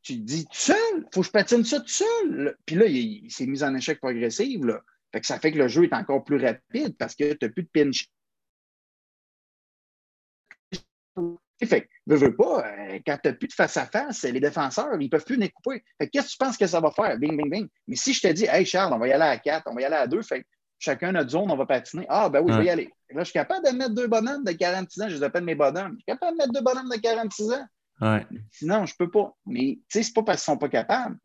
Tu 0.02 0.14
te 0.14 0.22
dis 0.22 0.44
tout 0.46 0.50
seul, 0.52 1.06
faut 1.12 1.20
que 1.20 1.26
je 1.26 1.30
patine 1.30 1.64
ça 1.64 1.78
tout 1.78 1.88
seul. 1.88 2.56
Puis 2.66 2.74
là, 2.74 2.86
il, 2.86 3.24
il 3.24 3.30
s'est 3.30 3.46
mis 3.46 3.62
en 3.62 3.74
échec 3.74 4.00
progressif. 4.00 4.64
Là. 4.64 4.80
Fait 5.12 5.20
que 5.20 5.26
ça 5.26 5.38
fait 5.38 5.52
que 5.52 5.58
le 5.58 5.68
jeu 5.68 5.84
est 5.84 5.94
encore 5.94 6.24
plus 6.24 6.44
rapide 6.44 6.96
parce 6.96 7.14
que 7.14 7.34
tu 7.34 7.44
n'as 7.44 7.52
plus 7.52 7.62
de 7.62 7.68
pinch. 7.68 8.08
Fait 11.64 11.82
que, 11.82 11.88
veux, 12.06 12.16
veux 12.16 12.34
pas, 12.34 12.66
euh, 12.66 12.98
quand 13.06 13.18
tu 13.22 13.28
n'as 13.28 13.34
plus 13.34 13.48
de 13.48 13.52
face-à-face, 13.52 14.24
les 14.24 14.40
défenseurs, 14.40 14.94
ils 14.98 15.04
ne 15.04 15.08
peuvent 15.08 15.24
plus 15.24 15.36
les 15.36 15.48
couper. 15.48 15.82
Qu'est-ce 16.12 16.26
que 16.26 16.32
tu 16.32 16.36
penses 16.38 16.56
que 16.56 16.66
ça 16.66 16.80
va 16.80 16.90
faire? 16.90 17.16
Bing, 17.18 17.36
bing, 17.36 17.50
bing. 17.50 17.68
Mais 17.86 17.96
si 17.96 18.12
je 18.12 18.20
te 18.20 18.28
dis, 18.28 18.46
hey 18.50 18.66
Charles, 18.66 18.92
on 18.92 18.98
va 18.98 19.08
y 19.08 19.12
aller 19.12 19.24
à 19.24 19.38
4, 19.38 19.64
on 19.66 19.74
va 19.74 19.80
y 19.80 19.84
aller 19.84 19.94
à 19.94 20.06
2, 20.06 20.22
fait 20.22 20.44
chacun 20.82 21.12
notre 21.12 21.30
zone, 21.30 21.50
on 21.50 21.56
va 21.56 21.66
patiner. 21.66 22.04
Ah, 22.08 22.28
ben 22.28 22.40
oui, 22.40 22.52
je 22.52 22.58
vais 22.58 22.64
y 22.64 22.70
aller. 22.70 22.90
Là, 23.10 23.20
je 23.20 23.24
suis 23.24 23.32
capable 23.32 23.64
de 23.64 23.72
mettre 23.72 23.94
deux 23.94 24.08
bonhommes 24.08 24.42
de 24.42 24.52
46 24.52 25.02
ans, 25.02 25.08
je 25.08 25.16
les 25.16 25.22
appelle 25.22 25.44
mes 25.44 25.54
bonhommes. 25.54 25.92
Je 25.92 26.12
suis 26.12 26.18
capable 26.18 26.32
de 26.32 26.38
mettre 26.38 26.52
deux 26.52 26.62
bonhommes 26.62 26.88
de 26.88 27.00
46 27.00 27.52
ans. 27.52 27.66
Sinon, 28.50 28.84
je 28.86 28.94
ne 28.94 29.04
peux 29.04 29.10
pas. 29.10 29.36
Mais 29.46 29.78
tu 29.88 29.98
sais, 29.98 30.02
c'est 30.02 30.12
pas 30.12 30.24
parce 30.24 30.44
qu'ils 30.44 30.50
ne 30.50 30.56
sont 30.56 30.58
pas 30.58 30.68
capables. 30.68 31.16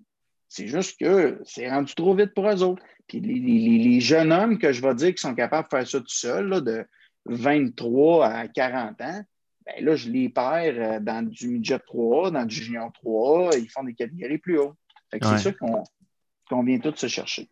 C'est 0.48 0.68
juste 0.68 1.00
que 1.00 1.42
c'est 1.44 1.70
rendu 1.70 1.94
trop 1.96 2.16
vite 2.16 2.34
pour 2.34 2.48
eux 2.50 2.64
autres. 2.64 2.84
Puis 3.08 3.20
les, 3.20 4.00
jeunes 4.00 4.32
hommes 4.32 4.60
que 4.60 4.72
je 4.72 4.82
vais 4.82 4.94
dire 4.94 5.14
qui 5.14 5.22
sont 5.22 5.36
capables 5.36 5.68
de 5.68 5.78
faire 5.78 5.88
ça 5.88 6.00
tout 6.00 6.08
seuls, 6.08 6.64
de 6.64 6.86
23 7.26 8.28
à 8.28 8.48
40 8.48 9.02
ans, 9.02 9.22
ben 9.68 9.86
là, 9.86 9.95
je 9.95 10.09
les 10.09 10.30
perds 10.30 10.76
euh, 10.78 10.99
dans 10.99 11.28
du 11.28 11.49
midget 11.49 11.80
3, 11.80 12.32
dans 12.32 12.45
du 12.45 12.55
junior 12.55 12.91
3, 12.93 13.57
ils 13.57 13.70
font 13.70 13.84
des 13.84 13.93
catégories 13.93 14.38
plus 14.38 14.59
hautes. 14.59 14.78
C'est 15.11 15.38
ça 15.38 15.51
qu'on 16.49 16.63
vient 16.63 16.80
tous 16.80 16.95
se 16.95 17.07
chercher. 17.07 17.49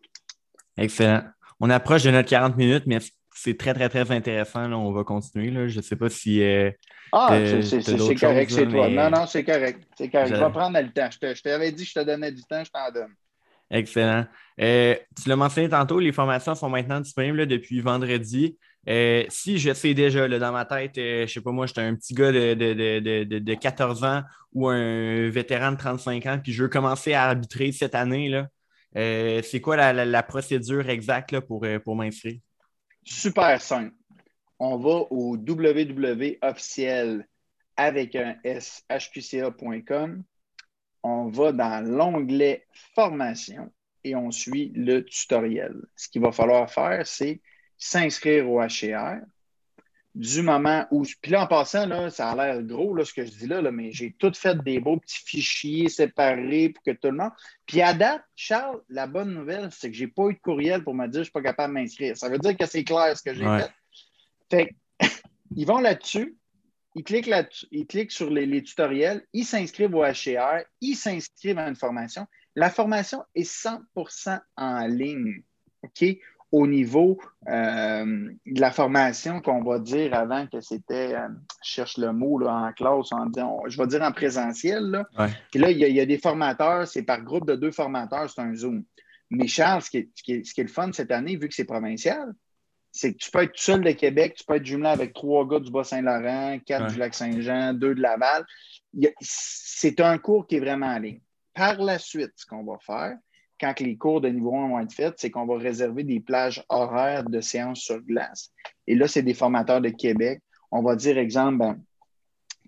Excellent. 0.76 1.22
On 1.60 1.70
approche 1.70 2.02
de 2.02 2.10
notre 2.10 2.28
40 2.28 2.56
minutes, 2.56 2.84
mais 2.86 2.98
c'est 3.34 3.56
très, 3.56 3.74
très, 3.74 3.88
très 3.88 4.10
intéressant. 4.10 4.70
On 4.72 4.92
va 4.92 5.04
continuer. 5.04 5.50
Là. 5.50 5.68
Je 5.68 5.76
ne 5.76 5.82
sais 5.82 5.96
pas 5.96 6.08
si. 6.08 6.42
Euh, 6.42 6.70
ah, 7.12 7.38
c'est 7.62 8.14
correct, 8.14 8.50
c'est 8.50 8.66
toi. 8.66 8.88
Non, 8.88 9.10
non, 9.10 9.26
c'est 9.26 9.44
correct. 9.44 9.86
C'est 9.96 10.10
correct. 10.10 10.34
Je... 10.34 10.34
vais 10.34 10.50
prendre 10.50 10.80
le 10.80 10.92
temps. 10.92 11.08
Je 11.10 11.42
t'avais 11.42 11.72
dit 11.72 11.84
que 11.84 11.90
je 11.90 11.94
te 11.94 12.04
donnais 12.04 12.32
du 12.32 12.42
temps, 12.42 12.62
je 12.64 12.70
t'en 12.70 12.90
donne. 12.92 13.14
Excellent. 13.70 14.26
Euh, 14.60 14.94
tu 15.20 15.28
l'as 15.28 15.36
mentionné 15.36 15.68
tantôt, 15.68 15.98
les 15.98 16.12
formations 16.12 16.54
sont 16.54 16.68
maintenant 16.68 17.00
disponibles 17.00 17.46
depuis 17.46 17.80
vendredi. 17.80 18.56
Euh, 18.88 19.24
si 19.28 19.58
je 19.58 19.72
sais 19.74 19.94
déjà 19.94 20.28
dans 20.28 20.52
ma 20.52 20.64
tête, 20.64 20.92
je 20.96 21.22
ne 21.22 21.26
sais 21.26 21.40
pas 21.40 21.50
moi, 21.50 21.66
j'étais 21.66 21.80
un 21.80 21.94
petit 21.96 22.14
gars 22.14 22.30
de, 22.30 22.54
de, 22.54 23.54
14 23.54 24.04
ans 24.04 24.22
ou 24.52 24.68
un 24.68 25.28
vétéran 25.28 25.72
de 25.72 25.76
35 25.76 26.26
ans, 26.26 26.38
puis 26.42 26.52
je 26.52 26.62
veux 26.62 26.68
commencer 26.68 27.12
à 27.12 27.24
arbitrer 27.24 27.72
cette 27.72 27.94
année, 27.94 28.28
là, 28.28 28.48
c'est 29.42 29.60
quoi 29.60 29.76
la, 29.92 30.22
procédure 30.22 30.88
exacte 30.88 31.40
pour, 31.40 31.66
pour 31.84 31.96
m'inscrire? 31.96 32.38
Super 33.04 33.60
simple. 33.60 33.94
On 34.58 34.78
va 34.78 35.06
au 35.10 35.36
www.officiel 35.36 37.26
avec 37.76 38.16
un 38.16 38.36
shqca.com. 38.44 40.24
On 41.02 41.28
va 41.28 41.52
dans 41.52 41.86
l'onglet 41.86 42.66
Formation 42.94 43.70
et 44.02 44.16
on 44.16 44.30
suit 44.30 44.72
le 44.74 45.04
tutoriel. 45.04 45.74
Ce 45.94 46.08
qu'il 46.08 46.22
va 46.22 46.32
falloir 46.32 46.70
faire, 46.70 47.06
c'est 47.06 47.40
s'inscrire 47.78 48.48
au 48.48 48.60
HCR 48.60 49.20
du 50.16 50.40
moment 50.40 50.86
où. 50.90 51.04
Puis 51.20 51.30
là, 51.30 51.44
en 51.44 51.46
passant, 51.46 51.86
là, 51.86 52.10
ça 52.10 52.30
a 52.30 52.34
l'air 52.36 52.62
gros 52.62 52.94
là, 52.94 53.04
ce 53.04 53.12
que 53.12 53.24
je 53.24 53.30
dis 53.30 53.46
là, 53.46 53.60
mais 53.70 53.92
j'ai 53.92 54.12
tout 54.18 54.32
fait 54.34 54.56
des 54.62 54.80
beaux 54.80 54.96
petits 54.96 55.22
fichiers 55.24 55.88
séparés 55.90 56.70
pour 56.70 56.82
que 56.82 56.92
tout 56.92 57.08
le 57.08 57.18
monde. 57.18 57.32
Puis 57.66 57.82
à 57.82 57.92
date, 57.92 58.22
Charles, 58.34 58.80
la 58.88 59.06
bonne 59.06 59.34
nouvelle, 59.34 59.68
c'est 59.70 59.90
que 59.90 59.96
je 59.96 60.04
n'ai 60.04 60.10
pas 60.10 60.28
eu 60.28 60.34
de 60.34 60.38
courriel 60.38 60.82
pour 60.82 60.94
me 60.94 61.06
dire 61.06 61.10
que 61.10 61.14
je 61.16 61.18
ne 61.18 61.24
suis 61.24 61.32
pas 61.32 61.42
capable 61.42 61.74
de 61.74 61.80
m'inscrire. 61.80 62.16
Ça 62.16 62.30
veut 62.30 62.38
dire 62.38 62.56
que 62.56 62.66
c'est 62.66 62.82
clair 62.82 63.16
ce 63.16 63.22
que 63.22 63.34
j'ai 63.34 63.44
fait. 63.44 63.70
Fait 64.50 64.74
ils 65.54 65.66
vont 65.66 65.80
là-dessus, 65.80 66.34
ils 66.94 67.04
cliquent 67.04 67.26
là-dessus, 67.26 67.66
ils 67.70 67.86
cliquent 67.86 68.12
sur 68.12 68.30
les, 68.30 68.46
les 68.46 68.62
tutoriels, 68.62 69.22
ils 69.34 69.44
s'inscrivent 69.44 69.94
au 69.94 70.02
HCR, 70.02 70.64
ils 70.80 70.96
s'inscrivent 70.96 71.58
à 71.58 71.68
une 71.68 71.76
formation. 71.76 72.26
La 72.54 72.70
formation 72.70 73.22
est 73.34 73.42
100% 73.42 74.40
en 74.56 74.86
ligne. 74.86 75.42
OK? 75.82 76.04
Au 76.52 76.66
niveau 76.66 77.18
euh, 77.48 78.30
de 78.46 78.60
la 78.60 78.70
formation 78.70 79.40
qu'on 79.40 79.62
va 79.62 79.78
dire 79.78 80.14
avant 80.14 80.46
que 80.46 80.60
c'était, 80.60 81.14
euh, 81.14 81.28
je 81.64 81.70
cherche 81.70 81.98
le 81.98 82.12
mot 82.12 82.38
là, 82.38 82.54
en 82.54 82.72
classe, 82.72 83.12
en 83.12 83.28
je 83.66 83.76
vais 83.76 83.86
dire 83.86 84.02
en 84.02 84.12
présentiel. 84.12 84.84
Là. 84.84 85.28
Puis 85.50 85.60
là, 85.60 85.70
il 85.70 85.78
y, 85.78 86.00
a, 86.00 86.06
des 86.06 86.18
formateurs, 86.18 86.86
c'est 86.86 87.02
par 87.02 87.22
groupe 87.22 87.46
de 87.46 87.56
deux 87.56 87.72
formateurs, 87.72 88.30
c'est 88.30 88.40
un 88.40 88.54
Zoom. 88.54 88.84
Mais 89.30 89.48
Charles, 89.48 89.82
ce 89.82 89.90
qui, 89.90 89.98
est, 89.98 90.10
ce, 90.14 90.22
qui 90.22 90.60
est, 90.60 90.64
le 90.64 90.68
fun 90.68 90.92
cette 90.92 91.10
année, 91.10 91.36
vu 91.36 91.48
que 91.48 91.54
c'est 91.54 91.64
provincial, 91.64 92.32
c'est 92.92 93.12
que 93.12 93.18
tu 93.18 93.30
peux 93.30 93.42
être 93.42 93.52
tout 93.52 93.62
seul 93.62 93.82
de 93.82 93.90
Québec, 93.90 94.34
tu 94.36 94.44
peux 94.44 94.54
être 94.54 94.64
jumelé 94.64 94.88
avec 94.88 95.12
trois 95.12 95.46
gars 95.46 95.60
du 95.60 95.70
Bas-Saint-Laurent, 95.70 96.60
quatre 96.64 96.92
du 96.92 96.98
Lac-Saint-Jean, 96.98 97.74
deux 97.74 97.94
de 97.94 98.00
Laval. 98.00 98.46
C'est 99.20 100.00
un 100.00 100.16
cours 100.18 100.46
qui 100.46 100.56
est 100.56 100.60
vraiment 100.60 100.86
en 100.86 100.98
ligne. 100.98 101.20
Par 101.52 101.82
la 101.82 101.98
suite, 101.98 102.32
ce 102.36 102.46
qu'on 102.46 102.64
va 102.64 102.78
faire, 102.78 103.16
quand 103.60 103.78
les 103.80 103.96
cours 103.96 104.20
de 104.20 104.28
niveau 104.28 104.54
1 104.54 104.68
vont 104.68 104.80
être 104.80 104.92
faits, 104.92 105.14
c'est 105.18 105.30
qu'on 105.30 105.46
va 105.46 105.56
réserver 105.58 106.04
des 106.04 106.20
plages 106.20 106.64
horaires 106.68 107.24
de 107.24 107.40
séances 107.40 107.80
sur 107.80 108.00
glace. 108.00 108.52
Et 108.86 108.94
là, 108.94 109.08
c'est 109.08 109.22
des 109.22 109.34
formateurs 109.34 109.80
de 109.80 109.88
Québec. 109.88 110.42
On 110.70 110.82
va 110.82 110.96
dire, 110.96 111.18
exemple, 111.18 111.58
ben, 111.58 111.80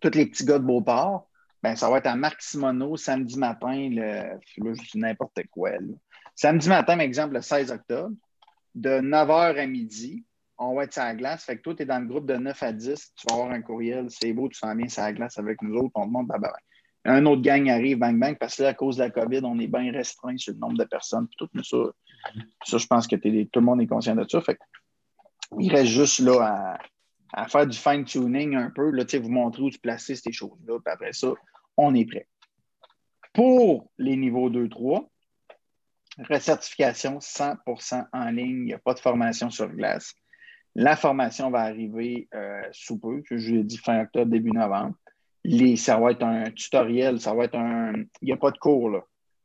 tous 0.00 0.16
les 0.16 0.26
petits 0.26 0.44
gars 0.44 0.58
de 0.58 0.64
Beauport, 0.64 1.28
ben, 1.62 1.74
ça 1.76 1.90
va 1.90 1.98
être 1.98 2.06
à 2.06 2.16
Marc 2.16 2.40
Simoneau 2.40 2.96
samedi 2.96 3.38
matin, 3.38 3.88
le, 3.90 4.38
je 4.56 4.90
dis 4.92 4.98
n'importe 4.98 5.40
quoi. 5.50 5.70
Samedi 6.34 6.68
matin, 6.68 6.98
exemple, 7.00 7.34
le 7.34 7.42
16 7.42 7.72
octobre, 7.72 8.14
de 8.74 9.00
9h 9.00 9.58
à 9.58 9.66
midi, 9.66 10.24
on 10.56 10.74
va 10.74 10.84
être 10.84 10.92
sur 10.92 11.02
la 11.02 11.14
glace. 11.14 11.44
Fait 11.44 11.56
que 11.56 11.62
toi, 11.62 11.74
tu 11.74 11.82
es 11.82 11.86
dans 11.86 11.98
le 11.98 12.06
groupe 12.06 12.26
de 12.26 12.36
9 12.36 12.62
à 12.62 12.72
10, 12.72 13.12
tu 13.16 13.26
vas 13.28 13.34
avoir 13.34 13.50
un 13.50 13.62
courriel, 13.62 14.06
c'est 14.08 14.32
beau, 14.32 14.48
tu 14.48 14.58
sens 14.58 14.74
bien 14.76 14.88
sur 14.88 15.02
la 15.02 15.12
glace 15.12 15.38
avec 15.38 15.60
nous 15.62 15.76
autres, 15.76 15.92
on 15.94 16.06
te 16.06 16.10
montre, 16.10 16.38
bah, 16.38 16.52
un 17.08 17.24
autre 17.26 17.42
gang 17.42 17.68
arrive, 17.70 17.98
bang, 17.98 18.18
bang, 18.18 18.36
parce 18.38 18.56
que 18.56 18.62
là, 18.62 18.70
à 18.70 18.74
cause 18.74 18.96
de 18.96 19.02
la 19.02 19.10
COVID, 19.10 19.40
on 19.44 19.58
est 19.58 19.66
bien 19.66 19.90
restreint 19.92 20.36
sur 20.36 20.52
le 20.52 20.58
nombre 20.58 20.76
de 20.76 20.84
personnes. 20.84 21.26
Tout, 21.36 21.48
mais 21.54 21.62
ça, 21.62 21.78
ça, 22.64 22.78
je 22.78 22.86
pense 22.86 23.06
que 23.06 23.16
tout 23.16 23.60
le 23.60 23.64
monde 23.64 23.80
est 23.80 23.86
conscient 23.86 24.14
de 24.14 24.26
ça. 24.28 24.40
Fait 24.40 24.58
il 25.58 25.72
reste 25.72 25.90
juste 25.90 26.18
là 26.18 26.78
à, 27.32 27.48
faire 27.48 27.66
du 27.66 27.76
fine-tuning 27.76 28.54
un 28.54 28.70
peu, 28.70 28.90
là, 28.90 29.04
vous 29.20 29.30
montrer 29.30 29.62
où 29.62 29.70
tu 29.70 29.78
placer 29.78 30.14
ces 30.14 30.32
choses-là, 30.32 30.78
puis 30.84 30.92
après 30.92 31.12
ça, 31.12 31.28
on 31.76 31.94
est 31.94 32.04
prêt. 32.04 32.28
Pour 33.32 33.90
les 33.98 34.16
niveaux 34.16 34.50
2-3, 34.50 35.08
recertification 36.28 37.18
100% 37.18 38.06
en 38.12 38.30
ligne, 38.30 38.58
il 38.58 38.64
n'y 38.64 38.74
a 38.74 38.78
pas 38.78 38.94
de 38.94 38.98
formation 38.98 39.50
sur 39.50 39.68
glace. 39.68 40.14
La 40.74 40.96
formation 40.96 41.50
va 41.50 41.60
arriver 41.60 42.28
euh, 42.34 42.62
sous 42.72 42.98
peu, 42.98 43.22
je 43.30 43.54
l'ai 43.54 43.64
dit 43.64 43.78
fin 43.78 44.02
octobre, 44.02 44.30
début 44.30 44.52
novembre 44.52 44.94
ça 45.76 45.98
va 45.98 46.12
être 46.12 46.22
un 46.22 46.50
tutoriel, 46.50 47.20
ça 47.20 47.34
va 47.34 47.44
être 47.44 47.56
un. 47.56 47.92
Il 48.22 48.26
n'y 48.26 48.32
a 48.32 48.36
pas 48.36 48.50
de 48.50 48.58
cours, 48.58 48.90
là. 48.90 49.04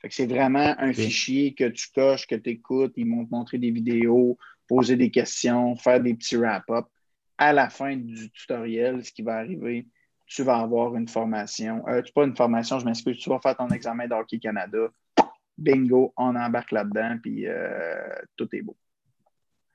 c'est 0.10 0.26
vraiment 0.26 0.76
un 0.78 0.94
fichier 0.94 1.54
que 1.54 1.70
tu 1.70 1.88
coches, 1.94 2.28
que 2.28 2.36
tu 2.36 2.52
écoutes, 2.52 2.94
ils 2.96 3.10
vont 3.10 3.26
te 3.26 3.32
montrer 3.32 3.58
des 3.58 3.72
vidéos, 3.72 4.38
poser 4.68 4.96
des 4.96 5.12
questions, 5.12 5.76
faire 5.76 6.02
des 6.02 6.14
petits 6.14 6.36
wrap-up. 6.36 6.86
À 7.38 7.54
la 7.54 7.70
fin 7.70 7.96
du 7.96 8.30
tutoriel, 8.32 9.04
ce 9.04 9.12
qui 9.12 9.22
va 9.22 9.38
arriver, 9.38 9.88
tu 10.26 10.44
vas 10.44 10.60
avoir 10.60 10.96
une 10.96 11.08
formation. 11.08 11.84
Euh, 11.88 12.02
tu 12.02 12.12
pas 12.14 12.26
une 12.26 12.36
formation, 12.36 12.80
je 12.80 12.86
m'excuse, 12.86 13.18
tu 13.18 13.30
vas 13.30 13.40
faire 13.40 13.56
ton 13.56 13.70
examen 13.70 14.08
d'Hockey 14.08 14.40
Canada. 14.40 14.88
Bingo, 15.58 16.14
on 16.18 16.36
embarque 16.36 16.72
là-dedans, 16.72 17.18
puis 17.22 17.48
euh, 17.48 18.16
tout 18.36 18.48
est 18.54 18.62
beau. 18.62 18.76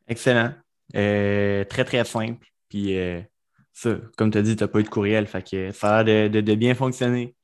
Excellent. 0.06 0.52
Euh, 0.96 1.64
très, 1.64 1.84
très 1.84 2.04
simple. 2.04 2.46
Puis 2.68 2.96
comme 4.16 4.30
tu 4.30 4.38
as 4.38 4.42
dit, 4.42 4.56
tu 4.56 4.64
n'as 4.64 4.68
pas 4.68 4.80
eu 4.80 4.82
de 4.82 4.88
courriel, 4.88 5.26
fait 5.26 5.48
que 5.48 5.72
ça 5.72 5.98
a 5.98 6.02
l'air 6.02 6.30
de, 6.30 6.54
bien 6.54 6.74
fonctionner. 6.74 7.34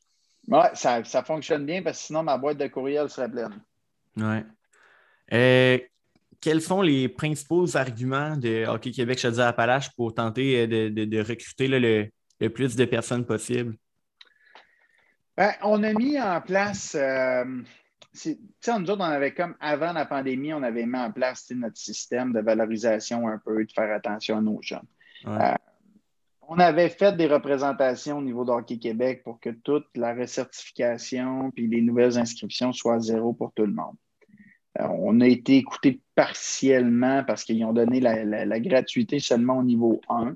Oui, 0.49 0.59
ça, 0.75 1.03
fonctionne 1.25 1.65
bien 1.65 1.83
parce 1.83 1.99
que 1.99 2.05
sinon 2.07 2.23
ma 2.23 2.37
boîte 2.37 2.59
de 2.59 2.67
courriel 2.67 3.09
serait 3.09 3.31
pleine. 3.31 3.61
Oui. 4.17 4.39
Euh, 5.33 5.79
quels 6.41 6.61
sont 6.61 6.83
les 6.83 7.09
principaux 7.09 7.77
arguments 7.77 8.37
de 8.37 8.67
Hockey 8.67 8.91
Québec 8.91 9.19
Chaudière-Appalaches 9.19 9.91
pour 9.97 10.15
tenter 10.15 10.63
euh, 10.63 10.91
de, 10.91 11.19
recruter 11.21 11.69
le, 11.69 12.49
plus 12.51 12.77
de 12.77 12.85
personnes 12.85 13.25
possible? 13.25 13.77
Ben, 15.37 15.53
on 15.63 15.83
a 15.83 15.93
mis 15.95 16.21
en 16.21 16.41
place, 16.41 16.95
euh, 16.95 17.45
tu 18.13 18.37
sais, 18.61 18.79
nous 18.79 18.91
autres, 18.91 19.01
on 19.01 19.05
avait 19.05 19.33
comme 19.33 19.57
avant 19.59 19.93
la 19.93 20.05
pandémie, 20.05 20.53
on 20.53 20.63
avait 20.63 20.87
mis 20.87 20.99
en 20.99 21.11
place 21.11 21.51
notre 21.51 21.79
système 21.79 22.33
de 22.33 22.41
valorisation 22.41 23.27
un 23.27 23.39
peu, 23.39 23.65
de 23.65 23.73
faire 23.73 23.93
attention 23.93 24.39
à 24.39 24.41
nos 24.43 24.61
jeunes. 24.63 24.87
On 26.49 26.59
avait 26.59 26.89
fait 26.89 27.17
des 27.17 27.27
représentations 27.27 28.19
au 28.19 28.23
niveau 28.23 28.45
d'Hockey 28.45 28.79
Québec 28.79 29.23
pour 29.25 29.41
que 29.41 29.51
toute 29.51 29.87
la 29.97 30.15
recertification 30.15 31.51
puis 31.51 31.67
les 31.69 31.81
nouvelles 31.81 32.19
inscriptions 32.19 32.73
soient 32.73 33.01
zéro 33.01 33.33
pour 33.33 33.53
tout 33.53 33.67
le 33.67 33.73
monde. 33.73 33.97
Euh, 34.81 34.87
on 34.99 35.21
a 35.21 35.27
été 35.27 35.57
écouté 35.57 36.01
partiellement 36.15 37.23
parce 37.25 37.45
qu'ils 37.45 37.65
ont 37.65 37.73
donné 37.73 38.01
la, 38.01 38.61
gratuité 38.61 39.21
seulement 39.21 39.59
au 39.59 39.63
niveau 39.63 40.01
1. 40.09 40.35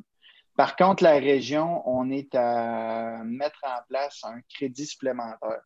Par 0.56 0.76
contre, 0.76 1.02
la 1.02 1.18
région, 1.18 1.82
on 1.88 2.10
est 2.10 2.34
à 2.34 3.22
mettre 3.24 3.60
en 3.64 3.80
place 3.88 4.22
un 4.24 4.40
crédit 4.48 4.86
supplémentaire. 4.86 5.60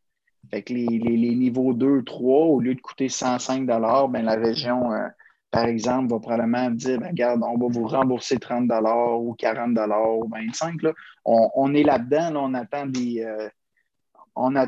Fait 0.50 0.68
les, 0.70 1.34
niveaux 1.34 1.72
2, 1.72 2.02
3, 2.02 2.46
au 2.46 2.60
lieu 2.60 2.74
de 2.74 2.80
coûter 2.80 3.08
105 3.08 3.64
ben, 3.64 4.22
la 4.22 4.34
région 4.34 4.92
euh, 4.92 5.06
par 5.52 5.66
exemple, 5.66 6.10
va 6.10 6.18
probablement 6.18 6.70
dire 6.70 6.98
ben, 6.98 7.08
regarde, 7.08 7.42
on 7.44 7.58
va 7.58 7.66
vous 7.68 7.86
rembourser 7.86 8.38
30 8.38 8.70
ou 9.18 9.34
40 9.34 9.78
ou 10.16 10.28
25 10.28 10.80
On, 11.26 11.74
est 11.74 11.82
là-dedans, 11.82 12.34
on 12.36 12.54
attend 12.54 12.86
des. 12.86 13.22
Euh, 13.22 13.48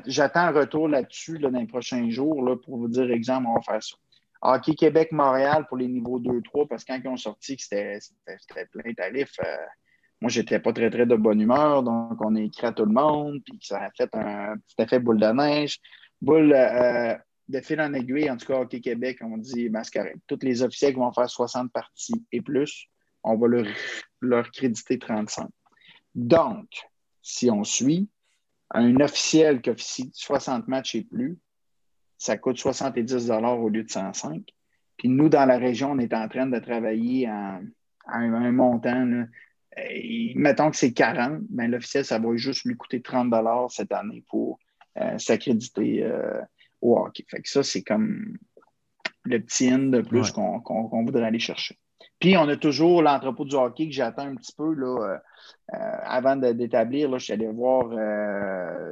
j'attends 0.07 0.41
un 0.41 0.51
retour 0.51 0.89
là-dessus 0.89 1.39
dans 1.39 1.49
les 1.49 1.67
prochains 1.67 2.11
jours 2.11 2.45
là, 2.45 2.57
pour 2.57 2.77
vous 2.77 2.89
dire, 2.89 3.11
exemple, 3.11 3.47
on 3.49 3.55
va 3.55 3.63
faire 3.63 3.83
ça. 3.83 3.97
Hockey 4.43 4.75
Québec-Montréal 4.75 5.65
pour 5.69 5.79
les 5.79 5.89
niveaux 5.89 6.21
2-3, 6.21 6.69
parce 6.69 6.85
que 6.85 6.93
quand 6.93 7.01
ils 7.03 7.09
ont 7.09 7.17
sorti 7.17 7.57
c'était 7.59 7.99
plein 8.71 8.93
tarif, 8.93 9.33
euh, 9.43 9.57
moi, 10.21 10.29
j'étais 10.31 10.59
pas 10.59 10.75
très, 10.75 10.91
très 10.91 11.07
de 11.07 11.17
bonne 11.17 11.41
humeur. 11.41 11.83
Donc, 11.83 12.23
on 12.23 12.37
écrit 12.37 12.67
à 12.67 12.73
tout 12.73 12.85
le 12.85 12.93
monde, 12.93 13.41
puis 13.43 13.59
ça 13.63 13.79
a 13.79 13.91
fait 13.91 14.15
un 14.15 14.57
petit 14.57 14.77
effet 14.83 14.99
boule 14.99 15.19
de 15.19 15.29
neige. 15.29 15.81
Boule, 16.21 16.53
euh, 16.53 17.15
de 17.49 17.61
fil 17.61 17.81
en 17.81 17.93
aiguille, 17.93 18.31
en 18.31 18.37
tout 18.37 18.47
cas, 18.47 18.61
Hockey 18.61 18.81
Québec, 18.81 19.19
on 19.21 19.37
dit, 19.37 19.69
ben, 19.69 19.83
c'est 19.85 20.15
Tous 20.27 20.39
les 20.43 20.63
officiels 20.63 20.93
qui 20.93 20.99
vont 20.99 21.13
faire 21.13 21.29
60 21.29 21.73
parties 21.73 22.25
et 22.33 22.41
plus, 22.41 22.89
on 23.23 23.37
va 23.37 23.49
leur, 23.49 23.67
leur 24.21 24.51
créditer 24.51 24.99
35. 24.99 25.49
Donc, 26.15 26.69
si 27.23 27.51
on 27.51 27.65
suit, 27.65 28.09
un 28.71 28.97
officiel 29.01 29.61
qui 29.61 29.71
officie 29.71 30.11
60 30.15 30.69
matchs 30.69 30.95
et 30.95 31.03
plus, 31.03 31.39
ça 32.19 32.37
coûte 32.39 32.57
70 32.57 33.31
au 33.31 33.69
lieu 33.69 33.85
de 33.85 33.91
105. 33.91 34.43
Puis 34.97 35.09
nous, 35.09 35.29
dans 35.29 35.45
la 35.45 35.59
région, 35.59 35.93
on 35.93 35.99
est 35.99 36.15
en 36.15 36.29
train 36.29 36.47
de 36.47 36.59
travailler 36.59 37.27
à, 37.27 37.61
un, 38.07 38.53
montant. 38.53 39.27
mettons 40.35 40.71
que 40.71 40.77
c'est 40.77 40.93
40, 40.93 41.43
mais 41.51 41.69
l'officiel, 41.69 42.05
ça 42.05 42.19
va 42.19 42.37
juste 42.37 42.65
lui 42.65 42.77
coûter 42.77 43.03
30 43.03 43.33
cette 43.71 43.93
année 43.93 44.23
pour 44.29 44.59
euh, 44.99 45.19
s'accréditer 45.19 46.05
euh, 46.05 46.41
au 46.85 46.99
hockey. 46.99 47.25
Fait 47.29 47.41
que 47.41 47.49
ça, 47.49 47.63
c'est 47.63 47.83
comme 47.83 48.37
le 49.25 49.39
petit 49.41 49.71
in 49.71 49.79
de 49.79 50.03
plus 50.03 50.31
qu'on 50.31 51.05
voudrait 51.05 51.25
aller 51.25 51.39
chercher. 51.39 51.79
Puis 52.21 52.37
on 52.37 52.49
a 52.49 52.57
toujours 52.57 53.03
l'entrepôt 53.03 53.45
du 53.45 53.55
hockey 53.57 53.87
que 53.87 53.95
j'attends 53.95 54.27
un 54.27 54.35
petit 54.37 54.53
peu 54.57 54.73
là, 54.75 55.19
euh, 55.75 55.99
avant 56.05 56.37
d'établir. 56.37 57.11
Je 57.19 57.25
suis 57.25 57.33
allé 57.33 57.49
voir 57.49 57.91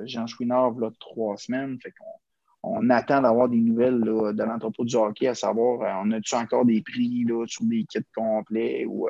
Jean 0.07 0.27
Chouinard 0.27 0.73
là, 0.73 0.91
trois 0.99 1.37
semaines. 1.37 1.79
Fait 1.81 1.93
qu'on 1.93 2.79
on 2.79 2.91
attend 2.91 3.23
d'avoir 3.23 3.49
des 3.49 3.61
nouvelles 3.61 4.01
de 4.01 4.43
l'entrepôt 4.43 4.85
du 4.85 4.97
hockey, 4.97 5.27
à 5.27 5.35
savoir, 5.35 6.03
on 6.05 6.11
a-tu 6.13 6.35
encore 6.35 6.65
des 6.65 6.81
prix 6.83 7.25
là, 7.25 7.45
sur 7.47 7.65
des 7.65 7.85
kits 7.85 8.01
complets 8.15 8.87
ou 8.87 9.09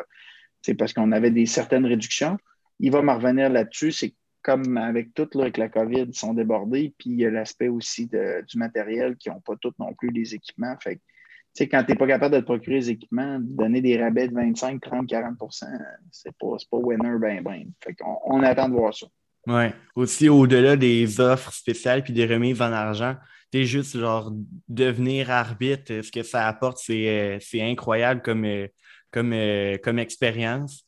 c'est 0.62 0.74
parce 0.74 0.92
qu'on 0.92 1.12
avait 1.12 1.30
des 1.30 1.46
certaines 1.46 1.84
réductions. 1.84 2.38
Il 2.78 2.90
va 2.92 3.02
me 3.02 3.12
revenir 3.12 3.50
là-dessus. 3.50 3.92
C'est 3.92 4.14
comme 4.42 4.76
avec 4.76 5.14
tout, 5.14 5.28
là, 5.34 5.42
avec 5.42 5.56
la 5.56 5.68
COVID, 5.68 6.06
ils 6.08 6.14
sont 6.14 6.34
débordés. 6.34 6.94
Puis 6.98 7.10
il 7.10 7.20
y 7.20 7.26
a 7.26 7.30
l'aspect 7.30 7.68
aussi 7.68 8.06
du 8.06 8.58
matériel 8.58 9.16
qui 9.16 9.30
n'ont 9.30 9.40
pas 9.40 9.56
tous 9.56 9.74
non 9.78 9.94
plus 9.94 10.10
les 10.10 10.34
équipements. 10.34 10.76
Fait 10.80 10.96
que, 10.96 11.64
quand 11.64 11.84
tu 11.84 11.92
n'es 11.92 11.98
pas 11.98 12.06
capable 12.06 12.34
de 12.34 12.40
te 12.40 12.44
procurer 12.44 12.76
les 12.76 12.90
équipements, 12.90 13.38
donner 13.40 13.80
des 13.80 14.02
rabais 14.02 14.28
de 14.28 14.34
25, 14.34 14.80
30, 14.80 15.06
40% 15.06 15.64
c'est 16.10 16.36
pas, 16.38 16.56
pas 16.70 16.76
winner 16.76 17.18
ben 17.18 17.42
ben. 17.42 17.70
Fait 17.82 17.94
qu'on 17.94 18.18
on 18.24 18.42
attend 18.42 18.68
de 18.68 18.74
voir 18.74 18.94
ça. 18.94 19.06
Oui. 19.46 19.64
Aussi, 19.96 20.28
au-delà 20.28 20.76
des 20.76 21.20
offres 21.20 21.52
spéciales 21.52 22.04
puis 22.04 22.12
des 22.12 22.26
remises 22.26 22.62
en 22.62 22.72
argent, 22.72 23.16
tu 23.52 23.66
juste 23.66 23.98
genre 23.98 24.32
devenir 24.68 25.30
arbitre, 25.30 26.00
ce 26.02 26.10
que 26.10 26.22
ça 26.22 26.48
apporte, 26.48 26.78
c'est 26.78 27.38
euh, 27.38 27.38
incroyable 27.54 28.22
comme, 28.22 28.44
euh, 28.44 28.66
comme, 29.10 29.32
euh, 29.32 29.76
comme 29.82 29.98
expérience. 29.98 30.86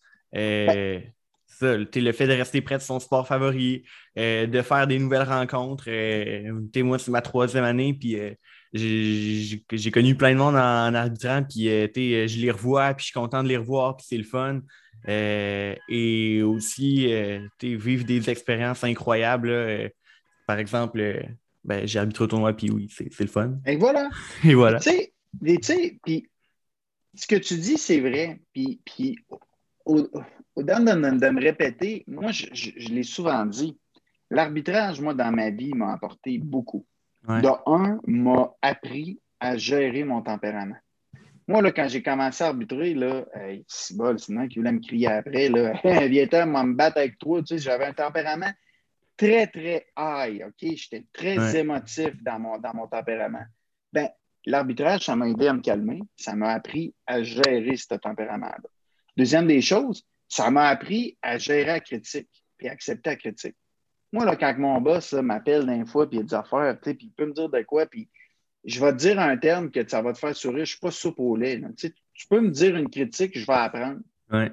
Euh, 1.63 1.85
le 1.95 2.13
fait 2.13 2.27
de 2.27 2.33
rester 2.33 2.61
près 2.61 2.79
de 2.79 2.83
son 2.83 3.01
sport 3.01 3.27
favori, 3.27 3.85
euh, 4.19 4.47
de 4.47 4.63
faire 4.63 4.87
des 4.87 4.99
nouvelles 4.99 5.29
rencontres. 5.29 5.89
moi, 6.83 6.99
c'est 6.99 7.11
ma 7.11 7.23
troisième 7.23 7.65
année, 7.65 7.95
puis 7.95 8.19
j'ai 8.73 9.91
connu 9.91 10.17
plein 10.17 10.33
de 10.33 10.39
monde 10.39 10.57
en, 10.57 10.95
arbitrant, 10.95 11.43
puis 11.43 11.65
je 11.65 12.41
les 12.41 12.51
revois, 12.51 12.95
puis 12.95 13.05
je 13.05 13.07
suis 13.07 13.15
content 13.15 13.43
de 13.43 13.49
les 13.49 13.57
revoir, 13.57 13.97
puis 13.97 14.07
c'est 14.09 14.19
le 14.19 14.25
fun. 14.25 14.61
et 15.07 16.43
aussi, 16.43 17.13
vivre 17.63 18.05
des 18.05 18.31
expériences 18.31 18.85
incroyables. 18.85 19.93
par 20.47 20.59
exemple, 20.59 21.25
ben, 21.65 21.87
j'ai 21.87 21.99
arbitré 21.99 22.25
au 22.25 22.27
tournoi, 22.27 22.53
puis 22.53 22.71
oui, 22.71 22.89
c'est 22.91 23.21
le 23.21 23.27
fun. 23.27 23.55
Et 23.67 23.77
voilà. 23.77 24.11
Et 24.45 24.55
voilà. 24.55 24.81
Tu 24.81 24.91
sais, 25.63 25.99
puis 26.05 26.29
ce 27.15 27.27
que 27.27 27.37
tu 27.37 27.57
dis, 27.57 27.79
c'est 27.79 28.01
vrai. 28.01 28.41
Puis, 28.53 28.81
puis 28.85 29.19
au, 29.85 30.09
au 30.57 30.63
de, 30.63 31.31
me 31.31 31.41
répéter, 31.41 32.05
moi, 32.07 32.31
je, 32.31 32.93
l'ai 32.93 33.03
souvent 33.03 33.45
dit, 33.45 33.79
l'arbitrage, 34.31 35.01
moi, 35.01 35.15
dans 35.15 35.33
ma 35.33 35.51
vie, 35.51 35.73
m'a 35.75 35.93
apporté 35.93 36.39
beaucoup. 36.39 36.87
De 37.27 37.49
un, 37.67 38.01
m'a 38.07 38.53
appris 38.61 39.19
à 39.41 39.57
gérer 39.57 40.05
mon 40.05 40.21
tempérament. 40.21 40.77
Moi, 41.49 41.63
là, 41.63 41.73
quand 41.73 41.89
j'ai 41.89 42.03
commencé 42.03 42.45
à 42.45 42.49
arbitrer, 42.49 42.95
là, 42.95 43.25
c'est 43.67 43.97
bol, 43.97 44.19
sinon 44.19 44.47
qui 44.47 44.59
voulait 44.59 44.73
me 44.73 44.81
crier 44.81 45.09
après, 45.09 45.49
là, 45.49 45.73
viens 46.09 46.47
moi 46.47 46.65
me 46.65 46.75
battre 46.75 46.99
avec 46.99 47.19
toi, 47.19 47.41
tu 47.41 47.47
sais, 47.47 47.59
j'avais 47.59 47.87
un 47.87 47.93
tempérament 47.93 48.53
très, 49.17 49.47
très 49.47 49.87
high, 49.97 50.45
OK? 50.47 50.77
J'étais 50.77 51.05
très 51.13 51.59
émotif 51.59 52.23
dans 52.23 52.39
mon, 52.39 52.59
dans 52.59 52.75
mon 52.75 52.87
tempérament. 52.87 53.45
Ben, 53.93 54.09
l'arbitrage, 54.47 55.05
ça 55.05 55.17
m'a 55.17 55.29
aidé 55.29 55.47
à 55.47 55.53
me 55.53 55.61
calmer. 55.61 56.01
Ça 56.17 56.35
m'a 56.35 56.51
appris 56.51 56.95
à 57.07 57.23
gérer 57.23 57.77
ce 57.77 57.95
tempérament-là. 57.95 58.69
Deuxième 59.17 59.47
des 59.47 59.61
choses, 59.61 60.05
ça 60.29 60.51
m'a 60.51 60.69
appris 60.69 61.17
à 61.23 61.39
gérer 61.39 61.67
la 61.67 61.81
critique 61.81 62.29
puis 62.57 62.69
accepter 62.69 63.11
la 63.11 63.17
critique. 63.17 63.57
Moi, 64.13 64.25
là, 64.25 64.37
quand 64.37 64.57
mon 64.59 64.81
boss 64.81 65.13
m'appelle 65.13 65.67
d'un 65.67 65.85
fois 65.85 66.09
puis 66.09 66.19
il 66.19 66.21
a 66.21 66.25
des 66.25 66.35
affaires, 66.35 66.79
puis 66.81 66.97
il 67.01 67.11
peut 67.11 67.27
me 67.27 67.33
dire 67.33 67.49
de 67.49 67.63
quoi, 67.63 67.87
puis 67.87 68.09
je 68.65 68.81
vais 68.81 68.93
te 68.93 68.99
dire 68.99 69.19
un 69.19 69.37
terme 69.37 69.71
que 69.71 69.87
ça 69.87 70.03
va 70.03 70.13
te 70.13 70.19
faire 70.19 70.35
sourire. 70.35 70.59
Je 70.59 70.61
ne 70.63 70.67
suis 70.67 70.79
pas 70.79 70.91
soupe 70.91 71.19
au 71.19 71.37
lait. 71.37 71.61
Tu 71.77 72.27
peux 72.29 72.41
me 72.41 72.51
dire 72.51 72.77
une 72.77 72.89
critique, 72.89 73.39
je 73.39 73.47
vais 73.47 73.53
apprendre. 73.53 74.01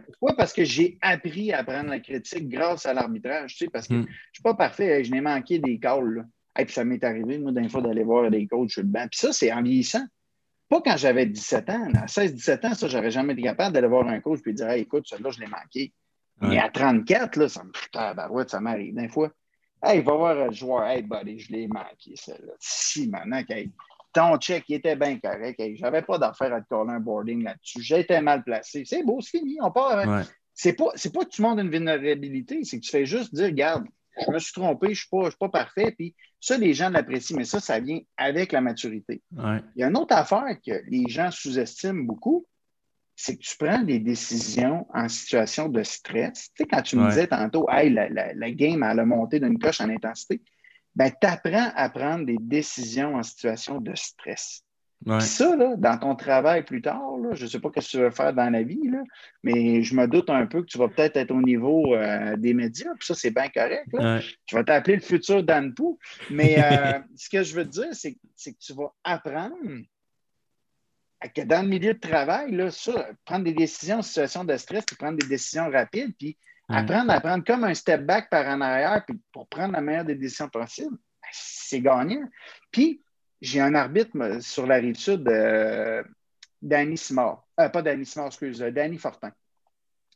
Pourquoi? 0.05 0.35
Parce 0.35 0.53
que 0.53 0.63
j'ai 0.63 0.97
appris 1.01 1.53
à 1.53 1.63
prendre 1.63 1.89
la 1.89 1.99
critique 1.99 2.49
grâce 2.49 2.85
à 2.85 2.93
l'arbitrage, 2.93 3.55
tu 3.55 3.65
sais, 3.65 3.71
parce 3.71 3.87
que 3.87 3.93
hmm. 3.93 4.03
je 4.03 4.07
ne 4.07 4.33
suis 4.33 4.43
pas 4.43 4.53
parfait, 4.53 5.03
je 5.03 5.11
n'ai 5.11 5.21
manqué 5.21 5.59
des 5.59 5.79
calls. 5.79 6.27
Et 6.59 6.65
puis 6.65 6.73
ça 6.73 6.83
m'est 6.83 7.03
arrivé, 7.03 7.37
moi, 7.37 7.51
d'un 7.51 7.69
fois, 7.69 7.81
d'aller 7.81 8.03
voir 8.03 8.29
des 8.29 8.45
coachs 8.47 8.71
sur 8.71 8.81
le 8.81 8.89
banc. 8.89 9.07
Puis 9.09 9.19
ça, 9.19 9.31
c'est 9.31 9.51
en 9.51 9.63
vieillissant. 9.63 10.05
Pas 10.71 10.79
quand 10.79 10.95
j'avais 10.95 11.25
17 11.25 11.69
ans. 11.69 11.87
À 11.95 12.05
16-17 12.05 12.65
ans, 12.65 12.73
ça, 12.73 12.87
j'aurais 12.87 13.11
jamais 13.11 13.33
été 13.33 13.41
capable 13.41 13.73
d'aller 13.73 13.89
voir 13.89 14.07
un 14.07 14.21
coach 14.21 14.39
et 14.45 14.53
dire 14.53 14.69
écoute, 14.69 15.05
celui-là, 15.05 15.29
je 15.29 15.41
l'ai 15.41 15.47
manqué. 15.47 15.93
Mais 16.39 16.59
à 16.59 16.69
34, 16.69 17.35
là, 17.35 17.49
ça 17.49 17.63
me 17.65 18.29
ouais, 18.29 18.47
ça 18.47 18.61
m'arrive. 18.61 18.95
D'un 18.95 19.09
fois, 19.09 19.31
hey, 19.83 20.01
va 20.01 20.13
voir 20.13 20.33
le 20.33 20.53
joueur, 20.53 20.87
hey, 20.87 21.03
buddy, 21.03 21.39
je 21.39 21.51
l'ai 21.51 21.67
manqué, 21.67 22.15
celle-là. 22.15 22.53
Si, 22.57 23.09
maintenant, 23.09 23.41
ton 24.13 24.37
check 24.37 24.63
il 24.69 24.75
était 24.75 24.95
bien 24.95 25.19
correct. 25.19 25.61
J'avais 25.75 26.03
pas 26.03 26.17
d'affaire 26.17 26.53
à 26.53 26.61
te 26.61 26.69
coller 26.69 26.93
un 26.93 27.01
boarding 27.01 27.43
là-dessus. 27.43 27.81
J'étais 27.81 28.21
mal 28.21 28.41
placé. 28.41 28.85
C'est 28.85 29.03
beau, 29.03 29.19
c'est 29.19 29.39
fini. 29.39 29.57
On 29.61 29.71
part. 29.71 29.99
Hein. 29.99 30.23
C'est 30.53 30.73
pas, 30.73 30.91
pas 31.13 31.25
que 31.25 31.29
tu 31.29 31.41
montres 31.41 31.61
une 31.61 31.69
vulnérabilité, 31.69 32.63
c'est 32.63 32.79
que 32.79 32.85
tu 32.85 32.91
fais 32.91 33.05
juste 33.05 33.35
dire, 33.35 33.47
regarde, 33.47 33.85
je 34.25 34.31
me 34.31 34.39
suis 34.39 34.53
trompé, 34.53 34.93
je 34.93 35.05
ne 35.11 35.25
suis, 35.25 35.37
pas 35.37 35.49
parfait. 35.49 35.91
Puis 35.91 36.15
ça, 36.41 36.57
les 36.57 36.73
gens 36.73 36.89
l'apprécient, 36.89 37.37
mais 37.37 37.45
ça, 37.45 37.59
ça 37.59 37.79
vient 37.79 37.99
avec 38.17 38.51
la 38.51 38.61
maturité. 38.61 39.21
Il 39.75 39.81
y 39.81 39.83
a 39.83 39.87
une 39.87 39.97
autre 39.97 40.15
affaire 40.15 40.57
que 40.65 40.81
les 40.87 41.07
gens 41.07 41.29
sous-estiment 41.29 42.03
beaucoup, 42.03 42.47
c'est 43.15 43.37
que 43.37 43.43
tu 43.43 43.55
prends 43.57 43.83
des 43.83 43.99
décisions 43.99 44.87
en 44.91 45.07
situation 45.07 45.69
de 45.69 45.83
stress. 45.83 46.49
Tu 46.55 46.63
sais, 46.63 46.65
quand 46.67 46.81
tu 46.81 46.95
me 46.97 47.07
disais 47.09 47.27
tantôt, 47.27 47.69
hey, 47.69 47.91
la, 47.91 48.09
la, 48.09 48.51
game, 48.51 48.81
elle 48.81 48.99
a 48.99 49.05
monté 49.05 49.39
d'une 49.39 49.59
coche 49.59 49.81
en 49.81 49.89
intensité, 49.89 50.41
ben, 50.95 51.11
tu 51.21 51.27
apprends 51.27 51.71
à 51.75 51.89
prendre 51.89 52.25
des 52.25 52.37
décisions 52.39 53.15
en 53.15 53.21
situation 53.23 53.79
de 53.79 53.93
stress. 53.93 54.63
Ça, 55.19 55.55
dans 55.77 55.97
ton 55.97 56.15
travail 56.15 56.63
plus 56.63 56.81
tard, 56.81 57.01
je 57.31 57.43
ne 57.43 57.49
sais 57.49 57.59
pas 57.59 57.69
ce 57.75 57.79
que 57.79 57.91
tu 57.91 57.97
veux 57.97 58.11
faire 58.11 58.33
dans 58.33 58.51
la 58.51 58.61
vie, 58.61 58.81
mais 59.43 59.81
je 59.81 59.95
me 59.95 60.07
doute 60.07 60.29
un 60.29 60.45
peu 60.45 60.61
que 60.61 60.67
tu 60.67 60.77
vas 60.77 60.89
peut-être 60.89 61.17
être 61.17 61.31
au 61.31 61.41
niveau 61.41 61.95
euh, 61.95 62.37
des 62.37 62.53
médias, 62.53 62.93
puis 62.99 63.07
ça, 63.07 63.15
c'est 63.15 63.31
bien 63.31 63.49
correct. 63.49 63.87
Tu 64.45 64.55
vas 64.55 64.63
t'appeler 64.63 64.97
le 64.97 65.01
futur 65.01 65.43
Dan 65.43 65.73
Pou. 65.73 65.97
Mais 66.29 66.63
euh, 66.63 66.99
ce 67.15 67.29
que 67.29 67.41
je 67.41 67.55
veux 67.55 67.65
te 67.65 67.71
dire, 67.71 67.87
c'est, 67.93 68.13
que 68.13 68.57
tu 68.59 68.73
vas 68.73 68.93
apprendre 69.03 69.55
que 71.35 71.41
dans 71.41 71.61
le 71.63 71.67
milieu 71.67 71.93
de 71.93 71.99
travail, 71.99 72.51
là, 72.51 72.69
prendre 73.25 73.43
des 73.43 73.53
décisions 73.53 73.97
en 73.97 74.01
situation 74.01 74.43
de 74.43 74.55
stress, 74.57 74.85
puis 74.85 74.95
prendre 74.95 75.17
des 75.17 75.27
décisions 75.27 75.69
rapides, 75.69 76.13
puis 76.17 76.37
apprendre 76.69 77.11
à 77.11 77.19
prendre 77.19 77.43
comme 77.43 77.63
un 77.63 77.73
step 77.73 78.05
back 78.05 78.29
par 78.29 78.47
en 78.47 78.61
arrière, 78.61 79.03
puis 79.05 79.19
pour 79.31 79.47
prendre 79.47 79.73
la 79.73 79.81
meilleure 79.81 80.05
des 80.05 80.15
décisions 80.15 80.49
possibles, 80.49 80.91
ben, 80.91 81.29
c'est 81.31 81.81
gagnant. 81.81 82.23
Puis, 82.71 83.01
j'ai 83.41 83.59
un 83.59 83.73
arbitre 83.75 84.15
sur 84.41 84.67
la 84.67 84.75
rive 84.75 84.95
sud, 84.95 85.27
euh, 85.27 86.03
Danny 86.61 86.97
Simard. 86.97 87.45
Euh, 87.59 87.69
pas 87.69 87.81
Danny 87.81 88.05
Simard, 88.05 88.27
excuse, 88.27 88.61
euh, 88.61 88.71
Danny 88.71 88.97
Fortin. 88.97 89.31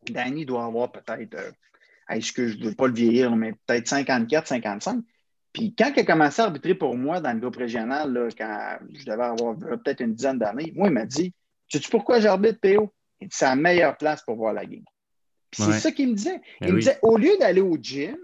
Danny 0.09 0.45
doit 0.45 0.65
avoir 0.65 0.91
peut-être, 0.91 1.35
euh, 1.35 2.19
que 2.35 2.47
je 2.47 2.57
ne 2.57 2.69
veux 2.69 2.75
pas 2.75 2.87
le 2.87 2.93
vieillir, 2.93 3.35
mais 3.35 3.53
peut-être 3.65 3.87
54, 3.87 4.47
55. 4.47 5.03
Puis 5.51 5.73
quand 5.73 5.91
il 5.95 6.01
a 6.01 6.03
commencé 6.03 6.41
à 6.41 6.45
arbitrer 6.45 6.75
pour 6.75 6.95
moi 6.95 7.19
dans 7.19 7.33
le 7.33 7.39
groupe 7.39 7.55
régional, 7.55 8.13
là, 8.13 8.27
quand 8.37 8.77
je 8.93 9.05
devais 9.05 9.23
avoir 9.23 9.57
peut-être 9.57 10.01
une 10.01 10.13
dizaine 10.13 10.37
d'années, 10.37 10.71
moi, 10.75 10.89
il 10.89 10.93
m'a 10.93 11.05
dit 11.05 11.33
Sais-tu 11.71 11.89
pourquoi 11.89 12.19
j'arbitre 12.19 12.59
PO 12.59 12.93
Il 13.21 13.29
dit 13.29 13.35
C'est 13.35 13.45
la 13.45 13.55
meilleure 13.55 13.97
place 13.97 14.21
pour 14.21 14.35
voir 14.35 14.53
la 14.53 14.65
game. 14.65 14.83
Puis 15.49 15.63
c'est 15.63 15.79
ça 15.79 15.91
qu'il 15.91 16.09
me 16.09 16.13
disait. 16.13 16.41
Ben 16.59 16.67
il 16.67 16.73
me 16.73 16.79
disait 16.79 16.99
Au 17.01 17.17
lieu 17.17 17.31
d'aller 17.39 17.61
au 17.61 17.77
gym, 17.77 18.17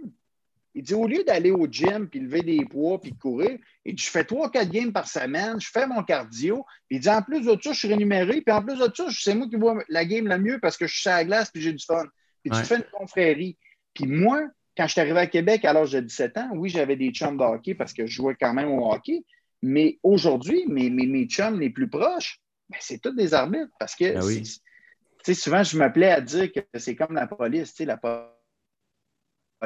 il 0.73 0.83
dit, 0.83 0.93
au 0.93 1.07
lieu 1.07 1.23
d'aller 1.23 1.51
au 1.51 1.67
gym, 1.67 2.07
puis 2.07 2.19
lever 2.19 2.41
des 2.41 2.65
poids, 2.65 2.99
puis 2.99 3.13
courir, 3.13 3.57
il 3.83 3.95
dit, 3.95 4.03
je 4.03 4.09
fais 4.09 4.23
trois, 4.23 4.49
quatre 4.49 4.69
games 4.69 4.93
par 4.93 5.07
semaine, 5.07 5.59
je 5.59 5.69
fais 5.69 5.85
mon 5.85 6.03
cardio. 6.03 6.65
Puis 6.87 6.97
il 6.97 7.01
dit, 7.01 7.09
en 7.09 7.21
plus 7.21 7.41
de 7.41 7.57
ça, 7.61 7.73
je 7.73 7.77
suis 7.77 7.87
rémunéré, 7.87 8.41
puis 8.41 8.55
en 8.55 8.63
plus 8.63 8.77
de 8.77 8.89
ça, 8.93 9.05
c'est 9.09 9.35
moi 9.35 9.47
qui 9.49 9.57
vois 9.57 9.83
la 9.89 10.05
game 10.05 10.27
le 10.27 10.37
mieux 10.37 10.59
parce 10.59 10.77
que 10.77 10.87
je 10.87 10.97
suis 10.97 11.09
à 11.09 11.17
la 11.17 11.25
glace, 11.25 11.51
puis 11.51 11.61
j'ai 11.61 11.73
du 11.73 11.83
fun. 11.83 12.05
Puis 12.43 12.51
tu 12.51 12.63
fais 12.63 12.77
une 12.77 12.85
confrérie. 12.91 13.57
Puis 13.93 14.05
moi, 14.07 14.47
quand 14.75 14.87
je 14.87 14.93
suis 14.93 15.01
arrivé 15.01 15.19
à 15.19 15.27
Québec 15.27 15.65
à 15.65 15.73
l'âge 15.73 15.91
de 15.91 15.99
17 15.99 16.37
ans, 16.37 16.49
oui, 16.53 16.69
j'avais 16.69 16.95
des 16.95 17.11
chums 17.11 17.37
de 17.37 17.43
hockey 17.43 17.75
parce 17.75 17.93
que 17.93 18.05
je 18.05 18.13
jouais 18.13 18.35
quand 18.39 18.53
même 18.53 18.69
au 18.69 18.91
hockey. 18.91 19.23
Mais 19.61 19.99
aujourd'hui, 20.01 20.65
mes, 20.67 20.89
mes, 20.89 21.25
chums 21.25 21.59
les 21.59 21.69
plus 21.69 21.89
proches, 21.89 22.39
ben, 22.69 22.77
c'est 22.79 22.99
tous 22.99 23.13
des 23.13 23.33
arbitres 23.33 23.71
parce 23.77 23.95
que 23.95 24.13
ben 24.13 25.35
souvent, 25.35 25.63
je 25.63 25.77
m'appelais 25.77 26.09
à 26.09 26.21
dire 26.21 26.51
que 26.51 26.61
c'est 26.79 26.95
comme 26.95 27.13
la 27.13 27.27
police. 27.27 27.77
La 27.79 27.97
police, 27.97 28.31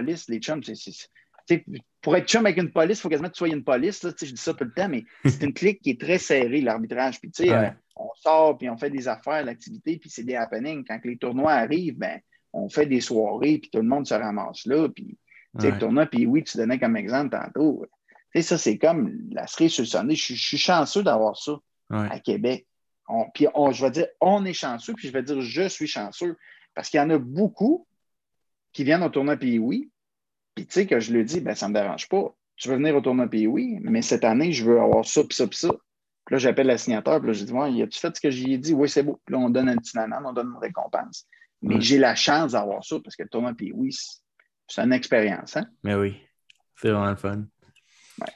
les 0.01 0.39
chums, 0.39 0.63
c'est. 0.63 1.63
Pour 2.01 2.15
être 2.15 2.27
chum 2.27 2.45
avec 2.45 2.57
une 2.57 2.71
police, 2.71 2.99
il 2.99 3.01
faut 3.01 3.09
quasiment 3.09 3.29
que 3.29 3.33
tu 3.33 3.39
sois 3.39 3.49
une 3.49 3.63
police. 3.63 4.03
Là, 4.03 4.11
je 4.19 4.25
dis 4.25 4.37
ça 4.37 4.53
tout 4.53 4.63
le 4.63 4.73
temps, 4.73 4.89
mais 4.89 5.05
c'est 5.23 5.43
une 5.43 5.53
clique 5.53 5.81
qui 5.81 5.91
est 5.91 5.99
très 5.99 6.17
serrée, 6.17 6.61
l'arbitrage. 6.61 7.19
Puis, 7.19 7.31
tu 7.31 7.43
sais, 7.43 7.51
euh, 7.51 7.69
on 7.95 8.09
sort, 8.15 8.57
puis 8.57 8.69
on 8.69 8.77
fait 8.77 8.89
des 8.89 9.07
affaires, 9.07 9.43
l'activité, 9.45 9.97
puis 9.97 10.09
c'est 10.09 10.23
des 10.23 10.35
happenings. 10.35 10.83
Quand 10.85 10.99
les 11.03 11.17
tournois 11.17 11.53
arrivent, 11.53 11.97
ben, 11.97 12.19
on 12.53 12.69
fait 12.69 12.85
des 12.85 13.01
soirées, 13.01 13.59
puis 13.59 13.69
tout 13.69 13.79
le 13.79 13.87
monde 13.87 14.07
se 14.07 14.13
ramasse 14.13 14.65
là. 14.65 14.87
Puis, 14.89 15.17
tu 15.57 15.65
sais, 15.65 15.71
le 15.71 15.77
tournoi, 15.77 16.05
puis 16.07 16.25
oui, 16.25 16.43
tu 16.43 16.57
donnais 16.57 16.79
comme 16.79 16.97
exemple 16.97 17.37
tantôt. 17.37 17.85
Tu 18.33 18.41
sais, 18.41 18.47
ça, 18.49 18.57
c'est 18.57 18.77
comme 18.77 19.11
la 19.31 19.45
cerise 19.47 19.73
sur 19.73 19.83
le 19.83 19.87
sonnet. 19.87 20.15
Je, 20.15 20.33
suis 20.33 20.57
chanceux 20.57 21.03
d'avoir 21.03 21.37
ça 21.37 21.59
à 21.89 22.19
Québec. 22.19 22.65
puis, 23.33 23.47
on, 23.53 23.71
je 23.71 23.85
vais 23.85 23.91
dire, 23.91 24.07
on 24.19 24.45
est 24.45 24.53
chanceux, 24.53 24.93
puis 24.93 25.07
je 25.07 25.13
vais 25.13 25.23
dire, 25.23 25.41
je 25.41 25.67
suis 25.67 25.87
chanceux. 25.87 26.37
Parce 26.73 26.89
qu'il 26.89 26.99
y 26.99 27.03
en 27.03 27.09
a 27.09 27.17
beaucoup 27.17 27.87
qui 28.75 28.83
viennent 28.83 29.03
au 29.03 29.09
tournoi, 29.09 29.37
puis 29.37 29.57
oui, 29.57 29.89
puis 30.53 30.65
tu 30.65 30.73
sais 30.73 30.85
que 30.85 30.99
je 30.99 31.13
le 31.13 31.23
dis, 31.23 31.39
ben, 31.39 31.55
ça 31.55 31.67
ne 31.67 31.73
me 31.73 31.79
dérange 31.79 32.09
pas. 32.09 32.35
Tu 32.57 32.67
veux 32.67 32.75
venir 32.75 32.93
au 32.93 32.99
tournoi 32.99 33.27
pays, 33.27 33.47
oui, 33.47 33.79
mais 33.81 34.01
cette 34.01 34.25
année, 34.25 34.51
je 34.51 34.65
veux 34.65 34.81
avoir 34.81 35.05
ça, 35.05 35.23
puis 35.23 35.33
ça, 35.33 35.47
puis 35.47 35.57
ça. 35.57 35.69
Puis 35.69 36.33
là, 36.33 36.37
j'appelle 36.39 36.67
la 36.67 36.77
signateur, 36.77 37.19
puis 37.19 37.27
là, 37.27 37.33
je 37.33 37.45
dis, 37.45 37.53
ouais, 37.53 37.81
as-tu 37.81 37.97
fait 37.97 38.13
ce 38.13 38.19
que 38.19 38.29
j'y 38.29 38.53
ai 38.53 38.57
dit? 38.57 38.73
Oui, 38.73 38.89
c'est 38.89 39.03
beau. 39.03 39.21
Puis 39.25 39.33
là, 39.33 39.39
on 39.39 39.49
donne 39.49 39.69
un 39.69 39.77
petit 39.77 39.95
nanan, 39.95 40.25
on 40.25 40.33
donne 40.33 40.49
une 40.49 40.61
récompense. 40.61 41.25
Mais 41.61 41.79
j'ai 41.79 41.97
la 41.97 42.15
chance 42.15 42.51
d'avoir 42.51 42.83
ça 42.83 42.97
parce 43.01 43.15
que 43.15 43.23
le 43.23 43.29
tournoi 43.29 43.53
pays, 43.53 43.71
oui, 43.73 43.95
c'est 44.67 44.81
une 44.81 44.91
expérience. 44.91 45.55
Hein? 45.55 45.67
Mais 45.83 45.95
oui, 45.95 46.17
c'est 46.75 46.89
vraiment 46.89 47.09
le 47.09 47.15
fun. 47.15 47.45
Ouais. 48.19 48.33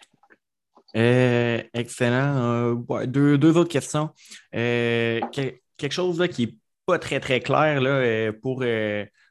Euh, 0.96 1.64
excellent. 1.74 2.78
Euh, 2.88 3.06
deux, 3.08 3.38
deux, 3.38 3.58
autres 3.58 3.72
questions. 3.72 4.10
Euh, 4.56 5.20
quelque 5.32 5.92
chose 5.92 6.18
là, 6.18 6.30
qui 6.30 6.48
n'est 6.48 6.54
pas 6.86 6.98
très, 6.98 7.20
très 7.20 7.42
clair 7.42 7.82
là, 7.82 8.32
pour 8.42 8.64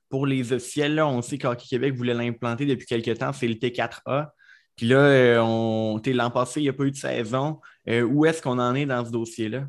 pour 0.09 0.27
les 0.27 0.53
officiels, 0.53 0.95
là, 0.95 1.07
on 1.07 1.23
sait 1.23 1.39
qu'Hockey 1.39 1.67
Québec 1.69 1.95
voulait 1.95 2.15
l'implanter 2.15 2.67
depuis 2.67 2.87
quelques 2.87 3.19
temps, 3.19 3.33
c'est 3.33 3.49
le 3.49 3.55
T4A. 3.55 4.31
Puis 4.77 4.87
là, 4.87 4.99
euh, 4.99 5.41
on, 5.41 6.01
l'an 6.07 6.31
passé, 6.31 6.61
il 6.61 6.65
n'y 6.65 6.69
a 6.69 6.73
pas 6.73 6.85
eu 6.85 6.93
de 6.93 6.97
saison. 6.97 7.61
Euh, 7.89 8.03
où 8.03 8.25
est-ce 8.25 8.41
qu'on 8.41 8.59
en 8.59 8.75
est 8.75 8.87
dans 8.87 9.05
ce 9.05 9.11
dossier-là? 9.11 9.67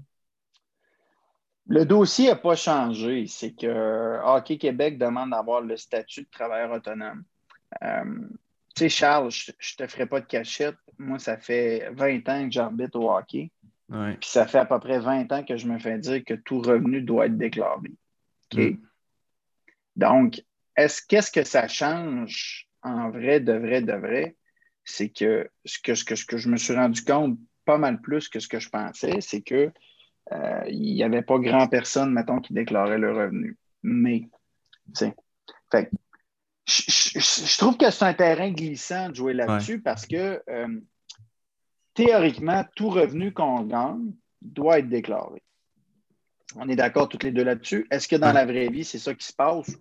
Le 1.67 1.83
dossier 1.85 2.29
n'a 2.29 2.35
pas 2.35 2.55
changé. 2.55 3.25
C'est 3.27 3.53
que 3.53 4.19
Hockey 4.23 4.57
Québec 4.57 4.97
demande 4.97 5.31
d'avoir 5.31 5.61
le 5.61 5.77
statut 5.77 6.21
de 6.21 6.29
travailleur 6.31 6.71
autonome. 6.71 7.23
Euh, 7.83 8.03
tu 8.75 8.83
sais, 8.83 8.89
Charles, 8.89 9.31
je 9.31 9.51
ne 9.51 9.85
te 9.85 9.91
ferai 9.91 10.05
pas 10.05 10.21
de 10.21 10.25
cachette. 10.25 10.77
Moi, 10.97 11.19
ça 11.19 11.37
fait 11.37 11.89
20 11.93 12.29
ans 12.29 12.45
que 12.45 12.51
j'arbitre 12.51 12.99
au 12.99 13.11
hockey. 13.11 13.51
Puis 13.89 14.29
ça 14.29 14.45
fait 14.45 14.59
à 14.59 14.65
peu 14.65 14.79
près 14.79 14.99
20 14.99 15.31
ans 15.31 15.43
que 15.43 15.57
je 15.57 15.67
me 15.67 15.79
fais 15.79 15.97
dire 15.97 16.23
que 16.23 16.35
tout 16.35 16.61
revenu 16.61 17.01
doit 17.01 17.25
être 17.25 17.37
déclaré. 17.37 17.91
OK? 18.53 18.59
Mm. 18.59 18.77
Donc, 19.99 20.41
est-ce 20.77 21.01
qu'est-ce 21.05 21.29
que 21.29 21.43
ça 21.43 21.67
change 21.67 22.69
en 22.83 23.09
vrai, 23.09 23.41
de 23.41 23.51
vrai, 23.51 23.81
de 23.81 23.91
vrai? 23.91 24.37
C'est 24.85 25.09
que 25.09 25.49
ce 25.65 25.77
que, 25.77 25.93
ce 25.93 26.25
que, 26.25 26.37
je 26.37 26.47
me 26.47 26.55
suis 26.55 26.73
rendu 26.73 27.03
compte 27.03 27.37
pas 27.65 27.77
mal 27.77 27.99
plus 27.99 28.29
que 28.29 28.39
ce 28.39 28.47
que 28.47 28.59
je 28.59 28.69
pensais, 28.69 29.19
c'est 29.19 29.41
qu'il 29.41 29.73
euh, 30.31 30.71
n'y 30.71 31.03
avait 31.03 31.21
pas 31.21 31.37
grand 31.37 31.67
personne, 31.67 32.13
mettons, 32.13 32.39
qui 32.39 32.53
déclarait 32.53 32.97
le 32.97 33.11
revenu. 33.11 33.57
Mais, 33.83 34.29
tu 34.95 35.05
sais, 35.05 35.15
je, 36.65 37.57
trouve 37.57 37.75
que 37.75 37.91
c'est 37.91 38.05
un 38.05 38.13
terrain 38.13 38.51
glissant 38.51 39.09
de 39.09 39.15
jouer 39.15 39.33
là-dessus 39.33 39.81
parce 39.81 40.05
que 40.05 40.41
euh, 40.49 40.79
théoriquement, 41.93 42.63
tout 42.75 42.89
revenu 42.89 43.33
qu'on 43.33 43.63
gagne 43.63 44.13
doit 44.41 44.79
être 44.79 44.87
déclaré. 44.87 45.41
On 46.55 46.69
est 46.69 46.75
d'accord 46.75 47.09
toutes 47.09 47.23
les 47.23 47.31
deux 47.31 47.43
là-dessus. 47.43 47.85
Est-ce 47.91 48.07
que 48.07 48.15
dans 48.15 48.31
la 48.31 48.45
vraie 48.45 48.69
vie, 48.69 48.85
c'est 48.85 48.97
ça 48.99 49.13
qui 49.13 49.25
se 49.25 49.33
passe? 49.33 49.75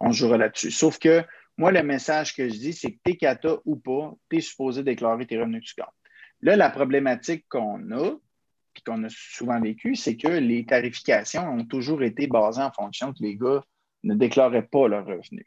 On, 0.00 0.12
jouera 0.12 0.36
là-dessus. 0.36 0.70
Sauf 0.70 0.98
que 0.98 1.24
moi, 1.56 1.72
le 1.72 1.82
message 1.82 2.34
que 2.34 2.48
je 2.48 2.54
dis, 2.54 2.72
c'est 2.72 2.92
que 2.92 2.98
t'es 3.02 3.16
cata 3.16 3.56
ou 3.64 3.76
pas, 3.76 4.12
tu 4.28 4.38
es 4.38 4.40
supposé 4.40 4.82
déclarer 4.82 5.26
tes 5.26 5.38
revenus 5.38 5.62
que 5.62 5.66
tu 5.68 5.74
gagnes. 5.78 5.86
Là, 6.42 6.56
la 6.56 6.70
problématique 6.70 7.46
qu'on 7.48 7.90
a, 7.92 8.10
puis 8.74 8.82
qu'on 8.84 9.02
a 9.04 9.08
souvent 9.08 9.60
vécu, 9.60 9.94
c'est 9.94 10.16
que 10.16 10.28
les 10.28 10.66
tarifications 10.66 11.48
ont 11.48 11.64
toujours 11.64 12.02
été 12.02 12.26
basées 12.26 12.62
en 12.62 12.72
fonction 12.72 13.12
que 13.12 13.22
les 13.22 13.36
gars 13.36 13.62
ne 14.02 14.14
déclaraient 14.14 14.66
pas 14.66 14.88
leurs 14.88 15.06
revenus. 15.06 15.46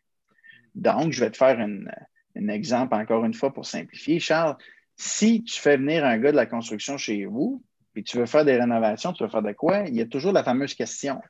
Donc, 0.75 1.11
je 1.11 1.23
vais 1.23 1.31
te 1.31 1.37
faire 1.37 1.59
un 1.59 2.47
exemple 2.47 2.95
encore 2.95 3.25
une 3.25 3.33
fois 3.33 3.53
pour 3.53 3.65
simplifier. 3.65 4.19
Charles, 4.19 4.55
si 4.95 5.43
tu 5.43 5.59
fais 5.59 5.77
venir 5.77 6.05
un 6.05 6.17
gars 6.17 6.31
de 6.31 6.37
la 6.37 6.45
construction 6.45 6.97
chez 6.97 7.25
vous, 7.25 7.63
puis 7.93 8.03
tu 8.03 8.17
veux 8.17 8.25
faire 8.25 8.45
des 8.45 8.57
rénovations, 8.57 9.13
tu 9.13 9.23
veux 9.23 9.29
faire 9.29 9.41
de 9.41 9.53
quoi? 9.53 9.87
Il 9.87 9.95
y 9.95 10.01
a 10.01 10.05
toujours 10.05 10.31
la 10.31 10.43
fameuse 10.43 10.73
question. 10.73 11.21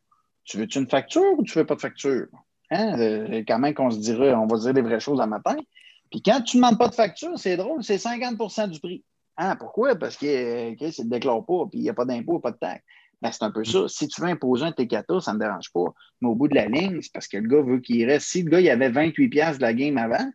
Tu 0.47 0.57
veux-tu 0.57 0.79
une 0.79 0.89
facture 0.89 1.37
ou 1.37 1.43
tu 1.43 1.59
veux 1.59 1.65
pas 1.65 1.75
de 1.75 1.81
facture? 1.81 2.27
Hein? 2.71 2.99
Euh, 2.99 3.43
quand 3.47 3.59
même 3.59 3.73
qu'on 3.73 3.91
se 3.91 3.99
dirait, 3.99 4.33
on 4.33 4.47
va 4.47 4.57
dire 4.57 4.73
les 4.73 4.81
vraies 4.81 4.99
choses 4.99 5.21
un 5.21 5.27
matin. 5.27 5.55
Puis 6.09 6.21
quand 6.21 6.41
tu 6.41 6.57
ne 6.57 6.61
demandes 6.61 6.79
pas 6.79 6.87
de 6.87 6.95
facture, 6.95 7.37
c'est 7.37 7.57
drôle, 7.57 7.83
c'est 7.83 7.97
50% 7.97 8.69
du 8.69 8.79
prix. 8.79 9.03
Hein? 9.37 9.55
Pourquoi? 9.57 9.95
Parce 9.95 10.15
que 10.17 10.71
okay, 10.71 10.91
ne 11.03 11.09
déclare 11.09 11.45
pas, 11.45 11.65
puis 11.69 11.79
il 11.79 11.83
n'y 11.83 11.89
a 11.89 11.93
pas 11.93 12.05
d'impôt, 12.05 12.39
pas 12.39 12.51
de 12.51 12.57
taxe. 12.57 12.83
Ben, 13.21 13.31
c'est 13.31 13.43
un 13.43 13.51
peu 13.51 13.63
ça. 13.63 13.87
Si 13.87 14.07
tu 14.07 14.21
veux 14.21 14.27
imposer 14.27 14.65
un 14.65 14.71
T4A, 14.71 15.21
ça 15.21 15.33
ne 15.33 15.37
me 15.37 15.43
dérange 15.43 15.71
pas. 15.73 15.93
Mais 16.21 16.29
au 16.29 16.35
bout 16.35 16.47
de 16.47 16.55
la 16.55 16.67
ligne, 16.67 17.01
c'est 17.01 17.11
parce 17.11 17.27
que 17.27 17.37
le 17.37 17.47
gars 17.47 17.61
veut 17.61 17.79
qu'il 17.79 18.05
reste. 18.05 18.27
Si 18.27 18.43
le 18.43 18.49
gars 18.49 18.61
il 18.61 18.69
avait 18.69 18.89
28 18.89 19.29
de 19.29 19.61
la 19.61 19.73
game 19.73 19.97
avant, 19.97 20.31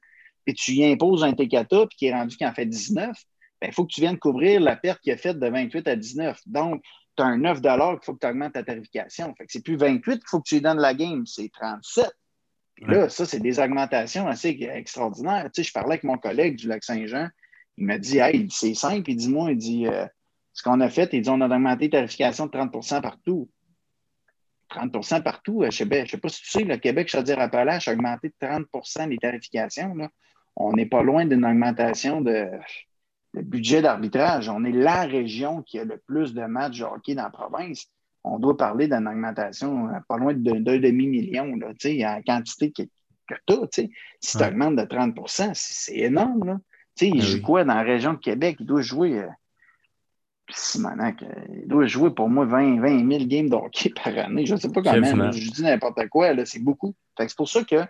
et 0.47 0.55
tu 0.55 0.73
y 0.73 0.85
imposes 0.85 1.23
un 1.23 1.33
T4A, 1.33 1.87
puis 1.89 1.97
qu'il 1.97 2.09
est 2.09 2.15
rendu 2.15 2.37
qu'il 2.37 2.47
en 2.47 2.53
fait 2.53 2.67
19, 2.67 3.17
ben, 3.61 3.69
il 3.69 3.73
faut 3.73 3.87
que 3.87 3.93
tu 3.93 4.01
viennes 4.01 4.19
couvrir 4.19 4.61
la 4.61 4.75
perte 4.75 5.01
qu'il 5.01 5.13
a 5.13 5.17
faite 5.17 5.39
de 5.39 5.49
28 5.49 5.87
à 5.87 5.97
19. 5.97 6.41
Donc, 6.47 6.83
tu 7.17 7.23
as 7.23 7.27
un 7.27 7.39
9 7.39 7.61
qu'il 7.61 7.99
faut 8.03 8.15
que 8.15 8.21
tu 8.21 8.27
augmentes 8.27 8.55
ta 8.55 8.63
tarification. 8.63 9.35
Fait 9.37 9.47
que 9.47 9.53
c'est 9.53 9.63
plus 9.63 9.77
28 9.77 10.19
qu'il 10.19 10.23
faut 10.27 10.41
que 10.41 10.49
tu 10.49 10.57
lui 10.57 10.63
donnes 10.63 10.81
la 10.81 10.95
game, 10.95 11.27
c'est 11.27 11.51
37. 11.53 12.11
Puis 12.77 12.87
là, 12.87 13.09
ça, 13.09 13.27
c'est 13.27 13.41
des 13.41 13.61
augmentations 13.61 14.27
assez 14.27 14.57
extraordinaires. 14.61 15.45
Tu 15.53 15.63
sais, 15.63 15.69
je 15.69 15.73
parlais 15.73 15.93
avec 15.93 16.05
mon 16.05 16.17
collègue 16.17 16.57
du 16.57 16.69
Lac-Saint-Jean. 16.69 17.29
Il 17.77 17.87
m'a 17.87 17.99
dit, 17.99 18.19
hey, 18.19 18.49
c'est 18.51 18.75
simple. 18.75 19.11
Il 19.11 19.17
dit, 19.17 19.29
moi, 19.29 19.53
il 19.53 19.59
dit, 19.59 19.87
euh, 19.87 20.07
ce 20.53 20.63
qu'on 20.63 20.81
a 20.81 20.89
fait, 20.89 21.11
il 21.13 21.23
dit, 21.23 21.31
on 21.31 21.41
a 21.41 21.47
augmenté 21.47 21.87
la 21.87 21.99
tarification 21.99 22.47
de 22.47 22.51
30% 22.51 23.03
partout. 23.03 23.49
30% 24.71 25.23
partout. 25.23 25.63
Euh, 25.63 25.71
je 25.71 25.85
ne 25.85 26.07
sais, 26.07 26.19
pas 26.19 26.29
si 26.29 26.43
tu 26.43 26.49
sais, 26.49 26.65
le 26.65 26.77
Québec, 26.79 27.09
je 27.11 27.19
veux 27.19 27.23
dire, 27.23 27.39
Appalaches 27.39 27.89
a 27.89 27.93
augmenté 27.93 28.29
de 28.29 28.47
30% 28.47 29.09
les 29.09 29.19
tarifications. 29.19 29.95
On 30.57 30.73
n'est 30.73 30.87
pas 30.87 31.03
loin 31.03 31.27
d'une 31.27 31.45
augmentation 31.45 32.21
de 32.21 32.49
le 33.33 33.43
budget 33.43 33.83
d'arbitrage. 33.83 34.49
On 34.49 34.64
est 34.64 34.72
la 34.72 35.03
région 35.03 35.62
qui 35.62 35.78
a 35.78 35.85
le 35.85 35.97
plus 36.07 36.35
de 36.35 36.43
matchs 36.43 36.80
de 36.80 36.85
hockey 36.85 37.14
dans 37.14 37.24
la 37.24 37.30
province. 37.30 37.87
On 38.24 38.39
doit 38.39 38.57
parler 38.57 38.87
d'une 38.87 39.09
augmentation 39.09 39.89
pas 40.09 40.16
loin 40.16 40.33
d'un 40.35 40.61
demi-million, 40.61 41.59
en 41.59 42.22
quantité 42.22 42.70
que, 42.70 42.83
que 43.26 43.35
tu 43.47 43.55
as. 43.55 43.89
Si 44.20 44.39
tu 44.39 44.45
augmentes 44.45 44.76
de 44.76 44.83
30% 44.83 45.53
c'est 45.55 45.97
énorme. 45.97 46.45
Là. 46.45 46.59
il 47.01 47.14
ben 47.14 47.20
joue 47.20 47.43
quoi 47.43 47.64
dans 47.64 47.74
la 47.74 47.83
région 47.83 48.12
de 48.12 48.18
Québec? 48.18 48.57
Il 48.61 48.66
doit 48.66 48.83
jouer. 48.83 49.18
Euh, 49.18 49.28
Simonac, 50.51 51.24
il 51.55 51.66
doit 51.66 51.87
jouer 51.87 52.11
pour 52.11 52.28
moi 52.28 52.45
20, 52.45 52.80
20 52.80 53.11
000 53.11 53.24
games 53.24 53.49
de 53.49 53.55
hockey 53.55 53.91
par 54.05 54.16
année. 54.18 54.45
Je 54.45 54.55
ne 54.55 54.59
sais 54.59 54.70
pas 54.70 54.83
comment. 54.83 55.33
Je 55.33 55.51
dis 55.51 55.62
n'importe 55.62 56.09
quoi. 56.09 56.33
C'est 56.45 56.62
beaucoup. 56.62 56.95
C'est 57.18 57.37
pour 57.37 57.49
ça 57.49 57.64
que 57.64 57.85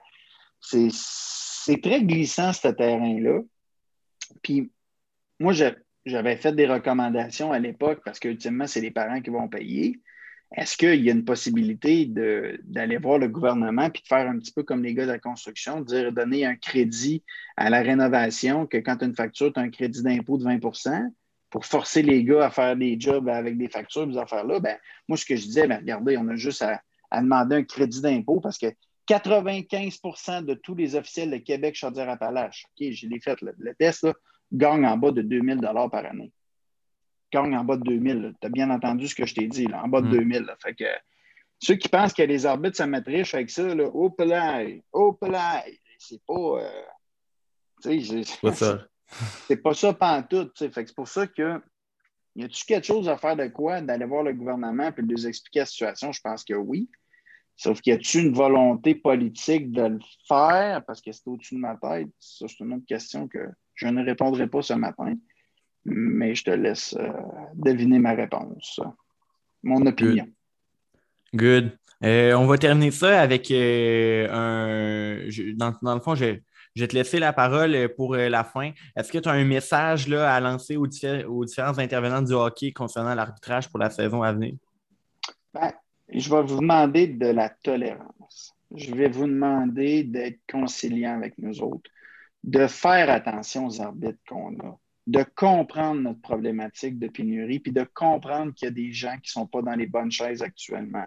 c'est 0.60 1.82
très 1.82 2.02
glissant, 2.02 2.52
ce 2.52 2.68
terrain-là. 2.68 3.40
Puis 4.42 4.70
moi, 5.42 5.52
j'avais 6.06 6.36
fait 6.36 6.52
des 6.52 6.66
recommandations 6.66 7.52
à 7.52 7.58
l'époque 7.58 8.00
parce 8.04 8.18
qu'ultimement, 8.18 8.66
c'est 8.66 8.80
les 8.80 8.90
parents 8.90 9.20
qui 9.20 9.30
vont 9.30 9.48
payer. 9.48 10.00
Est-ce 10.54 10.76
qu'il 10.76 11.02
y 11.02 11.08
a 11.08 11.12
une 11.12 11.24
possibilité 11.24 12.06
d'aller 12.06 12.98
voir 12.98 13.18
le 13.18 13.28
gouvernement 13.28 13.88
puis 13.90 14.02
de 14.02 14.06
faire 14.06 14.28
un 14.28 14.38
petit 14.38 14.52
peu 14.52 14.62
comme 14.62 14.82
les 14.82 14.94
gars 14.94 15.06
de 15.06 15.12
la 15.12 15.18
construction, 15.18 15.80
dire 15.80 16.12
donner 16.12 16.44
un 16.44 16.56
crédit 16.56 17.24
à 17.56 17.70
la 17.70 17.80
rénovation, 17.80 18.66
que 18.66 18.76
quand 18.76 18.98
tu 18.98 19.04
as 19.04 19.08
une 19.08 19.16
facture, 19.16 19.52
tu 19.52 19.58
as 19.58 19.62
un 19.62 19.70
crédit 19.70 20.02
d'impôt 20.02 20.36
de 20.36 20.44
20% 20.44 21.08
pour 21.48 21.64
forcer 21.64 22.02
les 22.02 22.22
gars 22.22 22.46
à 22.46 22.50
faire 22.50 22.76
des 22.76 23.00
jobs 23.00 23.28
avec 23.28 23.56
des 23.56 23.68
factures, 23.68 24.06
des 24.06 24.18
affaires-là? 24.18 24.60
Ben, 24.60 24.76
moi, 25.08 25.16
ce 25.16 25.24
que 25.24 25.36
je 25.36 25.42
disais, 25.42 25.66
ben, 25.66 25.78
regardez, 25.78 26.18
on 26.18 26.28
a 26.28 26.36
juste 26.36 26.62
à, 26.62 26.82
demander 27.20 27.56
un 27.56 27.64
crédit 27.64 28.00
d'impôt 28.00 28.40
parce 28.40 28.58
que 28.58 28.66
95% 29.08 30.44
de 30.44 30.54
tous 30.54 30.74
les 30.74 30.94
officiels 30.96 31.30
de 31.30 31.38
Québec, 31.38 31.74
Chaudière-Appalaches, 31.74 32.66
OK, 32.66 32.86
j'ai 32.90 33.20
fait 33.20 33.40
le, 33.40 33.54
le 33.58 33.74
test, 33.74 34.04
là, 34.04 34.12
gagne 34.52 34.86
en 34.86 34.96
bas 34.96 35.10
de 35.10 35.22
2000 35.22 35.60
par 35.60 36.06
année. 36.06 36.32
Gagne 37.32 37.56
en 37.56 37.64
bas 37.64 37.76
de 37.76 37.82
2000. 37.82 38.34
Tu 38.40 38.46
as 38.46 38.50
bien 38.50 38.70
entendu 38.70 39.08
ce 39.08 39.14
que 39.14 39.26
je 39.26 39.34
t'ai 39.34 39.48
dit, 39.48 39.66
là, 39.66 39.82
en 39.84 39.88
bas 39.88 40.02
de 40.02 40.08
2000. 40.08 40.42
Mm. 40.42 40.46
Fait 40.62 40.74
que 40.74 40.84
ceux 41.58 41.76
qui 41.76 41.88
pensent 41.88 42.12
que 42.12 42.22
les 42.22 42.44
arbitres 42.44 42.82
riches 43.06 43.34
avec 43.34 43.50
ça, 43.50 43.74
là, 43.74 43.88
oh 43.94 44.10
play, 44.10 44.82
oh 44.92 45.12
play, 45.12 45.78
c'est 45.98 46.20
pas. 46.26 46.34
Euh, 46.34 46.82
c'est 47.80 48.40
pas 48.40 48.52
ça. 48.52 48.86
c'est 49.48 49.56
pas 49.56 49.74
ça 49.74 49.92
pantoute. 49.92 50.58
Fait 50.58 50.82
que 50.82 50.88
c'est 50.88 50.94
pour 50.94 51.08
ça 51.08 51.26
que. 51.26 51.60
Y 52.34 52.44
a-tu 52.44 52.64
quelque 52.64 52.86
chose 52.86 53.08
à 53.08 53.18
faire 53.18 53.36
de 53.36 53.46
quoi? 53.48 53.80
D'aller 53.82 54.06
voir 54.06 54.22
le 54.22 54.32
gouvernement 54.32 54.90
et 54.96 55.02
de 55.02 55.06
lui 55.06 55.26
expliquer 55.26 55.60
la 55.60 55.66
situation? 55.66 56.12
Je 56.12 56.20
pense 56.22 56.44
que 56.44 56.54
oui. 56.54 56.90
Sauf 57.56 57.80
qu'il 57.82 57.92
y 57.92 57.96
a-tu 57.96 58.20
une 58.20 58.32
volonté 58.32 58.94
politique 58.94 59.70
de 59.70 59.82
le 59.82 59.98
faire? 60.26 60.82
Parce 60.86 61.02
que 61.02 61.12
c'est 61.12 61.28
au-dessus 61.28 61.56
de 61.56 61.60
ma 61.60 61.76
tête? 61.76 62.08
Ça, 62.18 62.46
c'est 62.48 62.60
une 62.60 62.72
autre 62.72 62.86
question 62.86 63.28
que 63.28 63.38
je 63.74 63.88
ne 63.88 64.04
répondrai 64.04 64.46
pas 64.46 64.62
ce 64.62 64.74
matin, 64.74 65.14
mais 65.84 66.34
je 66.34 66.44
te 66.44 66.50
laisse 66.50 66.94
euh, 66.98 67.08
deviner 67.54 67.98
ma 67.98 68.12
réponse, 68.12 68.80
mon 69.62 69.84
opinion. 69.86 70.26
Good. 71.34 71.76
Euh, 72.04 72.34
on 72.34 72.46
va 72.46 72.58
terminer 72.58 72.90
ça 72.90 73.20
avec 73.20 73.50
euh, 73.50 74.28
un. 74.30 75.28
Dans, 75.54 75.94
le 75.94 76.00
fond, 76.00 76.14
je, 76.14 76.36
je 76.74 76.82
vais 76.82 76.88
te 76.88 76.94
laisser 76.94 77.18
la 77.18 77.32
parole 77.32 77.88
pour 77.96 78.16
la 78.16 78.44
fin. 78.44 78.72
Est-ce 78.96 79.12
que 79.12 79.18
tu 79.18 79.28
as 79.28 79.32
un 79.32 79.44
message 79.44 80.08
là, 80.08 80.34
à 80.34 80.40
lancer 80.40 80.76
aux, 80.76 80.86
différents 80.86 81.78
intervenants 81.78 82.22
du 82.22 82.32
hockey 82.32 82.72
concernant 82.72 83.14
l'arbitrage 83.14 83.68
pour 83.68 83.78
la 83.78 83.90
saison 83.90 84.22
à 84.22 84.32
venir? 84.32 84.54
Ben, 85.54 85.72
je 86.08 86.28
vais 86.28 86.42
vous 86.42 86.60
demander 86.60 87.06
de 87.06 87.28
la 87.28 87.48
tolérance. 87.48 88.54
Je 88.74 88.94
vais 88.94 89.08
vous 89.08 89.26
demander 89.26 90.02
d'être 90.02 90.40
conciliant 90.50 91.14
avec 91.16 91.36
nous 91.38 91.60
autres, 91.62 91.90
de 92.44 92.66
faire 92.66 93.10
attention 93.10 93.66
aux 93.66 93.80
arbitres 93.80 94.18
qu'on 94.28 94.58
a 94.60 94.78
de 95.06 95.24
comprendre 95.34 96.00
notre 96.00 96.20
problématique 96.20 96.98
de 96.98 97.08
pénurie, 97.08 97.58
puis 97.58 97.72
de 97.72 97.84
comprendre 97.94 98.54
qu'il 98.54 98.66
y 98.66 98.70
a 98.70 98.74
des 98.74 98.92
gens 98.92 99.14
qui 99.16 99.36
ne 99.36 99.42
sont 99.42 99.46
pas 99.46 99.62
dans 99.62 99.74
les 99.74 99.86
bonnes 99.86 100.12
chaises 100.12 100.42
actuellement. 100.42 101.04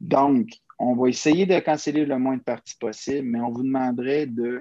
Donc, 0.00 0.48
on 0.78 0.94
va 0.94 1.08
essayer 1.08 1.44
de 1.44 1.58
canceller 1.58 2.06
le 2.06 2.18
moins 2.18 2.36
de 2.36 2.42
parties 2.42 2.76
possible, 2.76 3.26
mais 3.28 3.40
on 3.40 3.50
vous 3.50 3.64
demanderait 3.64 4.26
de 4.26 4.42
ne 4.42 4.60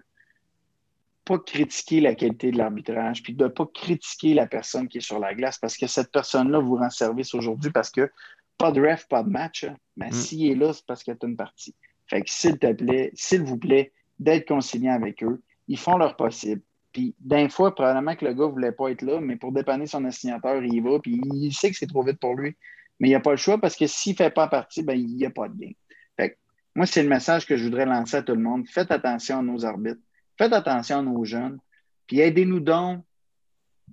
pas 1.23 1.39
critiquer 1.39 2.01
la 2.01 2.15
qualité 2.15 2.51
de 2.51 2.57
l'arbitrage, 2.57 3.23
puis 3.23 3.33
de 3.33 3.43
ne 3.45 3.49
pas 3.49 3.67
critiquer 3.67 4.33
la 4.33 4.47
personne 4.47 4.87
qui 4.87 4.97
est 4.97 5.01
sur 5.01 5.19
la 5.19 5.33
glace, 5.33 5.57
parce 5.57 5.77
que 5.77 5.87
cette 5.87 6.11
personne-là 6.11 6.59
vous 6.59 6.75
rend 6.75 6.89
service 6.89 7.33
aujourd'hui, 7.35 7.71
parce 7.71 7.91
que 7.91 8.11
pas 8.57 8.71
de 8.71 8.81
ref, 8.81 9.07
pas 9.07 9.23
de 9.23 9.29
match, 9.29 9.63
hein. 9.63 9.77
mais 9.95 10.09
mm. 10.09 10.13
s'il 10.13 10.51
est 10.51 10.55
là, 10.55 10.73
c'est 10.73 10.85
parce 10.85 11.03
qu'il 11.03 11.13
y 11.13 11.17
a 11.25 11.27
une 11.27 11.37
partie. 11.37 11.75
Fait 12.07 12.21
que 12.21 12.29
s'il 12.29 12.57
te 12.57 12.71
plaît, 12.73 13.11
s'il 13.13 13.43
vous 13.43 13.57
plaît, 13.57 13.93
d'être 14.19 14.47
conciliant 14.47 14.93
avec 14.93 15.23
eux. 15.23 15.41
Ils 15.67 15.77
font 15.77 15.97
leur 15.97 16.15
possible. 16.15 16.61
Puis 16.93 17.15
d'un 17.19 17.49
fois, 17.49 17.75
probablement 17.75 18.15
que 18.15 18.25
le 18.25 18.33
gars 18.33 18.45
ne 18.45 18.51
voulait 18.51 18.71
pas 18.71 18.89
être 18.89 19.01
là, 19.01 19.19
mais 19.19 19.35
pour 19.35 19.51
dépanner 19.51 19.87
son 19.87 20.03
assignateur, 20.05 20.63
il 20.63 20.73
y 20.73 20.79
va, 20.79 20.99
puis 20.99 21.21
il 21.33 21.53
sait 21.53 21.69
que 21.69 21.77
c'est 21.77 21.87
trop 21.87 22.03
vite 22.03 22.19
pour 22.19 22.35
lui. 22.35 22.55
Mais 22.99 23.09
il 23.09 23.11
n'y 23.11 23.15
a 23.15 23.19
pas 23.19 23.31
le 23.31 23.37
choix 23.37 23.59
parce 23.59 23.75
que 23.75 23.85
s'il 23.85 24.13
ne 24.13 24.17
fait 24.17 24.31
pas 24.31 24.47
partie, 24.47 24.81
ben, 24.81 24.93
il 24.93 25.15
n'y 25.15 25.25
a 25.25 25.29
pas 25.29 25.47
de 25.47 25.55
gain. 25.55 25.71
Fait 26.15 26.37
moi, 26.75 26.85
c'est 26.85 27.03
le 27.03 27.09
message 27.09 27.45
que 27.45 27.57
je 27.57 27.63
voudrais 27.65 27.85
lancer 27.85 28.17
à 28.17 28.23
tout 28.23 28.33
le 28.33 28.41
monde. 28.41 28.67
Faites 28.67 28.91
attention 28.91 29.39
à 29.39 29.41
nos 29.43 29.65
arbitres. 29.65 30.01
Faites 30.37 30.53
attention 30.53 30.99
à 30.99 31.01
nos 31.01 31.23
jeunes. 31.23 31.59
Puis 32.07 32.19
aidez-nous 32.19 32.59
donc 32.59 33.03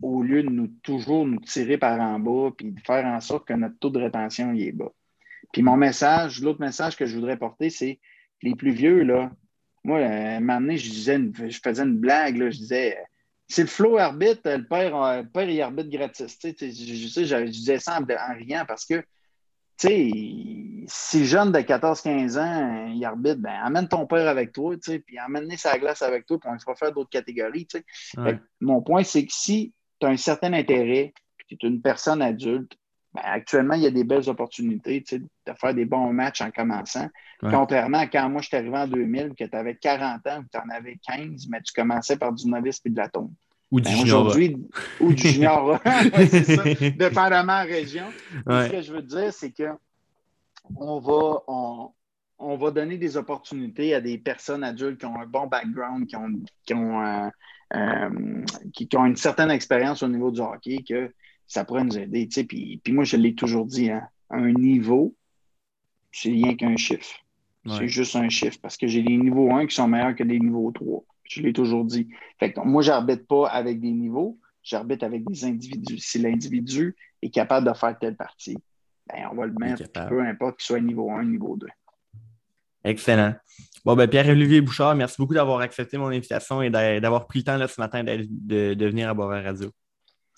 au 0.02 0.22
lieu 0.22 0.42
de 0.42 0.48
nous 0.48 0.68
toujours 0.82 1.26
nous 1.26 1.40
tirer 1.40 1.78
par 1.78 2.00
en 2.00 2.18
bas 2.18 2.50
puis 2.56 2.72
de 2.72 2.80
faire 2.80 3.04
en 3.04 3.20
sorte 3.20 3.46
que 3.46 3.52
notre 3.52 3.78
taux 3.78 3.90
de 3.90 4.00
rétention 4.00 4.52
y 4.52 4.64
est 4.64 4.72
bas. 4.72 4.92
Puis 5.52 5.62
mon 5.62 5.76
message, 5.76 6.40
l'autre 6.42 6.60
message 6.60 6.96
que 6.96 7.06
je 7.06 7.14
voudrais 7.14 7.36
porter, 7.36 7.70
c'est 7.70 8.00
les 8.42 8.54
plus 8.54 8.72
vieux, 8.72 9.02
là, 9.02 9.30
moi, 9.84 9.98
à 9.98 10.36
un 10.36 10.40
moment 10.40 10.60
donné, 10.60 10.78
je, 10.78 10.90
disais 10.90 11.18
je 11.48 11.60
faisais 11.62 11.82
une 11.82 11.98
blague, 11.98 12.36
là, 12.38 12.50
je 12.50 12.58
disais 12.58 12.98
c'est 13.48 13.62
le 13.62 13.68
flow 13.68 13.98
arbitre, 13.98 14.40
le 14.44 14.66
père, 14.66 14.96
euh, 14.96 15.22
le 15.22 15.28
père 15.28 15.48
il 15.48 15.60
arbitre 15.60 15.90
gratis. 15.90 16.38
Tu 16.38 16.54
sais, 16.56 16.70
je, 16.70 17.24
je, 17.24 17.44
disais 17.44 17.78
ça 17.78 18.00
en, 18.00 18.34
riant 18.34 18.64
parce 18.66 18.86
que 18.86 19.04
tu 19.76 19.88
sais, 19.88 20.10
si 20.86 21.26
jeune 21.26 21.50
de 21.52 21.58
14-15 21.58 22.38
ans, 22.38 22.86
il 22.94 23.04
arbitre, 23.04 23.40
ben 23.40 23.58
amène 23.62 23.88
ton 23.88 24.06
père 24.06 24.28
avec 24.28 24.52
toi, 24.52 24.74
tu 24.76 24.92
sais, 24.92 24.98
puis 25.00 25.18
amène 25.18 25.50
sa 25.56 25.78
glace 25.78 26.00
avec 26.02 26.26
toi, 26.26 26.38
puis 26.38 26.48
on 26.48 26.56
va 26.70 26.76
faire 26.76 26.92
d'autres 26.92 27.10
catégories. 27.10 27.66
Tu 27.66 27.82
sais. 28.14 28.40
Mon 28.60 28.82
point, 28.82 29.02
c'est 29.02 29.26
que 29.26 29.32
si 29.32 29.74
tu 30.00 30.06
as 30.06 30.10
un 30.10 30.16
certain 30.16 30.52
intérêt, 30.52 31.12
puis 31.36 31.56
tu 31.56 31.66
es 31.66 31.68
une 31.68 31.82
personne 31.82 32.22
adulte, 32.22 32.72
ben, 33.14 33.22
actuellement, 33.24 33.74
il 33.74 33.82
y 33.82 33.86
a 33.86 33.90
des 33.90 34.04
belles 34.04 34.28
opportunités 34.28 35.04
de 35.10 35.52
faire 35.54 35.74
des 35.74 35.84
bons 35.84 36.12
matchs 36.12 36.40
en 36.40 36.50
commençant. 36.50 37.08
Contrairement 37.50 37.98
à 37.98 38.06
quand 38.06 38.28
moi 38.28 38.40
je 38.40 38.48
suis 38.48 38.56
arrivé 38.56 38.76
en 38.76 38.86
2000, 38.86 39.34
que 39.38 39.44
tu 39.44 39.56
avais 39.56 39.74
40 39.76 40.26
ans, 40.26 40.40
ou 40.40 40.44
tu 40.50 40.58
en 40.58 40.74
avais 40.74 40.98
15, 41.06 41.48
mais 41.48 41.60
tu 41.62 41.72
commençais 41.72 42.16
par 42.16 42.32
du 42.32 42.48
novice 42.48 42.80
et 42.84 42.90
de 42.90 42.96
la 42.96 43.08
tombe. 43.08 43.32
Ou 43.70 43.80
du 43.80 43.90
ben, 43.90 43.96
junior. 43.96 44.36
Ou 45.00 45.12
du 45.12 45.28
junior. 45.28 45.80
c'est 46.28 46.44
ça, 46.44 46.62
dépendamment 46.64 47.64
de 47.64 47.68
la 47.68 47.74
région. 47.74 48.04
Ce 48.46 48.70
que 48.70 48.82
je 48.82 48.92
veux 48.92 49.02
dire, 49.02 49.32
c'est 49.32 49.50
que 49.50 49.70
on 50.76 50.98
va, 50.98 51.42
on, 52.38 52.56
va 52.56 52.70
donner 52.70 52.96
des 52.96 53.16
opportunités 53.16 53.94
à 53.94 54.00
des 54.00 54.18
personnes 54.18 54.64
adultes 54.64 55.00
qui 55.00 55.06
ont 55.06 55.20
un 55.20 55.26
bon 55.26 55.46
background, 55.46 56.06
qui 56.06 56.16
ont, 56.16 56.30
qui 56.64 56.74
ont, 56.74 57.04
euh, 57.04 57.28
euh, 57.74 58.44
qui, 58.72 58.88
ont 58.96 59.04
une 59.04 59.16
certaine 59.16 59.50
expérience 59.50 60.02
au 60.02 60.08
niveau 60.08 60.30
du 60.30 60.40
hockey, 60.40 60.84
que 60.88 61.12
ça 61.46 61.64
pourrait 61.64 61.84
nous 61.84 61.98
aider. 61.98 62.28
Puis, 62.48 62.80
puis 62.82 62.92
moi, 62.92 63.04
je 63.04 63.16
l'ai 63.16 63.34
toujours 63.34 63.66
dit, 63.66 63.90
hein, 63.90 64.08
un 64.30 64.52
niveau, 64.52 65.14
c'est 66.12 66.30
rien 66.30 66.54
qu'un 66.54 66.76
chiffre. 66.76 67.23
C'est 67.66 67.88
juste 67.88 68.14
un 68.16 68.28
chiffre 68.28 68.58
parce 68.60 68.76
que 68.76 68.86
j'ai 68.86 69.02
des 69.02 69.16
niveaux 69.16 69.50
1 69.52 69.66
qui 69.66 69.74
sont 69.74 69.88
meilleurs 69.88 70.14
que 70.14 70.22
des 70.22 70.38
niveaux 70.38 70.70
3. 70.70 71.02
Je 71.24 71.40
l'ai 71.40 71.52
toujours 71.52 71.84
dit. 71.84 72.08
Fait 72.38 72.52
que, 72.52 72.60
moi, 72.60 72.82
je 72.82 72.90
n'arbitre 72.90 73.26
pas 73.26 73.48
avec 73.48 73.80
des 73.80 73.90
niveaux, 73.90 74.38
j'arbitre 74.62 75.04
avec 75.04 75.24
des 75.24 75.44
individus. 75.44 75.98
Si 75.98 76.18
l'individu 76.18 76.94
est 77.22 77.30
capable 77.30 77.66
de 77.66 77.72
faire 77.72 77.98
telle 77.98 78.16
partie, 78.16 78.58
ben, 79.06 79.28
on 79.32 79.36
va 79.36 79.46
le 79.46 79.54
mettre, 79.58 79.84
peu 80.08 80.20
importe 80.20 80.58
qu'il 80.58 80.66
soit 80.66 80.80
niveau 80.80 81.10
1, 81.10 81.24
niveau 81.24 81.56
2. 81.56 81.66
Excellent. 82.84 83.34
Bon, 83.84 83.96
ben 83.96 84.08
Pierre-Olivier 84.08 84.60
Bouchard, 84.60 84.94
merci 84.94 85.16
beaucoup 85.18 85.34
d'avoir 85.34 85.60
accepté 85.60 85.96
mon 85.96 86.08
invitation 86.08 86.60
et 86.60 86.70
d'avoir 86.70 87.26
pris 87.26 87.40
le 87.40 87.44
temps 87.44 87.56
là, 87.56 87.66
ce 87.66 87.80
matin 87.80 88.04
de, 88.04 88.74
de, 88.74 88.86
venir 88.86 89.08
à 89.08 89.14
Boisvert 89.14 89.44
Radio. 89.44 89.70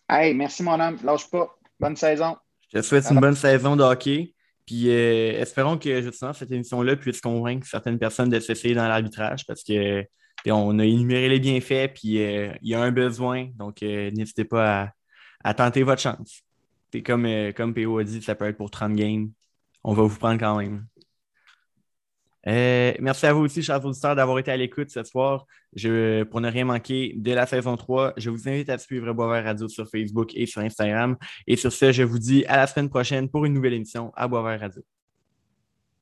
Hey, 0.09 0.35
merci 0.35 0.63
mon 0.63 0.79
homme. 0.81 0.99
Lâche 1.03 1.29
pas. 1.29 1.57
Bonne 1.81 1.97
saison. 1.97 2.37
Je 2.73 2.79
te 2.79 2.83
souhaite 2.83 3.05
une 3.11 3.21
bonne 3.21 3.35
saison 3.35 3.75
de 3.75 3.83
hockey. 3.83 4.35
Puis 4.67 4.91
euh, 4.91 5.41
espérons 5.41 5.79
que 5.79 6.03
justement 6.03 6.33
cette 6.33 6.51
émission-là 6.51 6.97
puisse 6.97 7.21
convaincre 7.21 7.67
certaines 7.67 7.99
personnes 7.99 8.29
de 8.29 8.41
s'essayer 8.41 8.75
dans 8.75 8.89
l'arbitrage 8.89 9.47
parce 9.47 9.63
que 9.63 10.05
on 10.49 10.79
a 10.79 10.85
énuméré 10.85 11.29
les 11.29 11.41
bienfaits, 11.41 11.95
puis 11.95 12.23
euh, 12.23 12.53
il 12.63 12.69
y 12.69 12.75
a 12.75 12.81
un 12.81 12.93
besoin. 12.93 13.49
Donc 13.57 13.83
euh, 13.83 14.11
n'hésitez 14.13 14.45
pas 14.45 14.93
à, 15.43 15.55
tenter 15.55 15.83
votre 15.83 16.01
chance. 16.01 16.43
Comme 17.05 17.75
PO 17.75 17.99
a 17.99 18.05
dit, 18.05 18.23
ça 18.23 18.35
peut 18.35 18.47
être 18.47 18.57
pour 18.57 18.71
30 18.71 18.95
games. 18.95 19.31
On 19.85 19.93
va 19.93 20.05
vous 20.05 20.19
prendre 20.19 20.39
quand 20.39 20.59
même. 20.59 20.87
Euh, 22.49 22.93
merci 23.01 23.27
à 23.27 23.33
vous 23.33 23.41
aussi, 23.41 23.63
chers 23.63 23.85
auditeurs, 23.85 24.15
d'avoir 24.15 24.39
été 24.39 24.51
à 24.51 24.57
l'écoute 24.57 24.91
ce 24.91 25.03
soir. 25.03 25.47
Je, 25.75 26.23
pour 26.25 26.41
ne 26.41 26.51
rien 26.51 26.65
manquer 26.65 27.15
de 27.17 27.33
la 27.33 27.47
saison 27.47 27.77
3, 27.77 28.15
je 28.17 28.31
vous 28.31 28.49
invite 28.49 28.71
à 28.71 28.79
suivre 28.79 29.13
Boisvert 29.13 29.45
Radio 29.45 29.69
sur 29.69 29.89
Facebook 29.89 30.31
et 30.35 30.47
sur 30.47 30.63
Instagram. 30.63 31.17
Et 31.47 31.57
sur 31.57 31.73
ce, 31.73 31.93
je 31.93 32.03
vous 32.03 32.19
dis 32.19 32.45
à 32.47 32.57
la 32.57 32.67
semaine 32.67 32.89
prochaine 32.89 33.29
pour 33.29 33.45
une 33.45 33.55
nouvelle 33.55 33.75
émission 33.75 34.13
à 34.15 34.29
Boisvert 34.29 34.61
Radio. 34.61 34.96